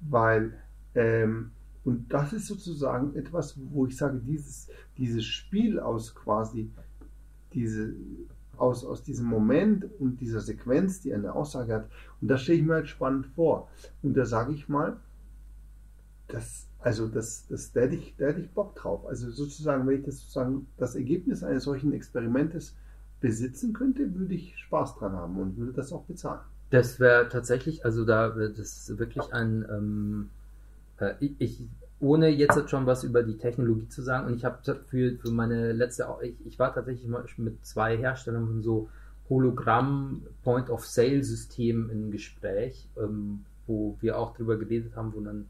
[0.00, 0.54] Weil,
[0.94, 1.50] ähm,
[1.84, 6.70] und das ist sozusagen etwas, wo ich sage, dieses, dieses Spiel aus quasi,
[7.52, 7.94] diese,
[8.56, 11.90] aus, aus diesem Moment und dieser Sequenz, die eine Aussage hat,
[12.20, 13.68] und das stelle ich mir halt spannend vor.
[14.02, 14.96] Und da sage ich mal,
[16.28, 19.06] das, also das, das, da hätte ich, da hätte ich Bock drauf.
[19.06, 22.76] Also sozusagen, wenn ich das sozusagen das Ergebnis eines solchen Experimentes
[23.24, 26.40] besitzen könnte, würde ich Spaß dran haben und würde das auch bezahlen.
[26.68, 30.28] Das wäre tatsächlich, also da, das ist wirklich ein, ähm,
[30.98, 31.62] äh, ich, ich,
[32.00, 34.58] ohne jetzt schon was über die Technologie zu sagen, und ich habe
[34.88, 38.90] für, für meine letzte, ich, ich war tatsächlich mal mit zwei Herstellern von so
[39.30, 45.46] Hologramm-Point-of-Sale-Systemen im Gespräch, ähm, wo wir auch drüber geredet haben, wo dann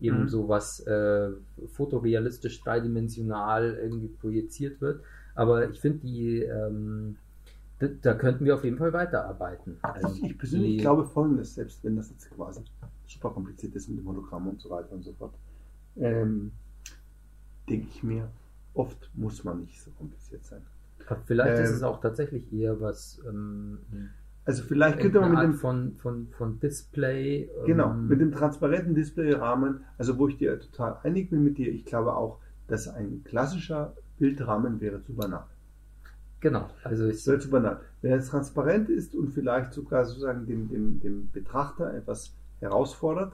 [0.00, 0.28] eben Mhm.
[0.28, 1.28] sowas äh,
[1.74, 5.02] fotorealistisch dreidimensional irgendwie projiziert wird.
[5.38, 7.16] Aber ich finde die, ähm,
[7.78, 9.76] da, da könnten wir auf jeden Fall weiterarbeiten.
[9.82, 12.60] Also Ich, ich persönlich die- glaube folgendes, selbst wenn das jetzt quasi
[13.06, 15.32] super kompliziert ist mit dem Hologramm und so weiter und so fort,
[15.96, 16.50] ähm,
[17.68, 18.28] denke ich mir,
[18.74, 20.62] oft muss man nicht so kompliziert sein.
[21.26, 23.20] Vielleicht ist Ähm, es auch tatsächlich eher was.
[23.26, 23.78] Ähm,
[24.44, 27.48] Also vielleicht könnte man mit dem von, von, von Display.
[27.66, 31.68] Genau, ähm, mit dem transparenten Displayrahmen, also wo ich dir total einig bin mit dir,
[31.70, 35.44] ich glaube auch, dass ein klassischer Bildrahmen wäre zu banal.
[36.40, 37.80] Genau, also ich, wäre zu banal.
[38.00, 43.32] Wenn er transparent ist und vielleicht sogar sozusagen dem, dem, dem Betrachter etwas herausfordert,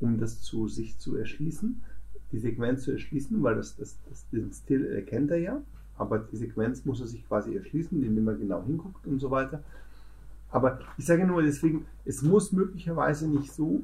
[0.00, 1.82] um das zu sich zu erschließen,
[2.32, 5.62] die Sequenz zu erschließen, weil das, das, das, den Stil erkennt er ja,
[5.96, 9.62] aber die Sequenz muss er sich quasi erschließen, indem er genau hinguckt und so weiter.
[10.50, 13.82] Aber ich sage nur deswegen, es muss möglicherweise nicht so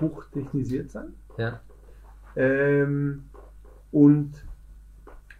[0.00, 1.14] hochtechnisiert sein.
[1.36, 1.60] ja,
[2.36, 3.24] Ähm,
[3.90, 4.32] und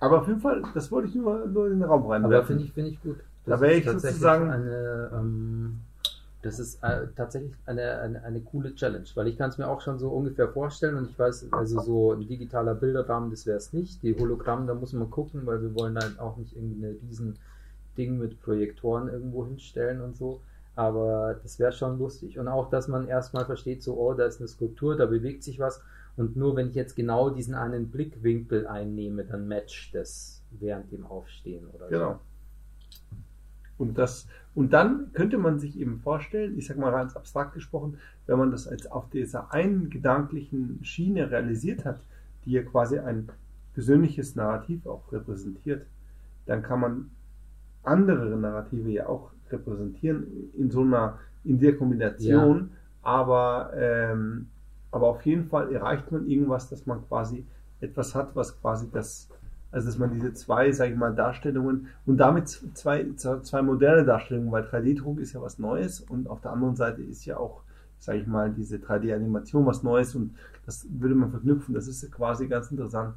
[0.01, 2.25] aber auf jeden Fall, das wollte ich nur, nur in den Raum rein.
[2.25, 3.19] aber finde ich, finde ich gut.
[3.47, 5.81] Da wäre ich sozusagen- Eine, ähm,
[6.43, 9.83] das ist äh, tatsächlich eine, eine, eine coole Challenge, weil ich kann es mir auch
[9.83, 13.73] schon so ungefähr vorstellen und ich weiß, also so ein digitaler Bilderrahmen, das wäre es
[13.75, 14.03] nicht.
[14.03, 17.37] Die Hologramm, da muss man gucken, weil wir wollen dann auch nicht irgendwie ein riesen
[17.99, 20.41] Ding mit Projektoren irgendwo hinstellen und so.
[20.77, 22.39] Aber das wäre schon lustig.
[22.39, 25.59] Und auch, dass man erstmal versteht, so, oh, da ist eine Skulptur, da bewegt sich
[25.59, 25.83] was.
[26.21, 31.07] Und nur wenn ich jetzt genau diesen einen Blickwinkel einnehme, dann matcht das während dem
[31.07, 31.91] Aufstehen oder so.
[31.91, 32.21] Genau.
[33.79, 37.97] Und, das, und dann könnte man sich eben vorstellen, ich sage mal ganz abstrakt gesprochen,
[38.27, 42.01] wenn man das als auf dieser einen gedanklichen Schiene realisiert hat,
[42.45, 43.31] die ja quasi ein
[43.73, 45.87] persönliches Narrativ auch repräsentiert,
[46.45, 47.11] dann kann man
[47.83, 54.49] andere Narrative ja auch repräsentieren in so einer, in der Kombination, aber, ähm,
[54.91, 57.45] aber auf jeden Fall erreicht man irgendwas, dass man quasi
[57.81, 59.29] etwas hat, was quasi das,
[59.71, 64.51] also dass man diese zwei, sage ich mal, Darstellungen und damit zwei, zwei moderne Darstellungen,
[64.53, 67.63] weil 3D-Druck ist ja was Neues und auf der anderen Seite ist ja auch,
[67.99, 70.35] sage ich mal, diese 3D-Animation was Neues und
[70.67, 71.75] das würde man verknüpfen.
[71.75, 73.15] Das ist quasi ganz interessant.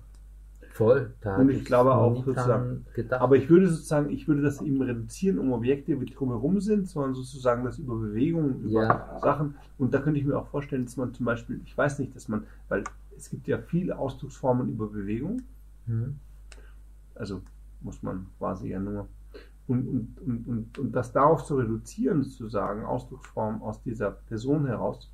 [0.73, 1.13] Voll.
[1.21, 3.21] Da Und ich glaube auch sozusagen- gedacht.
[3.21, 7.13] Aber ich würde sozusagen, ich würde das eben reduzieren um Objekte, die drumherum sind, sondern
[7.13, 9.19] sozusagen das über Bewegungen, über Ja.
[9.21, 9.53] Sachen.
[9.77, 12.27] Und da könnte ich mir auch vorstellen, dass man zum Beispiel, ich weiß nicht, dass
[12.27, 12.83] man, weil
[13.15, 15.43] es gibt ja viele Ausdrucksformen über Bewegung,
[15.85, 16.15] Hm.
[17.13, 17.41] also
[17.81, 19.07] muss man quasi ja nur.
[19.67, 25.09] Und, und, und, und, und das darauf zu reduzieren, sozusagen, Ausdrucksformen aus dieser Person heraus,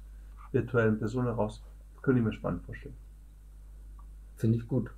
[0.54, 1.62] virtuellen Person heraus,
[2.02, 2.96] könnte ich mir spannend vorstellen.
[4.38, 4.90] Finde ich gut.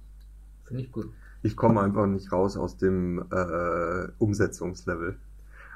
[0.72, 1.10] Finde ich gut.
[1.44, 5.16] Ich komme einfach nicht raus aus dem äh, Umsetzungslevel.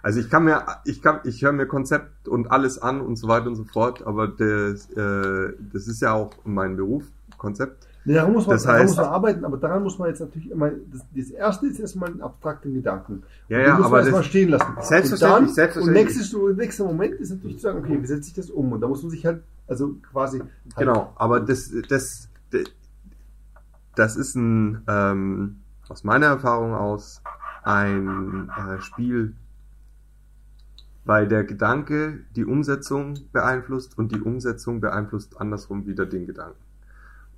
[0.04, 3.28] Also ich kann mir, ich kann, ich höre mir Konzept und alles an und so
[3.28, 7.04] weiter und so fort, aber das, äh, das ist ja auch mein Beruf,
[7.40, 7.88] Konzept.
[8.08, 10.20] Nee, daran muss man, Das daran heißt- muss man arbeiten, aber daran muss man jetzt
[10.20, 13.24] natürlich immer, das, das erste ist erstmal ein abstrakten Gedanken.
[13.50, 14.74] Ja, Und ja, den muss aber man erstmal stehen lassen.
[14.80, 15.88] Selbstverständlich, und dann, selbstverständlich.
[15.88, 18.72] Und nächstes, so, nächster Moment ist natürlich zu sagen, okay, wie setze ich das um?
[18.74, 20.38] Und da muss man sich halt, also quasi.
[20.38, 22.62] Halt, Genau, aber das, das, das
[24.16, 27.22] ist ein, ähm, aus meiner Erfahrung aus,
[27.64, 29.34] ein äh, Spiel,
[31.04, 36.64] weil der Gedanke die Umsetzung beeinflusst und die Umsetzung beeinflusst andersrum wieder den Gedanken.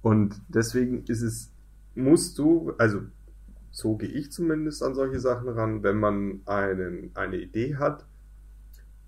[0.02, 1.52] Und deswegen ist es,
[1.96, 3.02] musst du, also
[3.72, 8.06] so gehe ich zumindest an solche Sachen ran, wenn man einen, eine Idee hat,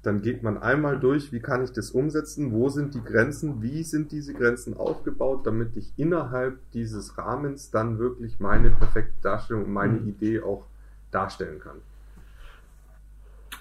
[0.01, 3.83] dann geht man einmal durch, wie kann ich das umsetzen, wo sind die Grenzen, wie
[3.83, 9.73] sind diese Grenzen aufgebaut, damit ich innerhalb dieses Rahmens dann wirklich meine perfekte Darstellung und
[9.73, 10.07] meine Mhm.
[10.07, 10.65] Idee auch
[11.11, 11.77] darstellen kann.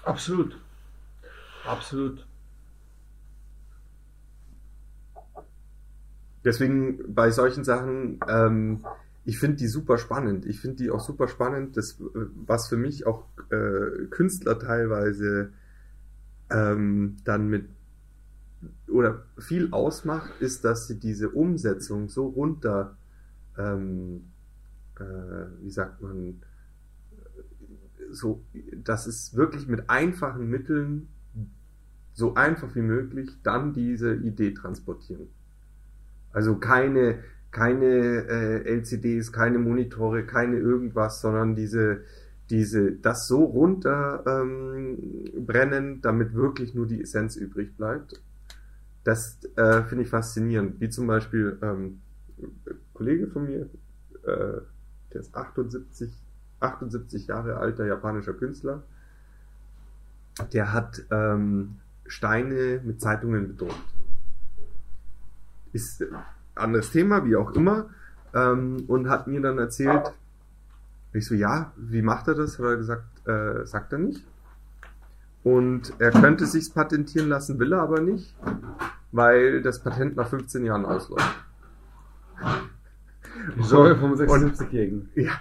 [0.03, 0.57] Absolut.
[1.65, 2.25] Absolut.
[6.45, 8.85] Deswegen bei solchen Sachen, ähm,
[9.25, 10.45] ich finde die super spannend.
[10.45, 15.51] Ich finde die auch super spannend, das, äh, was für mich auch äh, Künstler teilweise
[16.49, 17.69] ähm, dann mit
[18.87, 22.97] oder viel ausmacht, ist, dass sie diese Umsetzung so runter,
[23.57, 24.25] ähm,
[24.99, 25.03] äh,
[25.61, 26.41] wie sagt man,
[28.11, 28.43] so,
[28.83, 31.07] dass es wirklich mit einfachen Mitteln
[32.13, 35.27] so einfach wie möglich dann diese Idee transportieren.
[36.31, 37.19] Also keine,
[37.51, 42.01] keine äh, LCDs, keine Monitore, keine irgendwas, sondern diese,
[42.49, 44.97] diese, das so runter ähm,
[45.45, 48.21] brennen, damit wirklich nur die Essenz übrig bleibt.
[49.03, 50.79] Das äh, finde ich faszinierend.
[50.81, 52.01] Wie zum Beispiel ähm,
[52.39, 52.51] ein
[52.93, 53.69] Kollege von mir,
[54.23, 54.61] äh,
[55.13, 56.11] der ist 78,
[56.59, 58.83] 78 Jahre alter japanischer Künstler.
[60.53, 63.75] Der hat ähm, Steine mit Zeitungen bedruckt.
[65.73, 66.15] Ist ein
[66.55, 67.89] anderes Thema, wie auch immer.
[68.33, 70.13] Ähm, und hat mir dann erzählt,
[71.13, 72.59] ich so, ja, wie macht er das?
[72.59, 74.25] Hat er gesagt, äh, sagt er nicht.
[75.43, 78.35] Und er könnte sich's patentieren lassen, will er aber nicht,
[79.11, 81.45] weil das Patent nach 15 Jahren ausläuft.
[83.57, 85.09] Die Sorge vom Und- 76-Jährigen.
[85.15, 85.31] Ja,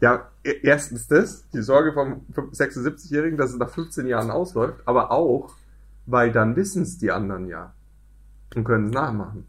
[0.00, 5.10] Ja, e- erstens das, die Sorge vom 76-Jährigen, dass es nach 15 Jahren ausläuft, aber
[5.10, 5.54] auch,
[6.04, 7.72] weil dann wissen es die anderen ja
[8.54, 9.46] und können es nachmachen.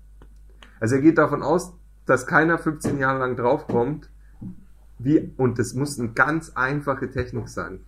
[0.80, 1.74] Also er geht davon aus,
[2.06, 4.10] dass keiner 15 Jahre lang draufkommt,
[5.00, 7.80] wie, und das muss eine ganz einfache Technik sein.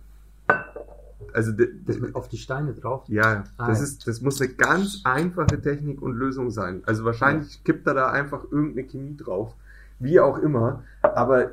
[1.32, 3.04] Also, de- Das mit auf die Steine drauf.
[3.08, 3.84] ja, Ah, das ja.
[3.84, 6.82] ist, das muss eine ganz einfache Technik und Lösung sein.
[6.86, 9.54] Also wahrscheinlich kippt er da einfach irgendeine Chemie drauf.
[10.00, 10.82] Wie auch immer.
[11.02, 11.52] Aber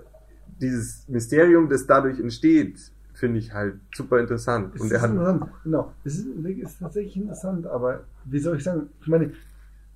[0.60, 4.74] dieses Mysterium, das dadurch entsteht, finde ich halt super interessant.
[4.76, 5.94] Es Und ist er hat, interessant, genau.
[6.04, 9.32] Es ist, ist tatsächlich interessant, aber wie soll ich sagen, ich meine,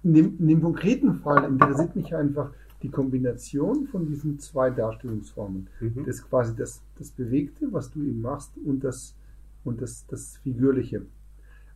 [0.04, 2.50] in dem, in dem konkreten Fall interessiert mich einfach
[2.84, 5.68] die Kombination von diesen zwei Darstellungsformen.
[5.80, 6.06] Mhm.
[6.06, 9.16] Das quasi das, das Bewegte, was du eben machst, und das,
[9.64, 11.04] und das, das Figürliche.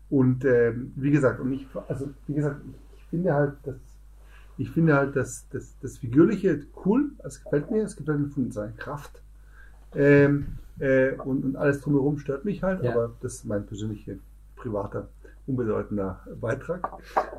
[0.09, 2.61] Und ähm, wie gesagt, und ich, also wie gesagt,
[2.97, 3.75] ich finde halt, dass
[4.57, 8.51] ich finde halt, dass das, das Figürliche cool, es gefällt mir, es gefällt mir von
[8.51, 9.21] seiner Kraft.
[9.93, 10.47] Ähm,
[10.79, 12.91] äh, und, und alles drumherum stört mich halt, Ja.
[12.91, 14.13] aber das ist mein persönlicher,
[14.55, 15.09] privater,
[15.47, 16.89] unbedeutender Beitrag.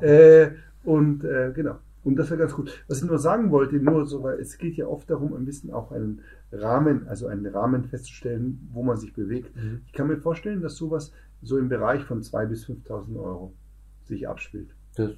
[0.01, 0.51] Äh,
[0.83, 1.77] und äh, genau.
[2.07, 2.71] Und das wäre ganz gut.
[2.87, 5.73] Was ich nur sagen wollte, nur so, weil es geht ja oft darum, ein bisschen
[5.73, 6.21] auch einen
[6.53, 9.53] Rahmen, also einen Rahmen festzustellen, wo man sich bewegt.
[9.57, 9.81] Mhm.
[9.87, 11.11] Ich kann mir vorstellen, dass sowas
[11.41, 13.53] so im Bereich von 2.000 bis 5.000 Euro
[14.05, 14.69] sich abspielt.
[14.95, 15.11] Das,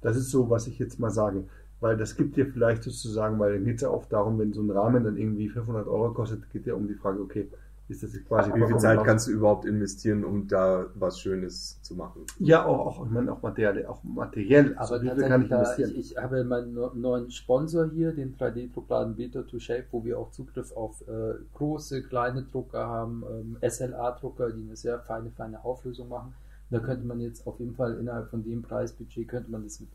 [0.00, 1.44] Das ist so, was ich jetzt mal sage.
[1.80, 4.62] Weil das gibt dir vielleicht sozusagen, weil dann geht es ja oft darum, wenn so
[4.62, 7.50] ein Rahmen dann irgendwie 500 Euro kostet, geht ja um die Frage, okay,
[7.92, 11.94] ist das quasi wie viel Zeit kannst du überhaupt investieren, um da was Schönes zu
[11.94, 12.22] machen?
[12.38, 14.72] Ja, auch, auch, ich meine, auch materiell, auch materiell.
[14.76, 15.90] aber Also, wie viel kann ich investieren?
[15.90, 20.30] ich, ich habe meinen neuen Sponsor hier, den 3D-Druckladen Beta to Shape, wo wir auch
[20.30, 26.08] Zugriff auf äh, große, kleine Drucker haben, ähm, SLA-Drucker, die eine sehr feine, feine Auflösung
[26.08, 26.34] machen.
[26.70, 29.90] Da könnte man jetzt auf jeden Fall innerhalb von dem Preisbudget könnte man das mit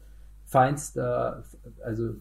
[0.46, 1.44] feinster,
[1.84, 2.16] also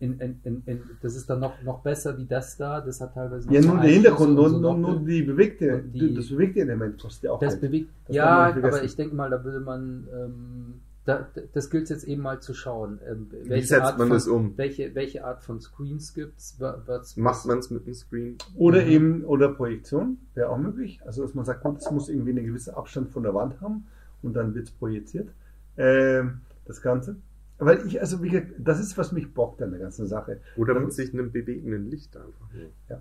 [0.00, 2.80] in, in, in, in, das ist dann noch, noch besser wie das da.
[2.80, 5.82] Das hat teilweise Ja, nur so der Hintergrund, nur, und so nur, nur die bewegte,
[5.82, 7.90] die- das bewegte Element kostet ja auch das bewegt.
[8.08, 10.74] Ja, aber ich denke mal, da würde man, ähm,
[11.06, 12.98] da, das gilt jetzt eben mal zu schauen.
[13.06, 14.56] Ähm, welche setzt Art man von, das um?
[14.56, 16.56] Welche, welche Art von Screens gibt's?
[16.58, 18.38] Wa- Was, Macht man es mit einem Screen?
[18.56, 18.90] Oder Mhm.
[18.90, 21.00] eben, oder Projektion, wäre auch möglich.
[21.04, 23.86] Also, dass man sagt, gut, es muss irgendwie einen gewissen Abstand von der Wand haben
[24.22, 25.28] und dann wird es projiziert.
[25.76, 27.16] Ähm, das Ganze.
[27.58, 30.40] Weil ich, also, wie gesagt, das ist, was mich bockt an der ganzen Sache.
[30.56, 32.48] Oder mit sich einem bewegenden Licht einfach.
[32.52, 33.00] nur.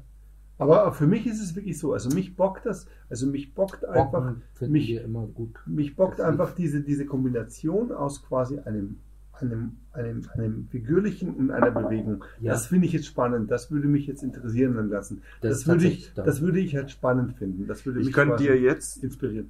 [0.59, 1.93] Aber für mich ist es wirklich so.
[1.93, 5.59] Also, mich bockt das, also, mich bockt einfach, Bocken mich- immer gut.
[5.65, 8.97] mich bockt Das einfach diese, diese Kombination aus quasi einem,
[9.33, 12.23] einem, einem, einem figürlichen und einer Bewegung.
[12.39, 12.51] Ja.
[12.51, 13.49] Das finde ich jetzt spannend.
[13.49, 15.23] Das würde mich jetzt interessieren lassen.
[15.41, 17.65] Das Das, würde ich, das würde ich halt spannend finden.
[17.67, 19.49] Das würde Ich mich könnte dir jetzt inspirieren.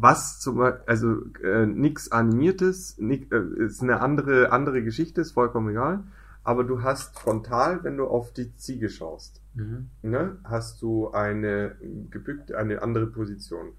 [0.00, 5.32] Was zum Beispiel, also äh, nichts animiertes, nick, äh, ist eine andere andere Geschichte, ist
[5.32, 6.04] vollkommen egal.
[6.44, 9.90] Aber du hast frontal, wenn du auf die Ziege schaust, Mhm.
[10.02, 11.76] ne, hast du eine
[12.10, 13.72] gebückte, eine andere Position.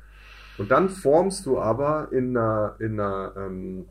[0.58, 3.86] Und dann formst du aber in einer, in einer, ähm,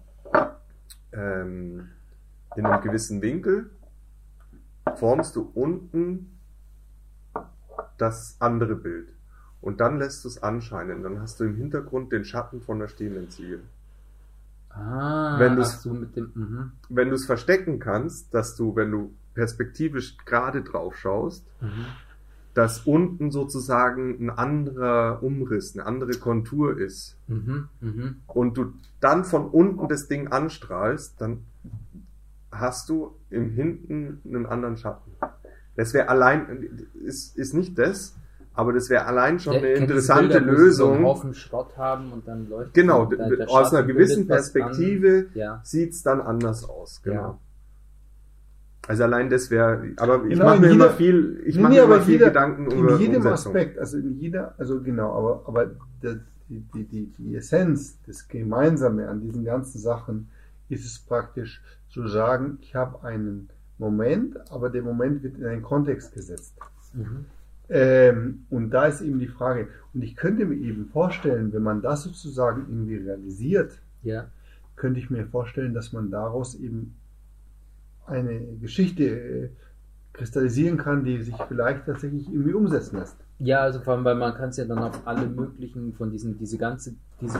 [1.12, 1.88] ähm,
[2.56, 3.70] in einem gewissen Winkel,
[4.96, 6.38] formst du unten
[7.96, 9.14] das andere Bild.
[9.60, 11.02] Und dann lässt du es anscheinen.
[11.02, 13.60] Dann hast du im Hintergrund den Schatten von der stehenden Ziege.
[14.70, 15.92] Ah, Wenn du's- ach so
[17.08, 21.86] du es verstecken kannst, dass du, wenn du perspektivisch gerade drauf schaust, Mhm.
[22.54, 27.68] dass unten sozusagen ein anderer Umriss, eine andere Kontur ist Mhm.
[27.80, 28.16] Mhm.
[28.26, 31.44] und du dann von unten das Ding anstrahlst, dann
[32.52, 35.10] hast du im Hinten einen anderen Schatten.
[35.76, 38.16] Das wäre allein, ist, ist nicht das,
[38.58, 41.04] aber das wäre allein schon Ja, eine interessante Bilder, sie So einen Lösung.
[41.04, 45.38] Haufen Schrott haben und dann läuft Genau, der- der aus einer gewissen Perspektive An.
[45.38, 45.60] Ja.
[45.62, 47.00] sieht's dann anders aus.
[47.04, 47.14] Genau.
[47.22, 47.38] Ja.
[48.88, 51.72] Also allein das wäre, aber ich Genau, mache in mir jeder- immer viel, ich mache
[51.72, 53.52] mir aber immer viel jeder- Gedanken in über jedem Umsetzung.
[53.54, 55.70] Aspekt, also in jeder, also genau, aber, aber
[56.02, 60.30] der, die, die, die, die Essenz, das Gemeinsame an diesen ganzen Sachen
[60.68, 65.62] ist es praktisch zu sagen, ich habe einen Moment, aber der Moment wird in einen
[65.62, 66.54] Kontext gesetzt.
[66.92, 67.26] Mhm.
[67.70, 71.82] Ähm, und da ist eben die Frage, und ich könnte mir eben vorstellen, wenn man
[71.82, 74.26] das sozusagen irgendwie realisiert, Ja.
[74.76, 76.94] könnte ich mir vorstellen, dass man daraus eben
[78.06, 79.48] eine Geschichte äh,
[80.12, 83.16] kristallisieren kann, die sich vielleicht tatsächlich irgendwie umsetzen lässt.
[83.38, 86.38] Ja, also vor allem, weil man kann es ja dann auf alle möglichen von diesen,
[86.38, 87.38] diese ganze, diese,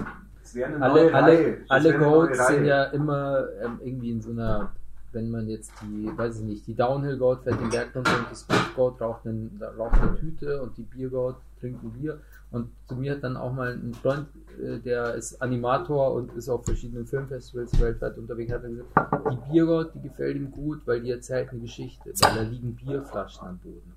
[0.81, 4.73] alle, alle, alle Goats sind ja immer ähm, irgendwie in so einer,
[5.13, 8.31] wenn man jetzt die, weiß ich nicht, die Downhill Goat fährt den Berg runter und
[8.31, 12.21] die Speed Goat raucht, einen, raucht eine Tüte und die Bier Goat trinkt ein Bier.
[12.51, 14.27] Und zu mir hat dann auch mal ein Freund,
[14.63, 18.89] äh, der ist Animator und ist auf verschiedenen Filmfestivals weltweit unterwegs, hat gesagt,
[19.31, 23.49] die Biergoat, die gefällt ihm gut, weil die erzählt eine Geschichte, weil da liegen Bierflaschen
[23.49, 23.93] am Boden.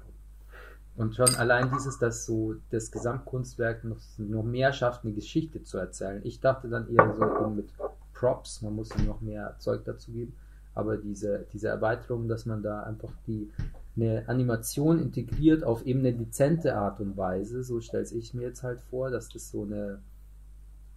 [0.97, 5.77] Und schon allein dieses, dass so das Gesamtkunstwerk noch, noch mehr schafft, eine Geschichte zu
[5.77, 6.21] erzählen.
[6.25, 7.69] Ich dachte dann eher so mit
[8.13, 10.33] Props, man muss ihm noch mehr Zeug dazu geben.
[10.73, 13.51] Aber diese, diese Erweiterung, dass man da einfach die,
[13.95, 18.63] eine Animation integriert auf eben eine dezente Art und Weise, so stelle ich mir jetzt
[18.63, 19.99] halt vor, dass das so eine,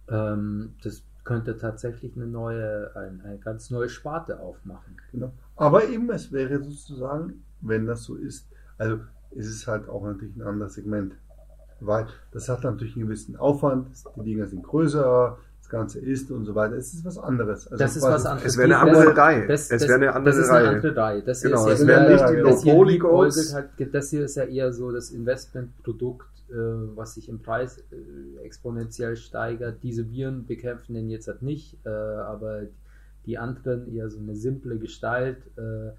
[0.07, 4.95] ähm, das könnte tatsächlich eine neue, eine, eine ganz neue Sparte aufmachen.
[5.11, 5.33] Genau.
[5.55, 8.47] Aber eben, es wäre sozusagen, wenn das so ist,
[8.77, 8.99] also
[9.35, 11.15] es ist halt auch natürlich ein anderes Segment.
[11.81, 16.45] Weil das hat natürlich einen gewissen Aufwand, die Dinger sind größer, das Ganze ist und
[16.45, 16.75] so weiter.
[16.75, 17.67] Es ist was anderes.
[17.67, 18.51] Also das ist was anderes.
[18.51, 19.47] Es wäre eine andere Reihe.
[19.47, 21.21] Das, es wäre eine andere das ist eine andere Reihe.
[21.23, 24.43] Das Genau, ist es ja wären nicht die das liebäugelt hat- Das hier ist ja
[24.43, 26.53] eher so das Investmentprodukt, äh,
[26.95, 29.81] was sich im Preis äh, exponentiell steigert.
[29.81, 32.61] Diese Viren bekämpfen den jetzt halt nicht, äh, aber
[33.25, 35.37] die anderen eher so eine simple Gestalt.
[35.57, 35.91] Äh,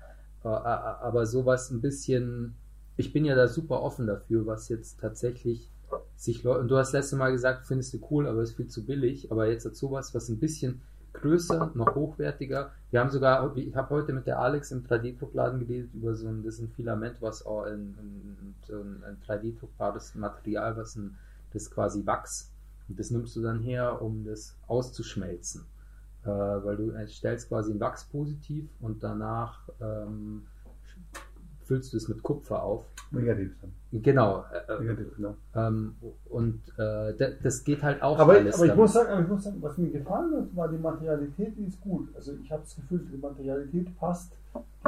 [0.45, 2.55] aber sowas ein bisschen,
[2.97, 5.73] ich bin ja da super offen dafür, was jetzt tatsächlich
[6.17, 9.31] sich Leute, du hast letzte Mal gesagt, findest du cool, aber ist viel zu billig,
[9.31, 10.83] aber jetzt hat sowas, was ein bisschen
[11.13, 12.73] größer, noch hochwertiger.
[12.91, 16.43] Wir haben sogar, ich habe heute mit der Alex im 3D-Druckladen geredet über so ein,
[16.43, 21.17] das ein Filament, was auch ein, ein, ein, ein 3D-druckbares Material, was ein,
[21.53, 22.53] das ist quasi Wachs.
[22.89, 25.65] Und das nimmst du dann her, um das auszuschmelzen.
[26.25, 30.47] Äh, weil du stellst quasi ein Wachs positiv und danach ähm,
[31.67, 32.85] füllst du es mit Kupfer auf.
[33.11, 34.03] Negativ dann.
[34.03, 34.45] Genau.
[34.69, 35.35] Äh, Negativ, genau.
[35.55, 35.95] ähm,
[36.29, 38.57] und äh, da- das geht halt auch Aber, alles.
[38.57, 41.57] aber, ich muss sagen, aber ich muss sagen, was mir gefallen hat, war die Materialität,
[41.57, 42.09] die ist gut.
[42.17, 44.33] Also ich habe das Gefühl, die Materialität passt,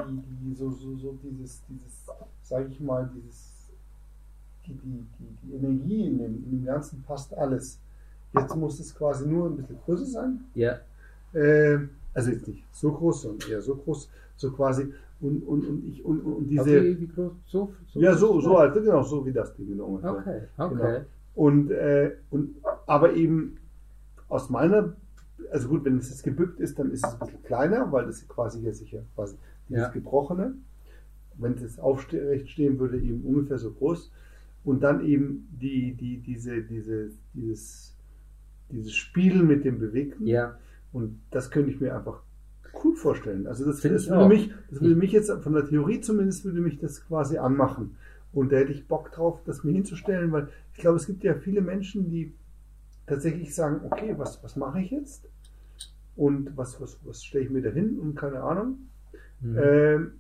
[0.09, 2.05] die, die so, so, so dieses, dieses,
[2.43, 3.69] sage ich mal, dieses,
[4.67, 7.79] die, die, die, die Energie in dem, in dem Ganzen passt alles.
[8.35, 10.41] Jetzt muss es quasi nur ein bisschen größer sein.
[10.55, 10.79] ja,
[11.35, 14.93] Ähm, also jetzt nicht so groß, sondern eher so groß, so quasi.
[15.21, 16.63] Und, und, und ich und, und diese.
[16.63, 17.33] okay, wie groß?
[17.45, 20.13] So, so ja, so, so alt, genau, so wie das Ding genau ungefähr.
[20.13, 20.75] Okay, okay.
[20.75, 21.01] Genau.
[21.35, 23.57] Und, äh, und aber eben
[24.29, 24.97] aus meiner,
[25.51, 28.27] also gut, wenn es jetzt gebückt ist, dann ist es ein bisschen kleiner, weil das
[28.29, 29.37] quasi hier sicher quasi
[29.69, 29.89] dieses Ja.
[29.91, 30.55] Gebrochene.
[31.37, 34.11] Wenn es jetzt aufrecht stehen würde, eben ungefähr so groß.
[34.65, 37.97] Und dann eben die, die, diese, diese, dieses,
[38.71, 40.27] dieses Spiel mit dem Bewegten.
[40.27, 40.59] Ja,
[40.93, 42.23] Und das könnte ich mir einfach
[42.85, 43.47] cool vorstellen.
[43.47, 44.29] Also das, das würde auch.
[44.29, 47.97] mich, das würde mich jetzt von der Theorie zumindest würde mich das quasi anmachen.
[48.33, 51.35] Und da hätte ich Bock drauf, das mir hinzustellen, weil ich glaube, es gibt ja
[51.35, 52.35] viele Menschen, die
[53.07, 55.29] tatsächlich sagen, okay, was, was mache ich jetzt?
[56.17, 57.99] Und was, was, was stelle ich mir da hin?
[57.99, 58.79] Und keine Ahnung.
[59.41, 59.59] Mhm.
[59.59, 60.13] Ähm,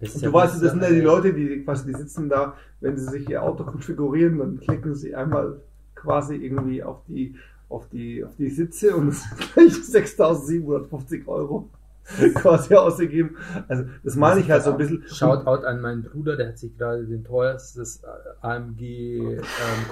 [0.00, 1.24] und ja du weißt, was das sind ja die anderes.
[1.24, 5.14] Leute, die quasi, die sitzen da, wenn sie sich ihr Auto konfigurieren, dann klicken sie
[5.14, 5.60] einmal
[5.94, 7.36] quasi irgendwie auf die,
[7.68, 11.70] auf die, auf die Sitze und es gleich 6.750 Euro
[12.34, 13.36] quasi ausgegeben.
[13.68, 15.04] Also, das meine ich halt so ein bisschen.
[15.08, 19.42] Shoutout an meinen Bruder, der hat sich gerade den teuerstes äh, AMG ähm,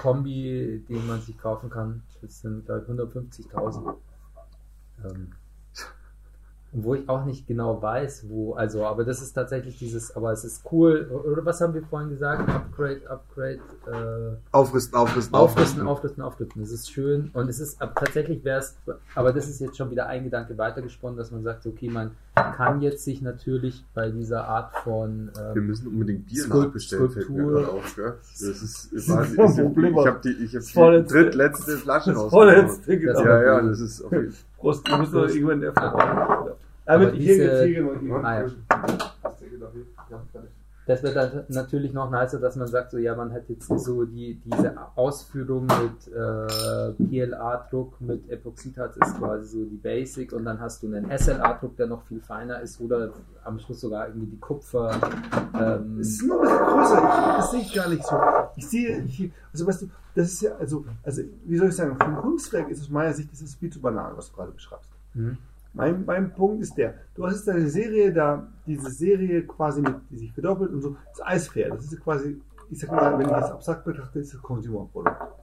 [0.01, 2.03] Kombi, den man sich kaufen kann.
[2.21, 3.95] Das sind glaub ich 150.000.
[5.05, 5.33] Ähm,
[6.73, 10.33] und wo ich auch nicht genau weiß, wo, also, aber das ist tatsächlich dieses, aber
[10.33, 11.07] es ist cool.
[11.31, 12.49] Oder was haben wir vorhin gesagt?
[12.49, 16.63] Upgrade, Upgrade, äh, Aufrüsten, aufrüsten, Aufrüsten, aufrüsten, aufrüsten.
[16.63, 17.31] Das ist schön.
[17.35, 18.77] Und es ist ab- tatsächlich wäre es,
[19.15, 22.81] aber das ist jetzt schon wieder ein Gedanke weitergesponnen, dass man sagt, okay, man kann
[22.81, 27.29] jetzt sich natürlich bei dieser Art von Wir ähm, müssen unbedingt Bier Skulpt- nachbestellen, fällt
[27.29, 27.61] mir Skulptur.
[27.61, 28.15] gerade auf, gell?
[28.33, 29.99] Das ist, quasi, kein ich, Problem.
[29.99, 32.55] ich habe die, ich hab Das die drittletzte Flasche Das rausgeholt.
[32.57, 33.21] vorletzte, genau.
[33.25, 34.45] Ja, ja, das ist auf jeden Fall.
[34.57, 35.73] Prost, du musst doch irgendwann der
[36.95, 38.51] Aber hier diese- hier mal Ah, ja.
[40.85, 44.05] Das wird dann natürlich noch nicer, dass man sagt, so ja, man hat jetzt so
[44.05, 50.59] die, diese Ausführung mit äh, PLA-Druck, mit Epoxidharz ist quasi so die Basic und dann
[50.59, 53.11] hast du einen SLA-Druck, der noch viel feiner ist oder
[53.45, 54.91] am Schluss sogar irgendwie die Kupfer.
[55.55, 56.99] Ähm, Es ist nur ein bisschen größer.
[56.99, 58.17] Ich, das sehe ich gar nicht so.
[58.57, 59.87] Ich sehe, ich, also weißt du,
[60.17, 63.13] das ist ja, also, also, wie soll ich sagen, für ein Kunstwerk ist aus meiner
[63.15, 64.91] Sicht, das ist viel zu banal, was du gerade beschreibst.
[65.15, 65.39] hm?
[65.75, 69.95] Mein, mein Punkt ist der, du hast jetzt eine Serie da, diese Serie quasi, mit,
[70.11, 72.41] die sich verdoppelt und so, das Eispferd, das ist quasi,
[72.71, 75.42] ich sag mal, wenn ich das abstrakt betrachte, ist das Consumer-Produkt.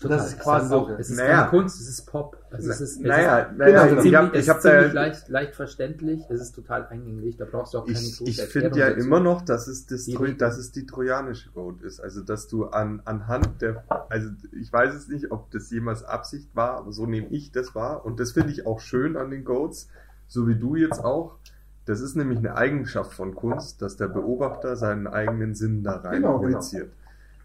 [0.00, 0.16] Total.
[0.18, 0.94] Das ist quasi auch, so.
[0.96, 1.36] es ist Naja.
[1.36, 2.36] keine Kunst, es ist Pop.
[2.50, 4.56] Also es ist, es Naja, ist, naja, es ist ich ziemlich, hab- es ich hab
[4.56, 7.98] ist da- ziemlich leicht, leicht verständlich, es ist total eingänglich, da brauchst du auch keine
[7.98, 9.00] Ich, ich finde ja dazu.
[9.06, 12.00] immer noch, dass es, das, Die dass es die trojanische Goat ist.
[12.00, 16.56] Also, dass du an, anhand der, also ich weiß es nicht, ob das jemals Absicht
[16.56, 18.04] war, aber so nehme ich das wahr.
[18.06, 19.88] Und das finde ich auch schön an den Goats,
[20.28, 21.36] so wie du jetzt auch.
[21.84, 26.22] Das ist nämlich eine Eigenschaft von Kunst, dass der Beobachter seinen eigenen Sinn da rein
[26.22, 26.52] Genau, genau.
[26.52, 26.90] projiziert.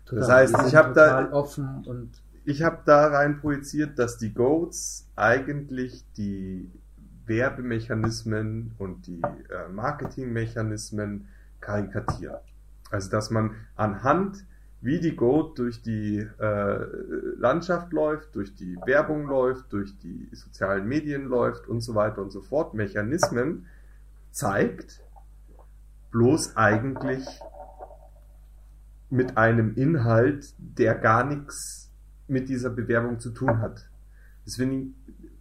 [0.06, 0.19] Total.
[0.19, 2.11] das heißt, ich sind hab da- offen und
[2.47, 6.72] Ich habe da rein projiziert, dass die Goats eigentlich die
[7.26, 11.27] Werbemechanismen und die äh, Marketingmechanismen
[11.59, 12.38] karikatieren.
[12.91, 14.45] Also dass man anhand,
[14.80, 16.80] wie die Goat durch die äh,
[17.39, 22.30] Landschaft läuft, durch die Werbung läuft, durch die sozialen Medien läuft und so weiter und
[22.30, 23.65] so fort, Mechanismen
[24.30, 25.01] zeigt,
[26.11, 27.26] bloß eigentlich
[29.09, 31.85] mit einem Inhalt, der gar nichts
[32.27, 33.85] mit dieser Bewerbung zu tun hat.
[34.45, 34.60] Ich,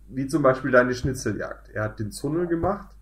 [0.08, 1.70] wie zum Beispiel deine Schnitzeljagd.
[1.70, 2.94] Er hat den Zunnel gemacht.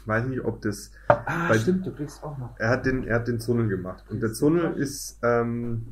[0.00, 0.90] Ich weiß nicht, ob das.
[1.08, 2.58] Ah, stimmt, du kriegst auch noch.
[2.58, 4.04] Er hat den, er hat den Zunnel gemacht.
[4.10, 5.88] Und der Zunnel ist, ähm,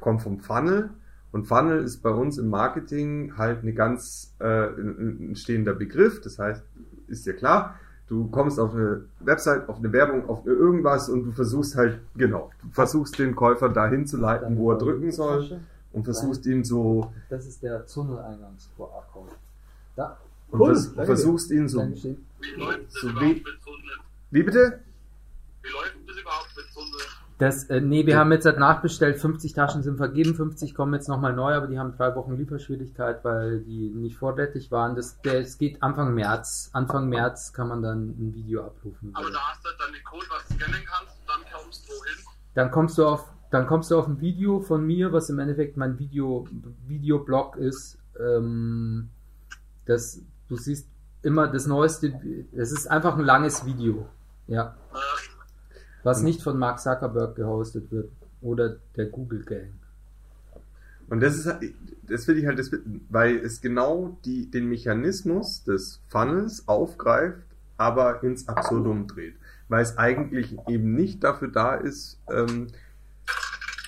[0.00, 0.90] kommt vom Funnel.
[1.32, 6.20] Und Funnel ist bei uns im Marketing halt eine ganz äh, ein, stehender Begriff.
[6.20, 6.62] Das heißt,
[7.08, 7.76] ist dir klar,
[8.08, 12.50] du kommst auf eine Website, auf eine Werbung, auf irgendwas und du versuchst halt, genau,
[12.62, 15.60] du versuchst den Käufer dahin zu leiten, wo er drücken soll
[15.92, 19.32] und versuchst ihn so Das ist der Tunneleingangs-QR-Code.
[19.96, 20.16] Da,
[20.50, 21.80] und Cool, vers versuchst ihn so.
[21.80, 23.96] Wie läuft das So überhaupt wie- mit Tunnel?
[24.30, 24.80] Wie bitte?
[25.62, 27.00] Wie läuft das überhaupt mit Tunnel?
[27.38, 31.08] Das, äh, nee, wir haben jetzt halt nachbestellt, 50 Taschen sind vergeben, 50 kommen jetzt
[31.08, 34.94] nochmal neu, aber die haben drei Wochen Lieferschwierigkeit, weil die nicht vorrätig waren.
[34.94, 36.68] Das, der, es geht Anfang März.
[36.74, 39.10] Anfang März kann man dann ein Video abrufen.
[39.14, 41.92] Aber da hast du dann den Code, was du scannen kannst, und dann kommst du
[41.92, 42.24] hin.
[42.54, 45.76] Dann kommst du auf, dann kommst du auf ein Video von mir, was im Endeffekt
[45.76, 46.46] mein Video,
[46.86, 47.98] Videoblog ist.
[48.18, 49.08] Ähm,
[49.86, 50.88] das, du siehst
[51.22, 52.12] immer das neueste,
[52.52, 54.08] es ist einfach ein langes Video.
[54.46, 54.76] Ja.
[56.02, 58.10] Was nicht von Mark Zuckerberg gehostet wird.
[58.40, 59.72] Oder der Google Gang.
[61.08, 61.46] Und das ist
[62.10, 62.70] das finde ich halt das,
[63.08, 67.44] weil es genau die, den Mechanismus des Funnels aufgreift,
[67.76, 69.36] aber ins Absurdum dreht.
[69.68, 72.68] Weil es eigentlich eben nicht dafür da ist, ähm,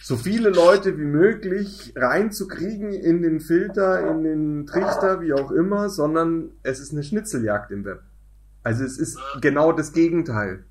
[0.03, 5.89] so viele Leute wie möglich reinzukriegen in den Filter, in den Trichter, wie auch immer,
[5.89, 8.03] sondern es ist eine Schnitzeljagd im Web.
[8.65, 10.65] Also es ist genau das Gegenteil.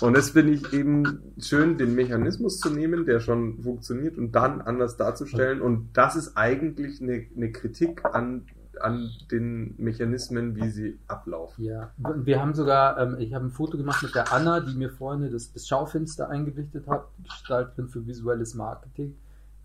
[0.00, 4.60] Und das finde ich eben schön, den Mechanismus zu nehmen, der schon funktioniert und dann
[4.60, 5.60] anders darzustellen.
[5.60, 8.46] Und das ist eigentlich eine, eine Kritik an,
[8.82, 11.64] an den Mechanismen, wie sie ablaufen.
[11.64, 14.74] Ja, und wir haben sogar, ähm, ich habe ein Foto gemacht mit der Anna, die
[14.74, 19.16] mir vorhin das, das Schaufenster eingerichtet hat, Gestalterin für visuelles Marketing.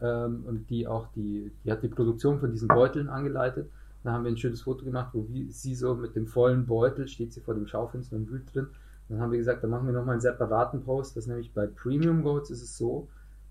[0.01, 3.69] Ähm, und die auch die, die hat die Produktion von diesen Beuteln angeleitet.
[4.03, 7.33] Da haben wir ein schönes Foto gemacht, wo sie so mit dem vollen Beutel steht
[7.33, 8.67] sie vor dem Schaufenster und wühlt drin.
[9.09, 11.17] Dann haben wir gesagt, dann machen wir nochmal einen separaten Post.
[11.17, 13.09] Das nämlich bei Premium Goats ist es so,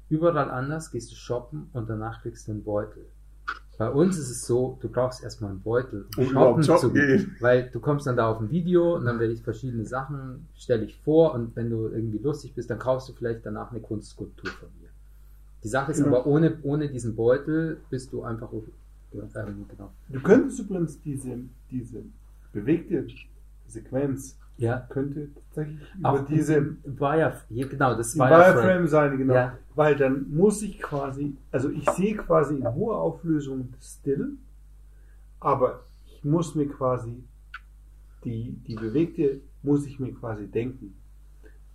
[0.08, 3.06] überall anders gehst du shoppen und danach kriegst du einen Beutel.
[3.80, 7.34] Bei uns ist es so, du brauchst erstmal einen Beutel, Um überhaupt shoppen gehen.
[7.40, 10.84] Weil du kommst dann da auf ein Video und dann werde ich verschiedene Sachen, stelle
[10.84, 14.50] ich vor und wenn du irgendwie lustig bist, dann kaufst du vielleicht danach eine Kunstskulptur
[14.50, 14.90] von mir.
[15.64, 16.18] Die Sache ist Genau.
[16.18, 19.90] aber, ohne, ohne diesen Beutel bist du einfach, ähm, genau.
[20.10, 21.38] Du könntest übrigens diese,
[21.70, 22.02] diese
[22.52, 23.06] bewegte
[23.66, 28.56] Sequenz Ja, könnte tatsächlich über auch diese Wire, hier, genau, das Wireframe.
[28.56, 29.32] Wireframe sein, genau.
[29.32, 29.58] Ja.
[29.74, 34.32] Weil dann muss ich quasi, also ich sehe quasi in hoher Auflösung das Still,
[35.40, 37.24] aber ich muss mir quasi
[38.24, 40.94] die, die bewegte, muss ich mir quasi denken.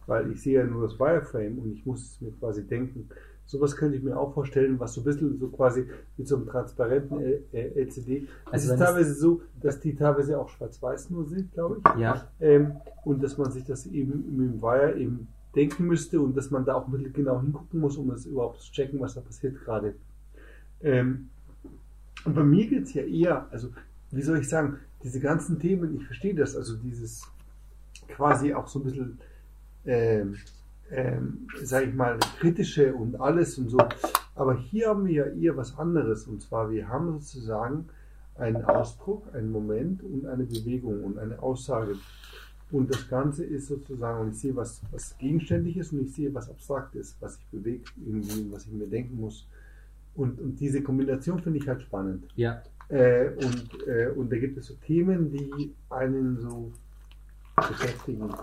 [0.05, 3.09] Weil ich sehe ja nur das Wireframe und ich muss es mir quasi denken.
[3.47, 5.85] Sowas könnte ich mir auch vorstellen, was so ein bisschen so quasi
[6.17, 7.19] mit so einem transparenten
[7.53, 8.23] LCD.
[8.47, 11.77] Es Also ist wenn es- teilweise so, dass die teilweise auch schwarz-weiß nur sind, glaube
[11.77, 11.99] ich.
[12.01, 12.73] Ja, Ähm,
[13.03, 16.65] und dass man sich das eben mit dem Wire eben denken müsste und dass man
[16.65, 19.63] da auch ein bisschen genau hingucken muss, um das überhaupt zu checken, was da passiert
[19.63, 19.93] gerade.
[20.81, 21.29] Ähm,
[22.25, 23.69] und bei mir geht es ja eher, also
[24.11, 27.23] wie soll ich sagen, diese ganzen Themen, ich verstehe das, also dieses
[28.07, 29.19] quasi auch so ein bisschen,
[29.85, 30.35] ähm,
[30.91, 33.77] ähm, sage ich mal, kritische und alles und so.
[34.35, 37.85] Aber hier haben wir ja eher was anderes und zwar wir haben sozusagen
[38.37, 41.95] einen Ausdruck, einen Moment und eine Bewegung und eine Aussage.
[42.71, 46.33] Und das Ganze ist sozusagen, und ich sehe was, was gegenständig ist und ich sehe
[46.33, 49.47] was abstrakt ist, was sich bewegt, irgendwie, was ich mir denken muss.
[50.15, 52.25] Und, und diese Kombination finde ich halt spannend.
[52.35, 56.71] ja, Äh, und, äh, und da gibt es so Themen, die einen so
[57.55, 58.33] beschäftigen.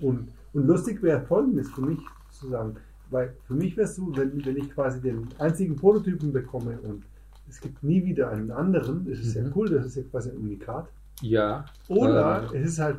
[0.00, 1.98] Und, und lustig wäre folgendes für mich
[2.30, 2.76] zu sagen,
[3.10, 7.02] weil für mich wäre es so, wenn, wenn ich quasi den einzigen Prototypen bekomme und
[7.48, 9.52] es gibt nie wieder einen anderen, das ist ja Mhm.
[9.54, 10.88] cool, das ist ja quasi ein Unikat.
[11.22, 11.64] ja.
[11.88, 12.98] Oder Ähm, es ist halt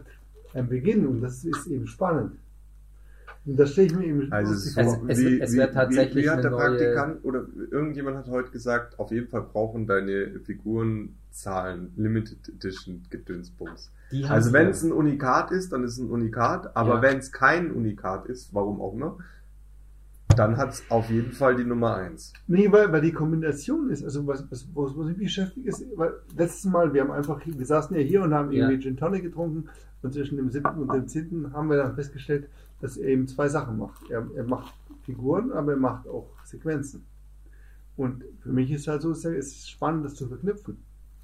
[0.54, 2.34] ein Beginn und das ist eben spannend.
[3.46, 5.06] Und das stelle ich mir eben Also Es- vor.
[5.08, 8.50] es- es wird tatsächlich wie, wie hat eine der neue- Praktikant oder irgendjemand hat heute
[8.52, 13.91] gesagt, auf jeden Fall brauchen deine Figuren Zahlen, Limited Edition Gedönsbums.
[14.27, 17.01] Also wenn es ein Unikat ist, dann ist es ein Unikat, aber Ja.
[17.03, 19.18] wenn es kein Unikat ist, warum auch immer,
[20.35, 22.34] dann hat es auf jeden Fall die Nummer 1.
[22.47, 26.14] Nee, weil, weil die Kombination ist, also was, was, was, was mich beschäftigt ist, weil
[26.38, 28.68] letztes Mal, wir haben einfach, wir saßen ja hier und haben Ja.
[28.69, 29.69] irgendwie Gin Tonic getrunken
[30.01, 30.65] und zwischen dem 7.
[30.77, 31.51] und dem 10.
[31.53, 32.47] haben wir dann festgestellt,
[32.80, 34.10] dass er eben zwei Sachen macht.
[34.10, 34.73] Er, er macht
[35.03, 37.06] Figuren, aber er macht auch Sequenzen.
[37.97, 40.77] Und für mich ist halt so, es ist spannend, das zu verknüpfen.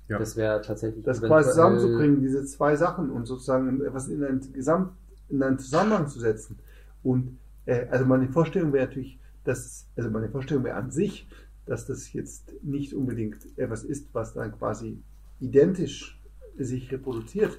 [0.07, 0.19] Ja.
[0.19, 4.91] Das wäre tatsächlich Das quasi zusammenzubringen, diese zwei Sachen und sozusagen etwas in einen Gesamt,
[5.30, 6.60] in einen Zusammenhang zu setzen.
[7.03, 11.27] Und äh, also meine Vorstellung wäre natürlich, dass, also meine Vorstellung wäre an sich,
[11.65, 14.99] dass das jetzt nicht unbedingt etwas ist, was dann quasi
[15.40, 16.22] identisch
[16.57, 17.57] sich reproduziert.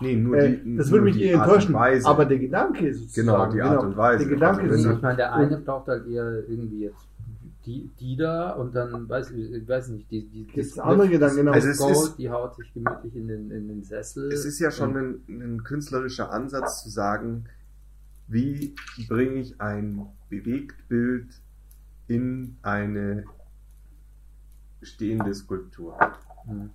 [0.00, 1.74] Nee, nur Äh, die, das nur würde mich die eher Art und enttäuschen.
[1.74, 2.06] Weise.
[2.08, 4.24] Aber der Gedanke ist Genau, sozusagen, die Art und Weise.
[4.24, 7.06] Der Gedanke Also ist wenn Ich meine, der eine braucht halt eher irgendwie jetzt
[7.70, 11.08] die, die da und dann weiß ich, ich weiß nicht, die, die, Gibt's die andere
[11.08, 11.52] Gedanken, genau.
[11.52, 14.32] Also es Gold, ist- die haut sich gemütlich in den, in den Sessel.
[14.32, 17.44] es ist ja schon ein, ein künstlerischer Ansatz zu sagen,
[18.26, 18.74] wie
[19.08, 21.28] bringe ich ein Bewegtbild
[22.08, 23.24] in eine
[24.82, 25.96] stehende Skulptur.
[26.46, 26.70] Hm.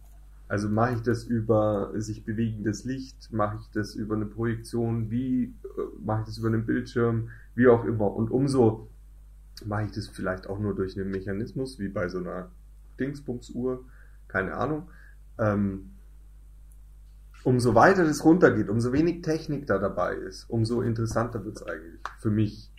[0.47, 5.45] Also mache ich das über sich bewegendes Licht, mache ich das über eine Projektion, wie
[5.45, 5.51] äh,
[6.03, 8.13] mache ich das über einen Bildschirm, wie auch immer.
[8.13, 8.87] Und umso
[9.63, 12.49] mache ich das vielleicht auch nur durch einen Mechanismus, wie bei so einer
[12.99, 13.85] Dingsbumsuhr,
[14.27, 14.89] keine Ahnung.
[15.37, 15.91] Ähm,
[17.43, 22.01] umso weiter das runtergeht, umso wenig Technik da dabei ist, umso interessanter wird es eigentlich
[22.19, 22.71] für mich.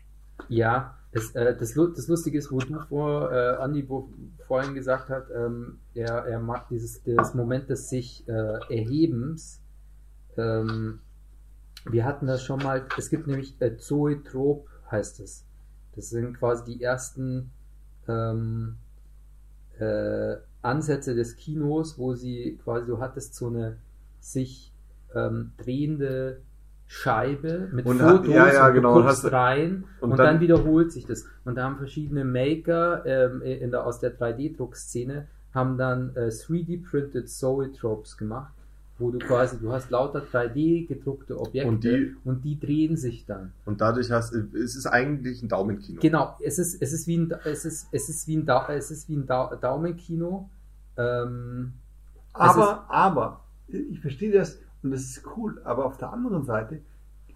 [0.49, 4.11] Ja, es, äh, das, das Lustige ist, wo du vor, äh, Andi wo,
[4.47, 8.33] vorhin gesagt hat, ähm, er, er mag dieses das Moment des sich äh,
[8.69, 9.63] Erhebens.
[10.37, 11.01] Ähm,
[11.89, 15.46] wir hatten das schon mal, es gibt nämlich äh, Zoetrop heißt es.
[15.97, 17.51] Das sind quasi die ersten
[18.07, 18.77] ähm,
[19.79, 23.77] äh, Ansätze des Kinos, wo sie quasi, du hattest so eine
[24.21, 24.73] sich
[25.15, 26.39] ähm, drehende
[26.89, 30.27] Scheibe mit Und Fotos ja, ja, und genau, du guckst hast- rein und und, dann,
[30.27, 31.25] dann- wiederholt sich das.
[31.45, 37.29] Und da haben verschiedene Maker ähm, in der, aus der 3D-Druckszene haben dann äh, 3D-printed
[37.29, 38.53] Zoetropes gemacht,
[38.99, 43.27] wo du quasi, du hast lauter 3D gedruckte Objekte Und die- und die drehen sich
[43.27, 43.53] dann.
[43.65, 46.01] Und dadurch hast es ist eigentlich ein Daumenkino.
[46.01, 48.91] Genau, es ist, es ist wie ein, es ist, es ist wie ein, Dau, es
[48.91, 50.49] ist wie ein Dau, Daumenkino.
[50.97, 51.73] Ähm,
[52.33, 56.81] Aber, aber, ich verstehe das und das ist cool, aber auf der anderen Seite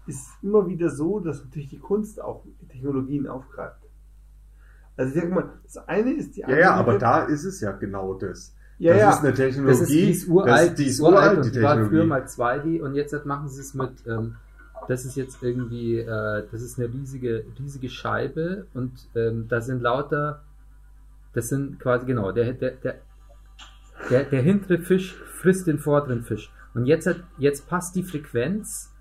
[0.07, 3.77] ist es immer wieder so, dass natürlich die Kunst auch Technologien aufgreift.
[4.97, 7.71] Also ich sag mal, das eine ist die Ja, ja, aber da ist es ja
[7.71, 8.55] genau das.
[8.81, 9.79] Ja, das ja, ist eine Technologie.
[9.79, 12.07] das ist, die ist uralt, das, die ist uralt uralt, die die war früher Technologie.
[12.07, 14.35] mal 2D und jetzt machen sie es mit, ähm,
[14.87, 19.83] das ist jetzt irgendwie, äh, das ist eine riesige, riesige Scheibe und ähm, da sind
[19.83, 20.41] lauter,
[21.33, 22.95] das sind quasi, genau, der, der, der,
[24.09, 26.51] der, der hintere Fisch frisst den vorderen Fisch.
[26.73, 28.91] Und jetzt hat, jetzt passt die Frequenz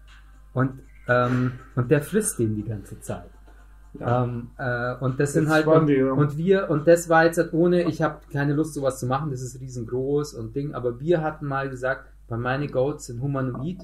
[0.53, 3.31] und, ähm, und der frisst den die ganze Zeit.
[3.99, 4.25] Ja.
[4.25, 6.13] Ähm, äh, und das Das sind halt und, ja.
[6.13, 9.31] und wir und das war jetzt halt ohne, ich habe keine Lust sowas zu machen,
[9.31, 13.79] das ist riesengroß und Ding, aber wir hatten mal gesagt, bei meine Goats sind humanoid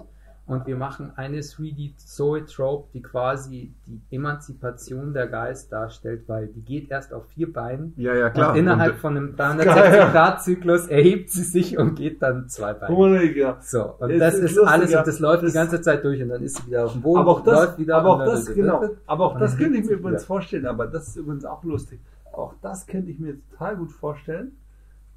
[0.46, 6.60] und wir machen eine 3D Zoetrope, die quasi die Emanzipation der Geist darstellt, weil die
[6.62, 8.50] geht erst auf vier Beinen Ja, ja, klar.
[8.52, 9.56] und innerhalb Und, von einem Geil.
[9.56, 13.24] 360 Grad Zyklus erhebt sie sich und geht dann zwei Beine.
[13.34, 13.58] Ja.
[13.60, 16.22] So, und Es das ist lustig, alles und das läuft Das- die ganze Zeit durch
[16.22, 18.24] und dann ist sie wieder auf dem Boden, Aber auch das, läuft wieder aber auch
[18.24, 18.84] das, genau.
[19.06, 20.26] Aber auch das könnte ich mir übrigens wieder.
[20.26, 21.98] vorstellen, aber das ist übrigens auch lustig.
[22.32, 24.52] Auch das könnte ich mir total gut vorstellen,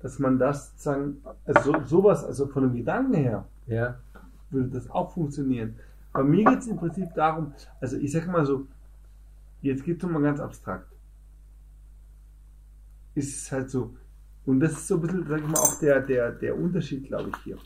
[0.02, 3.96] dass man das sozusagen, also so, sowas, also von dem Gedanken her, Ja,
[4.52, 5.76] würde das auch funktionieren.
[6.14, 8.68] Bei mir geht es im Prinzip darum, also ich sag mal so,
[9.62, 10.88] jetzt geht es mal ganz abstrakt.
[13.16, 13.96] Ist es halt so,
[14.46, 17.30] und das ist so ein bisschen, sag ich mal, auch der, der, der Unterschied, glaube
[17.30, 17.58] ich, hier.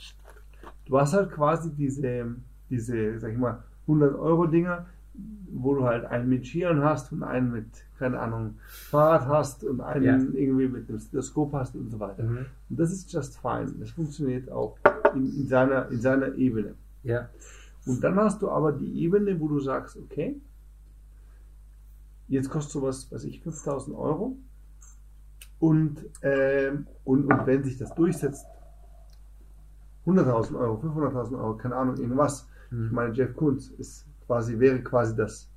[0.85, 2.35] Du hast halt quasi diese,
[2.69, 4.85] diese, sag ich mal, 100 Euro Dinger,
[5.51, 7.67] wo du halt einen mit Skiern hast und einen mit,
[7.99, 10.03] keine Ahnung, Fahrrad hast und einen
[10.33, 10.39] Ja.
[10.39, 12.23] irgendwie mit dem Stethoskop hast und so weiter.
[12.23, 12.45] mhm.
[12.69, 13.71] Und das ist just fine.
[13.79, 14.77] Das funktioniert auch
[15.15, 16.75] in, in, seiner, in seiner Ebene.
[17.03, 17.29] ja,
[17.85, 20.39] Und dann hast du aber die Ebene, wo du sagst, okay,
[22.27, 24.37] jetzt kostet sowas, weiß ich, 5000 Euro.
[25.59, 28.45] Und, ähm, und, und wenn sich das durchsetzt,
[30.05, 32.47] 100.000 Euro, 500.000 Euro, keine Ahnung, irgendwas.
[32.69, 32.91] Ich Mhm.
[32.91, 35.49] meine, Jeff Koons ist quasi, wäre quasi das,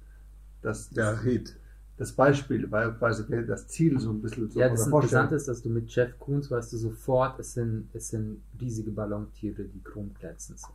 [0.63, 1.59] das, der das, Red.
[1.97, 4.87] Das Beispiel, weil quasi das Ziel so ein bisschen so Ja, das.
[4.87, 8.91] Interessante ist, dass du mit Jeff Koons weißt du sofort, es sind, es sind riesige
[8.91, 10.75] Ballontiere, die chromglänzend sind.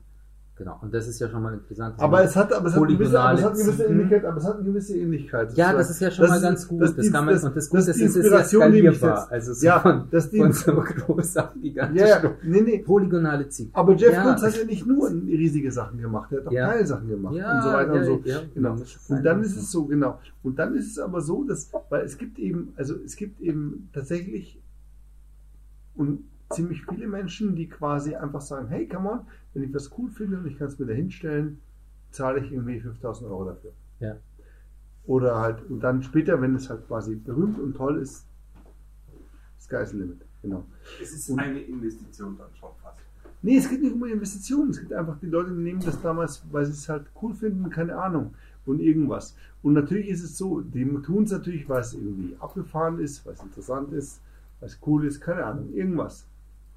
[0.63, 0.77] Genau.
[0.79, 1.95] Und das ist ja schon mal interessant.
[1.97, 4.37] Aber es hat, aber es hat, eine gewisse, aber es hat eine gewisse Ähnlichkeit, aber
[4.37, 5.57] es hat eine gewisse Ähnlichkeit.
[5.57, 6.81] ja, das ist ja schon mal ist- ganz gut.
[6.83, 8.21] das Das, die- kann man, das- und das das Gute ist die es ist ja
[8.21, 9.31] Inspiration, die skalierbar.
[9.31, 10.71] Also so Ja, von, das die- von so
[11.07, 11.99] groß auf gigantisch.
[12.01, 12.77] Ja, ja, nee, nee.
[12.77, 13.69] Polygonale Ziele.
[13.73, 14.21] Aber Jeff Ja.
[14.23, 16.67] Koons hat ja nicht nur riesige Sachen gemacht, er hat auch Ja.
[16.67, 18.29] Teilsachen gemacht Ja, und so weiter ja, und so.
[18.29, 18.75] ja, genau.
[19.09, 20.19] Und dann ist es so, genau.
[20.43, 23.89] Und dann ist es aber so, dass, weil es gibt eben, also es gibt eben
[23.93, 24.61] tatsächlich
[25.95, 26.19] und
[26.51, 29.19] ziemlich viele Menschen, die quasi einfach sagen, hey, come on,
[29.53, 31.59] wenn ich was cool finde und ich kann es mir da hinstellen,
[32.11, 33.71] zahle ich irgendwie 5000 Euro dafür.
[33.99, 34.17] Ja.
[35.05, 38.25] Oder halt, und dann später, wenn es halt quasi berühmt und toll ist,
[39.59, 40.21] Sky's the Limit.
[40.41, 40.65] Genau.
[41.01, 42.99] Es ist Und- eine Investition dann schon fast.
[43.43, 44.69] Nee, es geht nicht um Investitionen.
[44.71, 47.95] Es geht einfach, die Leute nehmen das damals, weil sie es halt cool finden, keine
[47.97, 48.33] Ahnung.
[48.65, 49.35] Und irgendwas.
[49.63, 53.33] Und natürlich ist es so, die tun es natürlich, weil es irgendwie abgefahren ist, weil
[53.33, 54.21] es interessant ist,
[54.59, 56.27] weil es cool ist, keine Ahnung, irgendwas.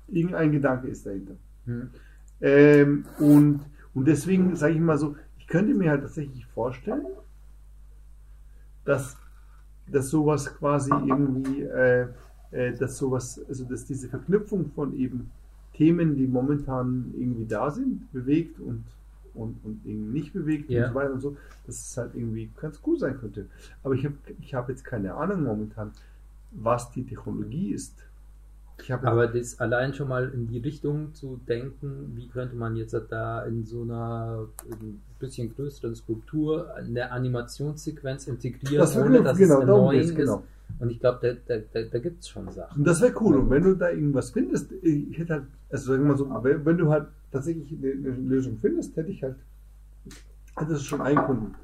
[0.08, 1.34] Irgendein Gedanke ist dahinter.
[1.66, 1.90] Hm.
[2.44, 3.60] Ähm, und,
[3.94, 7.06] und deswegen sage ich mal so, ich könnte mir halt tatsächlich vorstellen,
[8.84, 9.16] dass,
[9.86, 12.06] dass sowas quasi irgendwie, äh,
[12.50, 15.30] äh, dass sowas, also dass diese Verknüpfung von eben
[15.72, 18.84] Themen, die momentan irgendwie da sind, bewegt und,
[19.32, 20.82] und, und irgendwie nicht bewegt Ja.
[20.82, 23.46] und so weiter und so, dass es halt irgendwie ganz cool sein könnte.
[23.82, 25.92] Aber ich habe ich hab jetzt keine Ahnung momentan,
[26.50, 27.94] was die Technologie ist.
[29.02, 33.42] Aber das allein schon mal in die Richtung zu denken, wie könnte man jetzt da
[33.44, 39.96] in so einer ein bisschen größeren Skulptur eine Animationssequenz integrieren, Das ohne dass genau, es
[39.98, 40.16] geht's, ist.
[40.16, 40.42] genau.
[40.80, 42.78] Und ich glaube, da, da, da, da gibt es schon Sachen.
[42.80, 43.36] Und das wäre cool.
[43.36, 46.64] Und wenn du da irgendwas findest, ich hätte halt, also sagen wir mal so, wenn,
[46.64, 49.36] wenn du halt tatsächlich eine, eine Lösung findest, hätte ich halt,
[50.56, 51.54] hätte es schon eingefunden.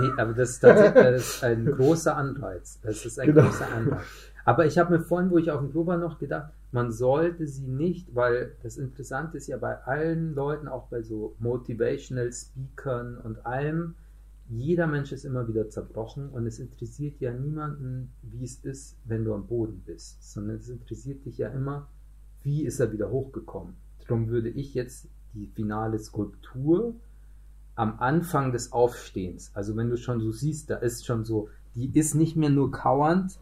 [0.00, 2.80] Nee, aber das ist das ist ein großer Anreiz.
[2.82, 3.42] Das ist ein Genau.
[3.42, 4.00] großer Anreiz.
[4.44, 7.46] Aber ich habe mir vorhin, wo ich auf dem Klo war, noch gedacht, man sollte
[7.46, 13.16] sie nicht, weil das Interessante ist ja bei allen Leuten, auch bei so Motivational Speakern
[13.18, 13.94] und allem,
[14.50, 19.24] jeder Mensch ist immer wieder zerbrochen und es interessiert ja niemanden, wie es ist, wenn
[19.24, 21.88] du am Boden bist, sondern es interessiert dich ja immer,
[22.42, 23.74] wie ist er wieder hochgekommen.
[24.06, 26.94] Darum würde ich jetzt die finale Skulptur
[27.74, 31.96] am Anfang des Aufstehens, also wenn du schon so siehst, da ist schon so, die
[31.98, 33.38] ist nicht mehr nur kauernd,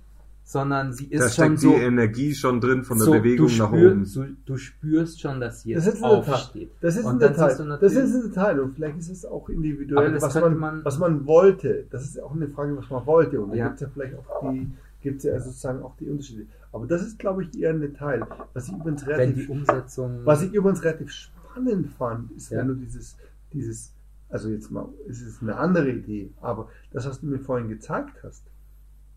[0.52, 3.48] sondern sie ist Da schon steckt so die Energie schon drin von der so, Bewegung
[3.48, 4.04] du nach spür, oben.
[4.14, 6.16] Du, du spürst schon, dass sie Das jetzt ist Detail.
[6.18, 6.70] aufsteht.
[6.80, 7.78] Das ist ein Detail.
[7.80, 10.98] Das ist ein Detail und vielleicht ist es auch individuell, das was man, man- was
[10.98, 11.86] man wollte.
[11.90, 13.40] Das ist auch eine Frage, was man wollte.
[13.40, 13.64] Und da Ja.
[13.68, 14.70] gibt es ja vielleicht auch die,
[15.00, 16.46] gibt es ja sozusagen auch die Unterschiede.
[16.72, 18.24] Aber das ist, glaube ich, eher ein Detail.
[18.54, 20.20] Was ich übrigens relativ die Umsetzung.
[20.24, 22.58] Was ich übrigens relativ spannend fand, ist, Ja.
[22.60, 23.16] wenn du dieses,
[23.52, 23.92] dieses,
[24.30, 28.16] also jetzt mal, es ist eine andere Idee, aber das, was du mir vorhin gezeigt
[28.22, 28.44] hast,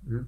[0.07, 0.27] Hm?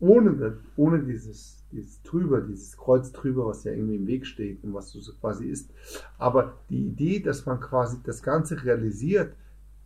[0.00, 4.64] Ohne, das, ohne dieses, dieses drüber, dieses Kreuz drüber, was ja irgendwie im Weg steht
[4.64, 5.70] und was du so quasi ist,
[6.18, 9.34] aber die Idee, dass man quasi das Ganze realisiert,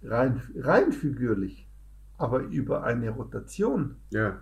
[0.03, 1.69] rein, rein figürlich,
[2.16, 4.39] aber über eine Rotation, Ja.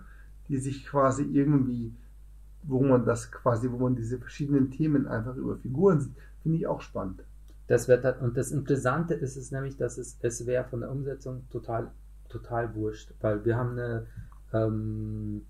[0.47, 1.93] die sich quasi irgendwie,
[2.63, 6.13] wo man das quasi, wo man diese verschiedenen Themen einfach über Figuren sieht,
[6.43, 7.23] finde ich auch spannend.
[7.67, 10.91] Das wird halt, und das Interessante ist es nämlich, dass es, es wäre von der
[10.91, 11.91] Umsetzung total,
[12.29, 14.05] total wurscht, weil wir haben eine,
[14.53, 15.41] ähm,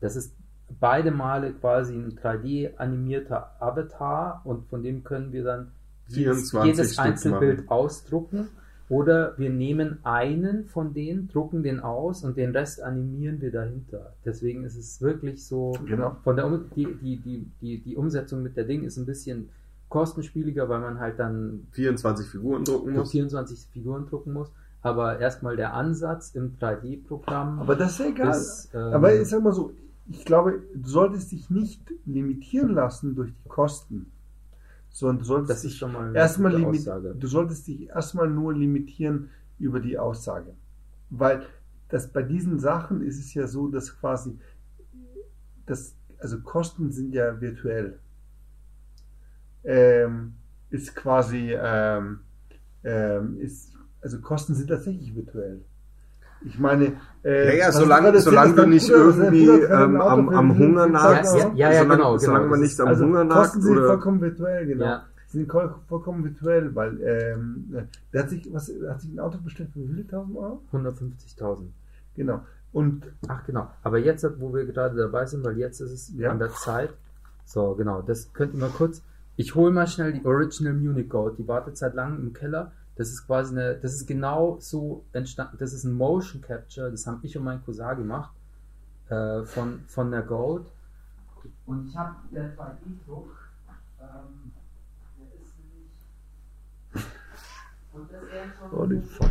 [0.00, 0.34] das ist
[0.80, 5.72] beide Male quasi ein 3D animierter Avatar und von dem können wir dann
[6.08, 7.68] jedes, 24 jedes Einzelbild machen.
[7.68, 8.48] ausdrucken
[8.88, 14.14] oder wir nehmen einen von denen, drucken den aus und den Rest animieren wir dahinter.
[14.24, 16.16] Deswegen ist es wirklich so, Genau.
[16.24, 19.50] von der um die, die, die, die, die Umsetzung mit der Ding ist ein bisschen
[19.90, 23.10] kostenspieliger, weil man halt dann 24 Figuren drucken muss.
[23.10, 24.50] 24 Figuren drucken muss.
[24.80, 27.58] Aber erstmal der Ansatz im 3D-Programm.
[27.58, 28.30] Aber das ist ja egal.
[28.30, 29.72] ist, ähm, Aber ich sag mal so,
[30.08, 34.10] ich glaube, du solltest dich nicht limitieren lassen durch die Kosten,
[34.90, 35.82] sondern du solltest dich
[36.14, 36.52] erstmal
[37.14, 40.54] du solltest dich erstmal nur limitieren über die Aussage.
[41.10, 41.42] Weil
[41.88, 44.38] das bei diesen Sachen ist es ja so, dass quasi
[45.66, 47.98] das, also Kosten sind ja virtuell.
[49.64, 50.34] Ähm,
[50.70, 52.20] ist quasi, ähm,
[52.84, 53.72] ähm, ist,
[54.02, 55.60] also Kosten sind tatsächlich virtuell.
[56.44, 56.92] Ich meine,
[57.24, 61.34] äh, Ja, ja, solange, solange du nicht Bruder- irgendwie ähm, am, am Hunger nagst.
[61.36, 62.50] Ja, ja, ja, solange, genau, solange genau.
[62.50, 64.84] man Das nicht am also Hunger nagt Kosten sind oder vollkommen virtuell, genau.
[64.84, 65.04] Ja.
[65.26, 69.38] Sie sind voll- vollkommen virtuell, weil ähm, der hat sich, was, hat sich ein Auto
[69.38, 70.62] bestellt für wie viele tausend Euro?
[70.72, 71.66] 150.000.
[72.14, 72.40] Genau.
[72.72, 73.68] Und Ach genau.
[73.82, 76.30] Aber jetzt, wo wir gerade dabei sind, weil jetzt ist es Ja.
[76.30, 76.90] an der Zeit.
[77.44, 78.00] So, genau.
[78.02, 79.02] Das könnt ihr mal kurz.
[79.36, 81.38] Ich hole mal schnell die Original Munich Gold.
[81.38, 82.72] Die wartet seit langem im Keller.
[82.98, 85.56] Das ist quasi eine, das ist genau so entstanden.
[85.58, 86.90] Das ist ein Motion Capture.
[86.90, 88.34] Das haben ich und mein Cousin gemacht.
[89.08, 90.66] Äh, von, von der Gold.
[91.64, 93.50] Und ich habe der 3D-Druck.
[94.00, 94.50] Ähm,
[95.16, 95.54] der ist
[96.92, 97.06] nämlich.
[97.92, 98.72] Und das wäre schon.
[98.72, 99.30] Holy fuck.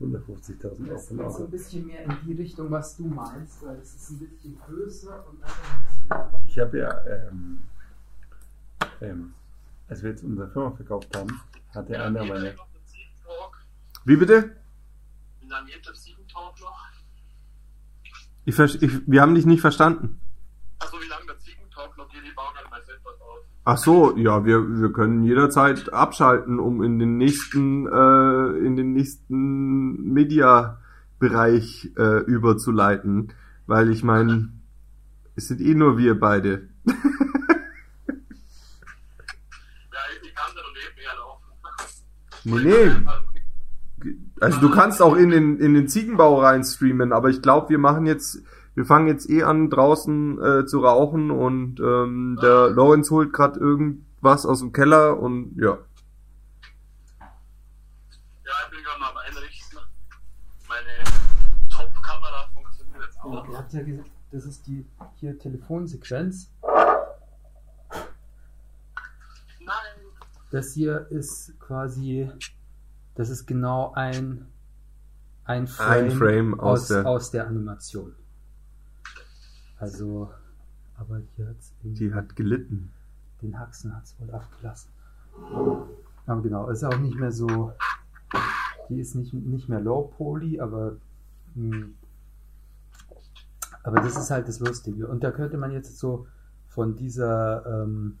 [0.00, 3.62] 150.000 Das Euro geht von so ein bisschen mehr in die Richtung, was du meinst,
[3.62, 6.48] weil es ist ein bisschen größer und einfach ein bisschen.
[6.48, 7.58] Ich habe ja, ähm,
[9.02, 9.34] ähm,
[9.88, 11.40] als wir jetzt unsere Firma verkauft haben,
[11.74, 12.54] hatte einer Geht meine?
[14.04, 14.56] Wie bitte?
[15.40, 16.78] Wie lange geht der Ziegentalk noch?
[18.46, 20.20] Ich, ich, wir haben dich nicht verstanden.
[20.78, 23.44] Also wie lange der Ziegentalk noch geht, die bauen dann etwas auf.
[23.66, 28.92] Ach so, ja, wir, wir können jederzeit abschalten, um in den nächsten, äh, in den
[28.92, 33.32] nächsten Media-Bereich äh, überzuleiten,
[33.66, 34.52] weil ich meine,
[35.34, 36.68] es sind eh nur wir beide.
[39.94, 41.44] Ja, ich kann da nebenher laufen.
[42.44, 44.14] Nee, nee.
[44.40, 47.78] Also du kannst auch in den, in den Ziegenbau rein streamen, aber ich glaube, wir
[47.78, 48.42] machen jetzt,
[48.74, 53.58] wir fangen jetzt eh an, draußen äh, zu rauchen und ähm, der Lorenz holt gerade
[53.58, 55.78] irgendwas aus dem Keller und ja.
[57.20, 59.78] Ja, ich bin gerade mal am Einrichten.
[60.68, 61.04] Meine
[61.70, 63.48] Top-Kamera funktioniert jetzt Ja, auch.
[63.48, 64.84] ihr habt ja gesagt, das ist die
[65.14, 66.50] hier Telefonsequenz.
[69.60, 70.04] Nein.
[70.54, 72.30] Das hier ist quasi,
[73.16, 74.46] das ist genau ein,
[75.44, 78.14] ein Frame, Ein Frame aus aus, der- aus der Animation.
[79.78, 80.30] Also,
[80.96, 82.92] aber hier hat's irgendwie- Die hat gelitten.
[83.42, 84.90] den Haxen hat es wohl abgelassen.
[86.26, 87.72] Aber genau, ist auch nicht mehr so,
[88.88, 90.96] die ist nicht, nicht mehr low poly, aber,
[91.56, 91.88] mh,
[93.82, 95.08] aber das ist halt das Lustige.
[95.08, 96.28] Und da könnte man jetzt so
[96.68, 98.18] von dieser, ähm,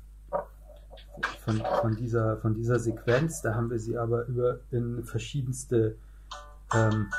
[1.44, 5.96] von, von dieser, von dieser Sequenz, da haben wir sie aber über in verschiedenste,
[6.72, 7.10] ähm,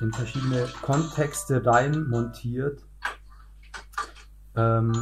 [0.00, 2.82] in verschiedene Kontexte rein montiert.
[4.54, 4.92] Ähm.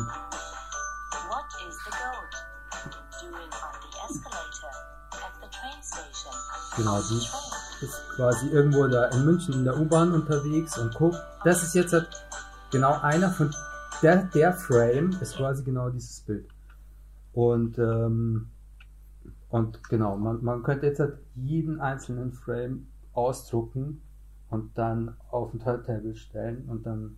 [6.77, 7.19] Genau, Train.
[7.83, 11.19] ist quasi irgendwo da in München in der U-Bahn unterwegs und guckt.
[11.45, 12.09] Das ist jetzt halt
[12.73, 13.55] genau einer von
[14.03, 16.54] der, der Frame ist quasi genau dieses Bild.
[17.35, 18.47] Und, ähm,
[19.51, 24.01] und genau, man, man könnte jetzt halt jeden einzelnen Frame ausdrucken
[24.51, 27.17] und dann auf ein Turntable stellen und dann,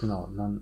[0.00, 0.60] genau, und dann,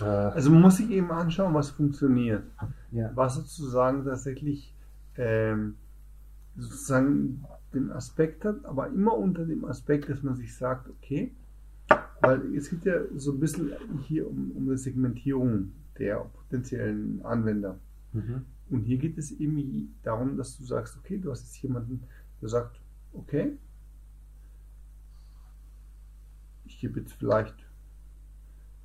[0.00, 2.44] äh, Also man muss sich eben anschauen, was funktioniert.
[2.92, 4.74] ja, Was sozusagen tatsächlich
[5.16, 5.76] ähm,
[6.56, 11.32] sozusagen den Aspekt hat, aber immer unter dem Aspekt, dass man sich sagt, okay,
[12.20, 13.72] weil es geht ja so ein bisschen
[14.06, 17.78] hier um, um eine Segmentierung der potenziellen Anwender.
[18.12, 22.04] mhm, Und hier geht es eben darum, dass du sagst, okay, du hast jetzt jemanden,
[22.40, 22.80] der sagt,
[23.12, 23.56] okay,
[26.64, 27.54] ich gebe jetzt vielleicht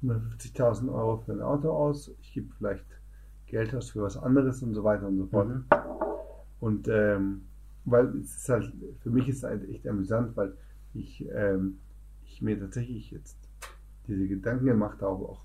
[0.04, 2.86] 150.000 Euro für ein Auto aus, ich gebe vielleicht
[3.48, 5.48] Geld aus für was anderes und so weiter und so fort.
[5.50, 5.66] mhm,
[6.60, 7.42] Und ähm,
[7.86, 8.72] weil es ist halt,
[9.02, 10.56] für mich ist es halt echt amüsant, weil
[10.94, 11.80] ich, ähm,
[12.26, 13.38] ich mir tatsächlich jetzt
[14.08, 15.42] diese Gedanken gemacht habe, auch,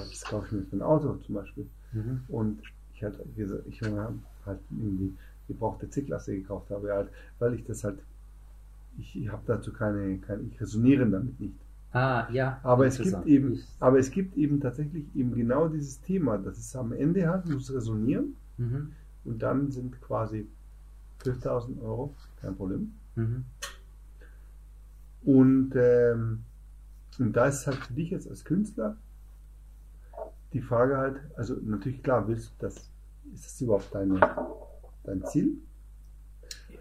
[0.00, 1.66] was kaufe ich mir für ein Auto zum Beispiel.
[1.92, 2.62] mhm, Und
[2.94, 5.14] ich hatte gesagt, ich habe halt irgendwie
[5.48, 7.98] gebrauchte C-Klasse gekauft habe, halt, weil ich das halt,
[8.98, 11.54] ich, habe dazu keine, keine, ich resoniere damit nicht.
[11.92, 16.38] ah, ja, Aber es gibt eben, aber es gibt eben tatsächlich eben genau dieses Thema,
[16.38, 18.92] dass es am Ende halt muss resonieren mhm,
[19.24, 20.48] und dann sind quasi
[21.18, 22.92] 5000 Euro kein Problem.
[23.16, 23.44] mhm,
[25.24, 26.44] Und, ähm,
[27.18, 28.96] und da ist halt für dich jetzt als Künstler
[30.56, 32.74] die Frage halt, also natürlich klar, willst du das,
[33.34, 34.18] ist das überhaupt deine,
[35.04, 35.58] dein Ziel?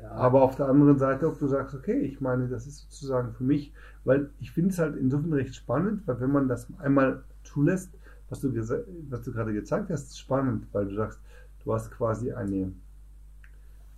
[0.02, 3.34] ja, Aber auf der anderen Seite, ob du sagst, okay, ich meine, das ist sozusagen
[3.34, 3.74] für mich,
[4.06, 7.92] weil ich finde es halt insofern recht spannend, weil wenn man das einmal zulässt,
[8.30, 11.20] was du, was du gerade gezeigt hast, ist spannend, weil du sagst,
[11.64, 12.72] du hast quasi eine,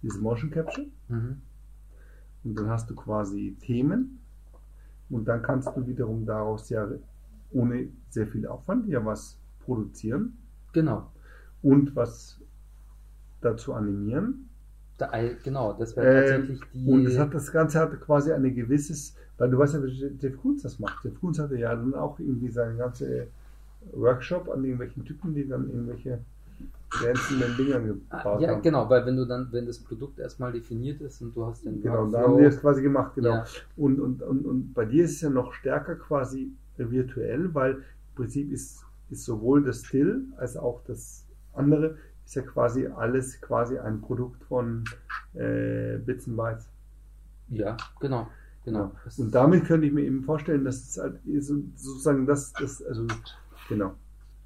[0.01, 0.87] diese Motion Capture.
[1.07, 1.41] Mhm,
[2.43, 4.19] und dann hast du quasi Themen.
[5.09, 6.87] Und dann kannst du wiederum daraus ja
[7.51, 9.37] ohne sehr viel Aufwand ja was
[9.67, 10.37] produzieren
[10.73, 11.11] genau.
[11.61, 12.39] und was
[13.41, 14.49] dazu animieren.
[14.97, 15.11] Da,
[15.43, 16.91] genau, das wäre Ähm, tatsächlich die.
[16.91, 20.37] Und das, hat, das Ganze hat quasi eine gewisses, weil du weißt ja, wie Jeff
[20.41, 21.03] Koons das macht.
[21.05, 23.27] Jeff Koons hatte ja dann auch irgendwie seinen ganzen
[23.93, 26.19] Workshop an irgendwelchen Typen, die dann irgendwelche
[26.89, 27.75] glänzenden Dinger
[28.09, 28.61] Ah, gebaut ja, haben.
[28.63, 31.81] genau, weil wenn du dann, wenn das Produkt erstmal definiert ist und du hast den
[31.81, 33.29] Genau, da Workflow- haben die das quasi gemacht, genau.
[33.35, 33.45] Ja.
[33.75, 37.81] Und, und, und, und bei dir ist es ja noch stärker quasi virtuell, weil im
[38.15, 43.77] Prinzip ist, ist sowohl das Still als auch das andere, ist ja quasi alles quasi
[43.77, 44.83] ein Produkt von
[45.33, 46.67] äh, Bits and Bytes.
[47.49, 48.27] Ja, genau,
[48.65, 48.91] genau.
[49.05, 52.83] Das- Und damit könnte ich mir eben vorstellen, dass es halt so- sozusagen das, das,
[52.83, 53.07] also
[53.69, 53.93] genau.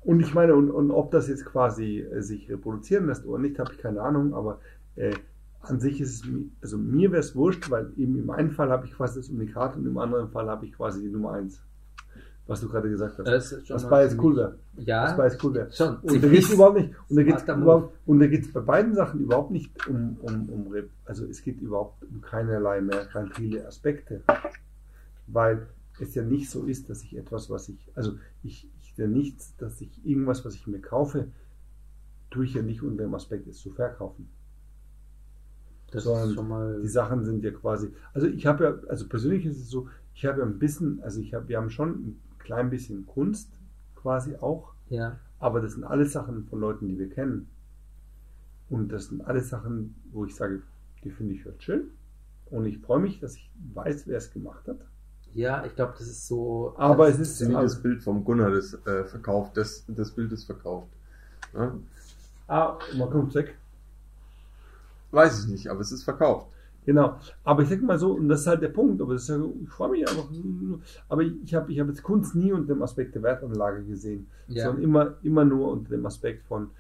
[0.01, 3.59] Und ich meine, und, und ob das jetzt quasi äh, sich reproduzieren lässt oder nicht,
[3.59, 4.59] habe ich keine Ahnung, aber
[4.95, 5.13] äh,
[5.61, 6.29] an sich ist es,
[6.61, 9.75] also mir wäre es wurscht, weil eben im einen Fall habe ich quasi das Unikat
[9.75, 11.61] und im anderen Fall habe ich quasi die Nummer 1.
[12.47, 13.27] Was du gerade gesagt hast.
[13.27, 14.57] Das ist was beides ziemlich- cool wäre.
[14.77, 15.72] Ja, Was beides cool wäre.
[15.72, 15.97] schon.
[15.97, 18.95] Und da geht es überhaupt nicht, und da Smarter überhaupt, und da geht's bei beiden
[18.95, 20.73] Sachen überhaupt nicht um, um, um,
[21.05, 24.22] also es geht überhaupt um keinerlei merkantile Aspekte.
[25.27, 25.68] Weil
[25.99, 28.13] es ja nicht so ist, dass ich etwas, was ich, also
[28.43, 31.27] ich, ich ja nichts, dass ich irgendwas, was ich mir kaufe,
[32.31, 34.30] tue ich ja nicht unter dem Aspekt, es zu verkaufen.
[35.91, 36.80] Das Sondern ist schon mal.
[36.81, 40.26] Die Sachen sind ja quasi, also ich habe ja, also persönlich ist es so, ich
[40.26, 42.18] habe ja ein bisschen, also ich habe, wir haben schon
[42.52, 43.49] klein bisschen Kunst
[43.95, 45.18] quasi auch, Ja.
[45.40, 47.48] aber das sind alles Sachen von Leuten, die wir kennen.
[48.69, 50.61] Und das sind alles Sachen, wo ich sage,
[51.03, 51.91] die finde ich halt schön.
[52.49, 54.80] Und ich freue mich, dass ich weiß, wer es gemacht hat.
[55.34, 56.73] Ja, ich glaube, das ist so.
[56.78, 59.56] Aber es ist- wie das Bild vom Gunnar, das äh, verkauft.
[59.56, 60.90] Das, das Bild ist verkauft.
[61.53, 61.73] Ja?
[62.49, 63.56] Ah, mal kommt weg.
[65.11, 66.48] Weiß ich nicht, aber es ist verkauft.
[66.86, 67.20] Genau.
[67.44, 69.40] Aber ich sag mal so, und das ist halt der Punkt, aber das ist ja,
[69.62, 70.28] ich freue mich einfach.
[71.10, 74.66] Aber ich habe ich hab jetzt Kunst nie unter dem Aspekt der Wertanlage gesehen, Ja.
[74.66, 76.72] sondern immer, immer nur unter dem Aspekt von,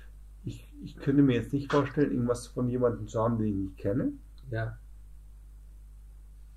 [0.43, 3.77] ich, ich könnte mir jetzt nicht vorstellen, irgendwas von jemandem zu haben, den ich nicht
[3.77, 4.13] kenne,
[4.49, 4.77] Ja.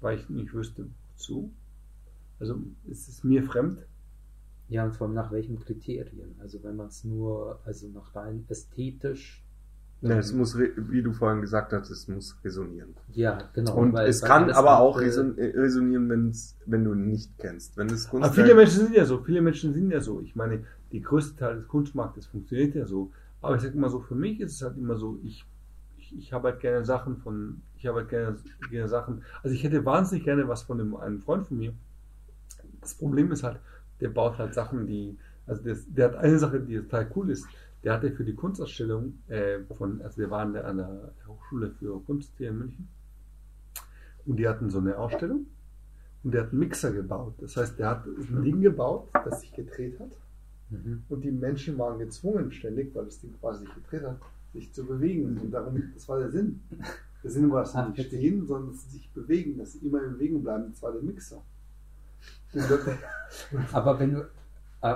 [0.00, 1.50] weil ich nicht wüsste, wozu.
[2.40, 2.58] Also
[2.90, 3.86] es ist mir fremd.
[4.68, 6.34] Ja, und vor allem nach welchen Kriterien?
[6.40, 9.43] Also wenn man es nur, also nach rein ästhetisch.
[10.04, 12.94] Ja, es muss, re- wie du vorhin gesagt hast, es muss resonieren.
[13.12, 13.74] Ja, genau.
[13.76, 17.76] Und weil- es weil kann aber auch reson äh, resonieren, wenn's, wenn du nicht kennst.
[17.76, 20.20] Wenn es Kunst Aber viele Menschen sind ja so, viele Menschen sind ja so.
[20.20, 23.10] Ich meine, die größte Teil des Kunstmarktes funktioniert ja so.
[23.40, 25.44] Aber ich sag mal so, für mich ist es halt immer so, ich,
[25.98, 28.36] ich, ich habe halt gerne Sachen von, ich habe halt gerne,
[28.70, 31.72] gerne Sachen, also ich hätte wahnsinnig gerne was von dem, einem Freund von mir.
[32.80, 33.58] Das Problem ist halt,
[34.00, 35.16] der baut halt Sachen, die,
[35.46, 37.46] also das, der hat eine Sache, die total cool ist.
[37.84, 42.32] Der hatte für die Kunstausstellung äh, von, also wir waren an der Hochschule für Kunst
[42.38, 42.88] hier in München.
[44.24, 45.46] Und die hatten so eine Ausstellung.
[46.22, 47.34] Und der hat einen Mixer gebaut.
[47.38, 50.10] Das heißt, der hat ein Ding gebaut, das sich gedreht hat.
[50.70, 51.02] Mhm.
[51.10, 54.18] Und die Menschen waren gezwungen ständig, weil das Ding quasi sich gedreht hat,
[54.54, 55.38] sich zu bewegen.
[55.38, 56.62] Und darum, das war der Sinn.
[57.22, 60.02] Der Sinn war, dass sie nicht stehen, sondern dass sie sich bewegen, dass sie immer
[60.02, 60.70] in Bewegung bleiben.
[60.70, 61.42] Das war der Mixer.
[63.72, 64.26] Aber wenn du,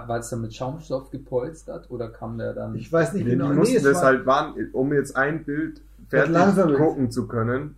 [0.09, 2.75] war es dann mit Schaumstoff gepolstert oder kam der dann?
[2.75, 3.53] Ich weiß nicht Nee, die genau.
[3.55, 6.77] mussten es das war- halt warten, um jetzt ein Bild fertig langsam ist.
[6.79, 7.77] gucken zu können,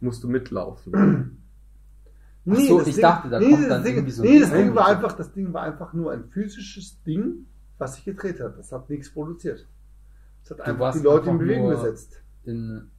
[0.00, 1.36] musst du mitlaufen.
[2.50, 4.66] Ach so, ich dachte, da kommt das dann Ding, irgendwie so ein Nee, das Ding.
[4.66, 7.46] Ding war einfach, das Ding war einfach nur ein physisches Ding,
[7.78, 8.58] was sich gedreht hat.
[8.58, 9.66] Das hat nichts produziert.
[10.42, 12.22] Das hat einfach warst die Leute in einfach Bewegung nur- gesetzt.
[12.44, 12.89] in,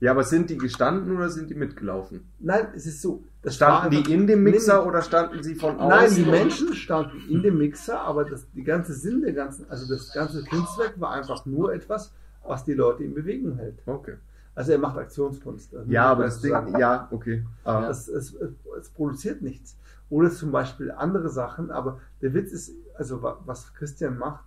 [0.00, 2.28] Ja, aber sind die gestanden oder sind die mitgelaufen?
[2.38, 3.24] Nein, es ist so.
[3.42, 5.88] Das Standen die in dem Mixer oder standen sie von außen?
[5.88, 9.92] Nein, die Menschen standen in dem Mixer, aber das, die ganze Sinn der ganzen, also
[9.92, 12.12] das ganze Kunstwerk war einfach nur etwas,
[12.44, 13.78] was die Leute in Bewegung hält.
[13.86, 14.14] Okay.
[14.54, 15.74] Also er macht Aktionskunst.
[15.74, 16.78] Also Ja, aber das Ding, sagen.
[16.78, 17.44] ja, okay.
[17.64, 17.88] Ah.
[17.90, 18.34] Es, es,
[18.80, 19.76] es produziert nichts.
[20.10, 24.44] Oder zum Beispiel andere Sachen, aber der Witz ist, also wa- was Christian macht,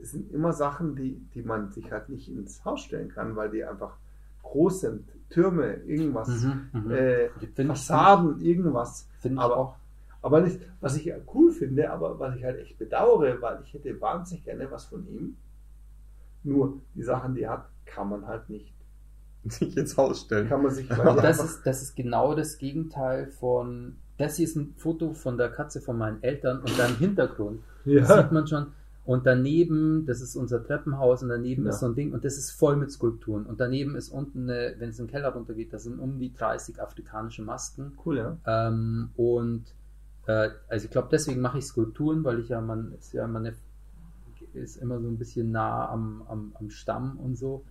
[0.00, 3.64] sind immer Sachen, die, die man sich halt nicht ins Haus stellen kann, weil die
[3.64, 3.96] einfach
[4.44, 5.08] groß sind.
[5.30, 6.90] Türme, irgendwas, Mhm, mhm.
[6.92, 7.28] äh,
[7.66, 9.08] Fassaden, irgendwas.
[9.36, 9.76] Aber auch.
[10.22, 13.74] Aber nicht, was ich ja cool finde, aber was ich halt echt bedauere, weil ich
[13.74, 15.36] hätte wahnsinnig gerne was von ihm.
[16.44, 18.72] Nur die Sachen, die er hat, kann man halt nicht.
[19.44, 20.48] sich ins Haus stellen.
[20.48, 23.96] Kann man sich, Das ist, das ist genau das Gegenteil von.
[24.16, 27.60] Das hier ist ein Foto von der Katze von meinen Eltern und dann im Hintergrund
[27.84, 28.04] ja.
[28.04, 28.66] sieht man schon.
[29.04, 31.70] Und daneben, das ist unser Treppenhaus und daneben Ja.
[31.70, 33.44] ist so ein Ding und das ist voll mit Skulpturen.
[33.44, 36.32] Und daneben ist unten, eine, wenn es in den Keller runtergeht, da sind um die
[36.32, 37.92] 30 afrikanische Masken.
[38.06, 38.38] cool, ja.
[38.46, 39.64] Ähm, und
[40.26, 43.52] äh, also ich glaube, deswegen mache ich Skulpturen, weil ich ja, man ist ja, man
[44.54, 47.64] ist immer so ein bisschen nah am, am, am Stamm und so.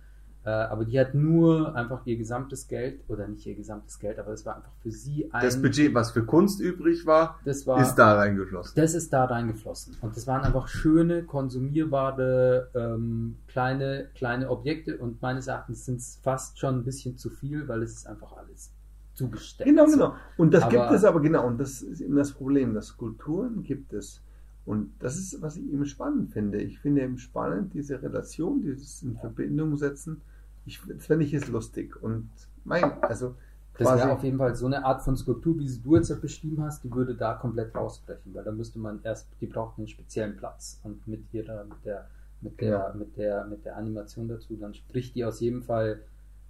[0.46, 4.32] Äh, aber die hat nur einfach ihr gesamtes Geld, oder nicht ihr gesamtes Geld, aber
[4.32, 5.42] es war einfach für sie ein.
[5.42, 8.74] Das Budget, was für Kunst übrig war, war, ist da reingeflossen.
[8.76, 9.96] das ist da reingeflossen.
[10.02, 14.98] Und das waren einfach schöne, konsumierbare, ähm, kleine, kleine Objekte.
[14.98, 18.36] Und meines Erachtens sind es fast schon ein bisschen zu viel, weil es ist einfach
[18.36, 18.70] alles
[19.14, 19.68] zugesteckt.
[19.68, 20.14] Genau, genau.
[20.36, 23.62] Und das Aber- gibt es aber genau, und das ist eben das Problem, dass Kulturen
[23.62, 24.20] gibt es.
[24.66, 26.58] Und das ist, was ich eben spannend finde.
[26.60, 30.22] Ich finde eben spannend, diese Relation, dieses in Verbindung setzen.
[30.66, 32.00] Ich, das finde ich jetzt lustig.
[32.02, 32.30] Und
[32.64, 33.34] mein, also
[33.78, 36.62] Das wäre auf jeden Fall so eine Art von Skulptur, wie sie du jetzt beschrieben
[36.62, 40.36] hast, die würde da komplett rausbrechen, weil da müsste man erst, die braucht einen speziellen
[40.36, 42.08] Platz und mit ihrer, mit der,
[42.40, 42.94] mit der, Ja.
[42.94, 46.00] mit der, mit der Animation dazu, dann spricht die aus jedem Fall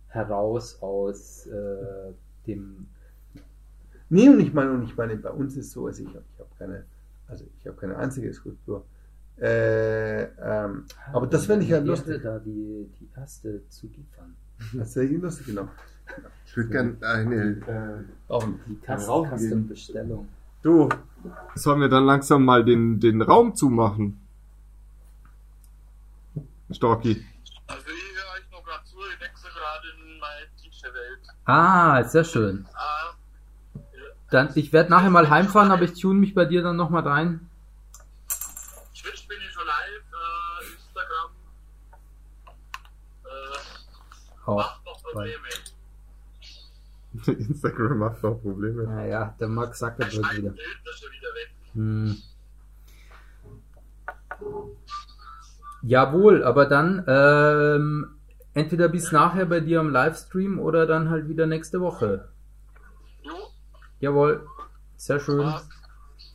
[0.09, 2.13] heraus aus äh,
[2.47, 2.87] dem,
[4.11, 6.41] Nee, und ich meine, und ich meine, bei uns ist so, also ich habe ich
[6.41, 6.85] hab keine,
[7.27, 8.85] also ich habe keine einzige Skulptur.
[9.41, 12.23] Äh, ähm, aber das fände ich die erste lustig.
[12.23, 14.37] da die, die erste zu liefern.
[14.75, 15.69] Das ist ja lustig, genau.
[16.47, 17.35] Ich würde gerne eine.
[17.35, 18.05] Äh?
[18.29, 19.37] Die Raum Custom, geben.
[19.37, 20.29] Custom Bestellung.
[20.63, 20.89] Du,
[21.57, 24.21] sollen wir dann langsam mal den, den Raum zumachen?
[26.71, 27.25] Storki.
[27.67, 31.21] Also ich höre euch noch gerade zu, ich wechsle gerade in meine DJ-Welt.
[31.45, 32.67] Ah, sehr schön.
[32.73, 33.15] Ah,
[34.31, 37.51] Dann, ich werde nachher mal heimfahren, aber ich tune mich bei dir dann nochmal rein.
[38.93, 39.13] ich will
[44.47, 45.31] auch Macht noch bei.
[45.31, 45.39] Probleme.
[47.27, 48.85] Instagram macht auch Probleme.
[48.85, 50.51] Naja, der Mark Der Zuckerberg wieder.
[50.51, 51.51] Bild da schon wieder weg.
[51.75, 52.17] Hm.
[55.83, 58.17] Jawohl, aber dann ähm,
[58.55, 62.29] entweder bis nachher bei dir am Livestream oder dann halt wieder nächste Woche.
[63.23, 63.35] Jo,
[64.01, 64.47] Jawohl,
[64.97, 65.53] sehr schön.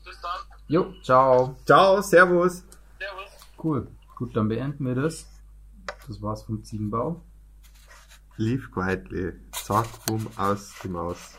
[0.06, 0.40] Bis dann.
[0.68, 1.58] Jo, ciao.
[1.66, 2.64] Ciao, Servus.
[3.00, 3.32] Servus.
[3.62, 3.88] Cool.
[4.16, 5.28] Gut, dann beenden wir das.
[6.08, 7.22] Das war's vom Ziegenbau.
[8.40, 9.34] Leave quietly.
[9.52, 11.38] Zack, bumm, aus die Maus.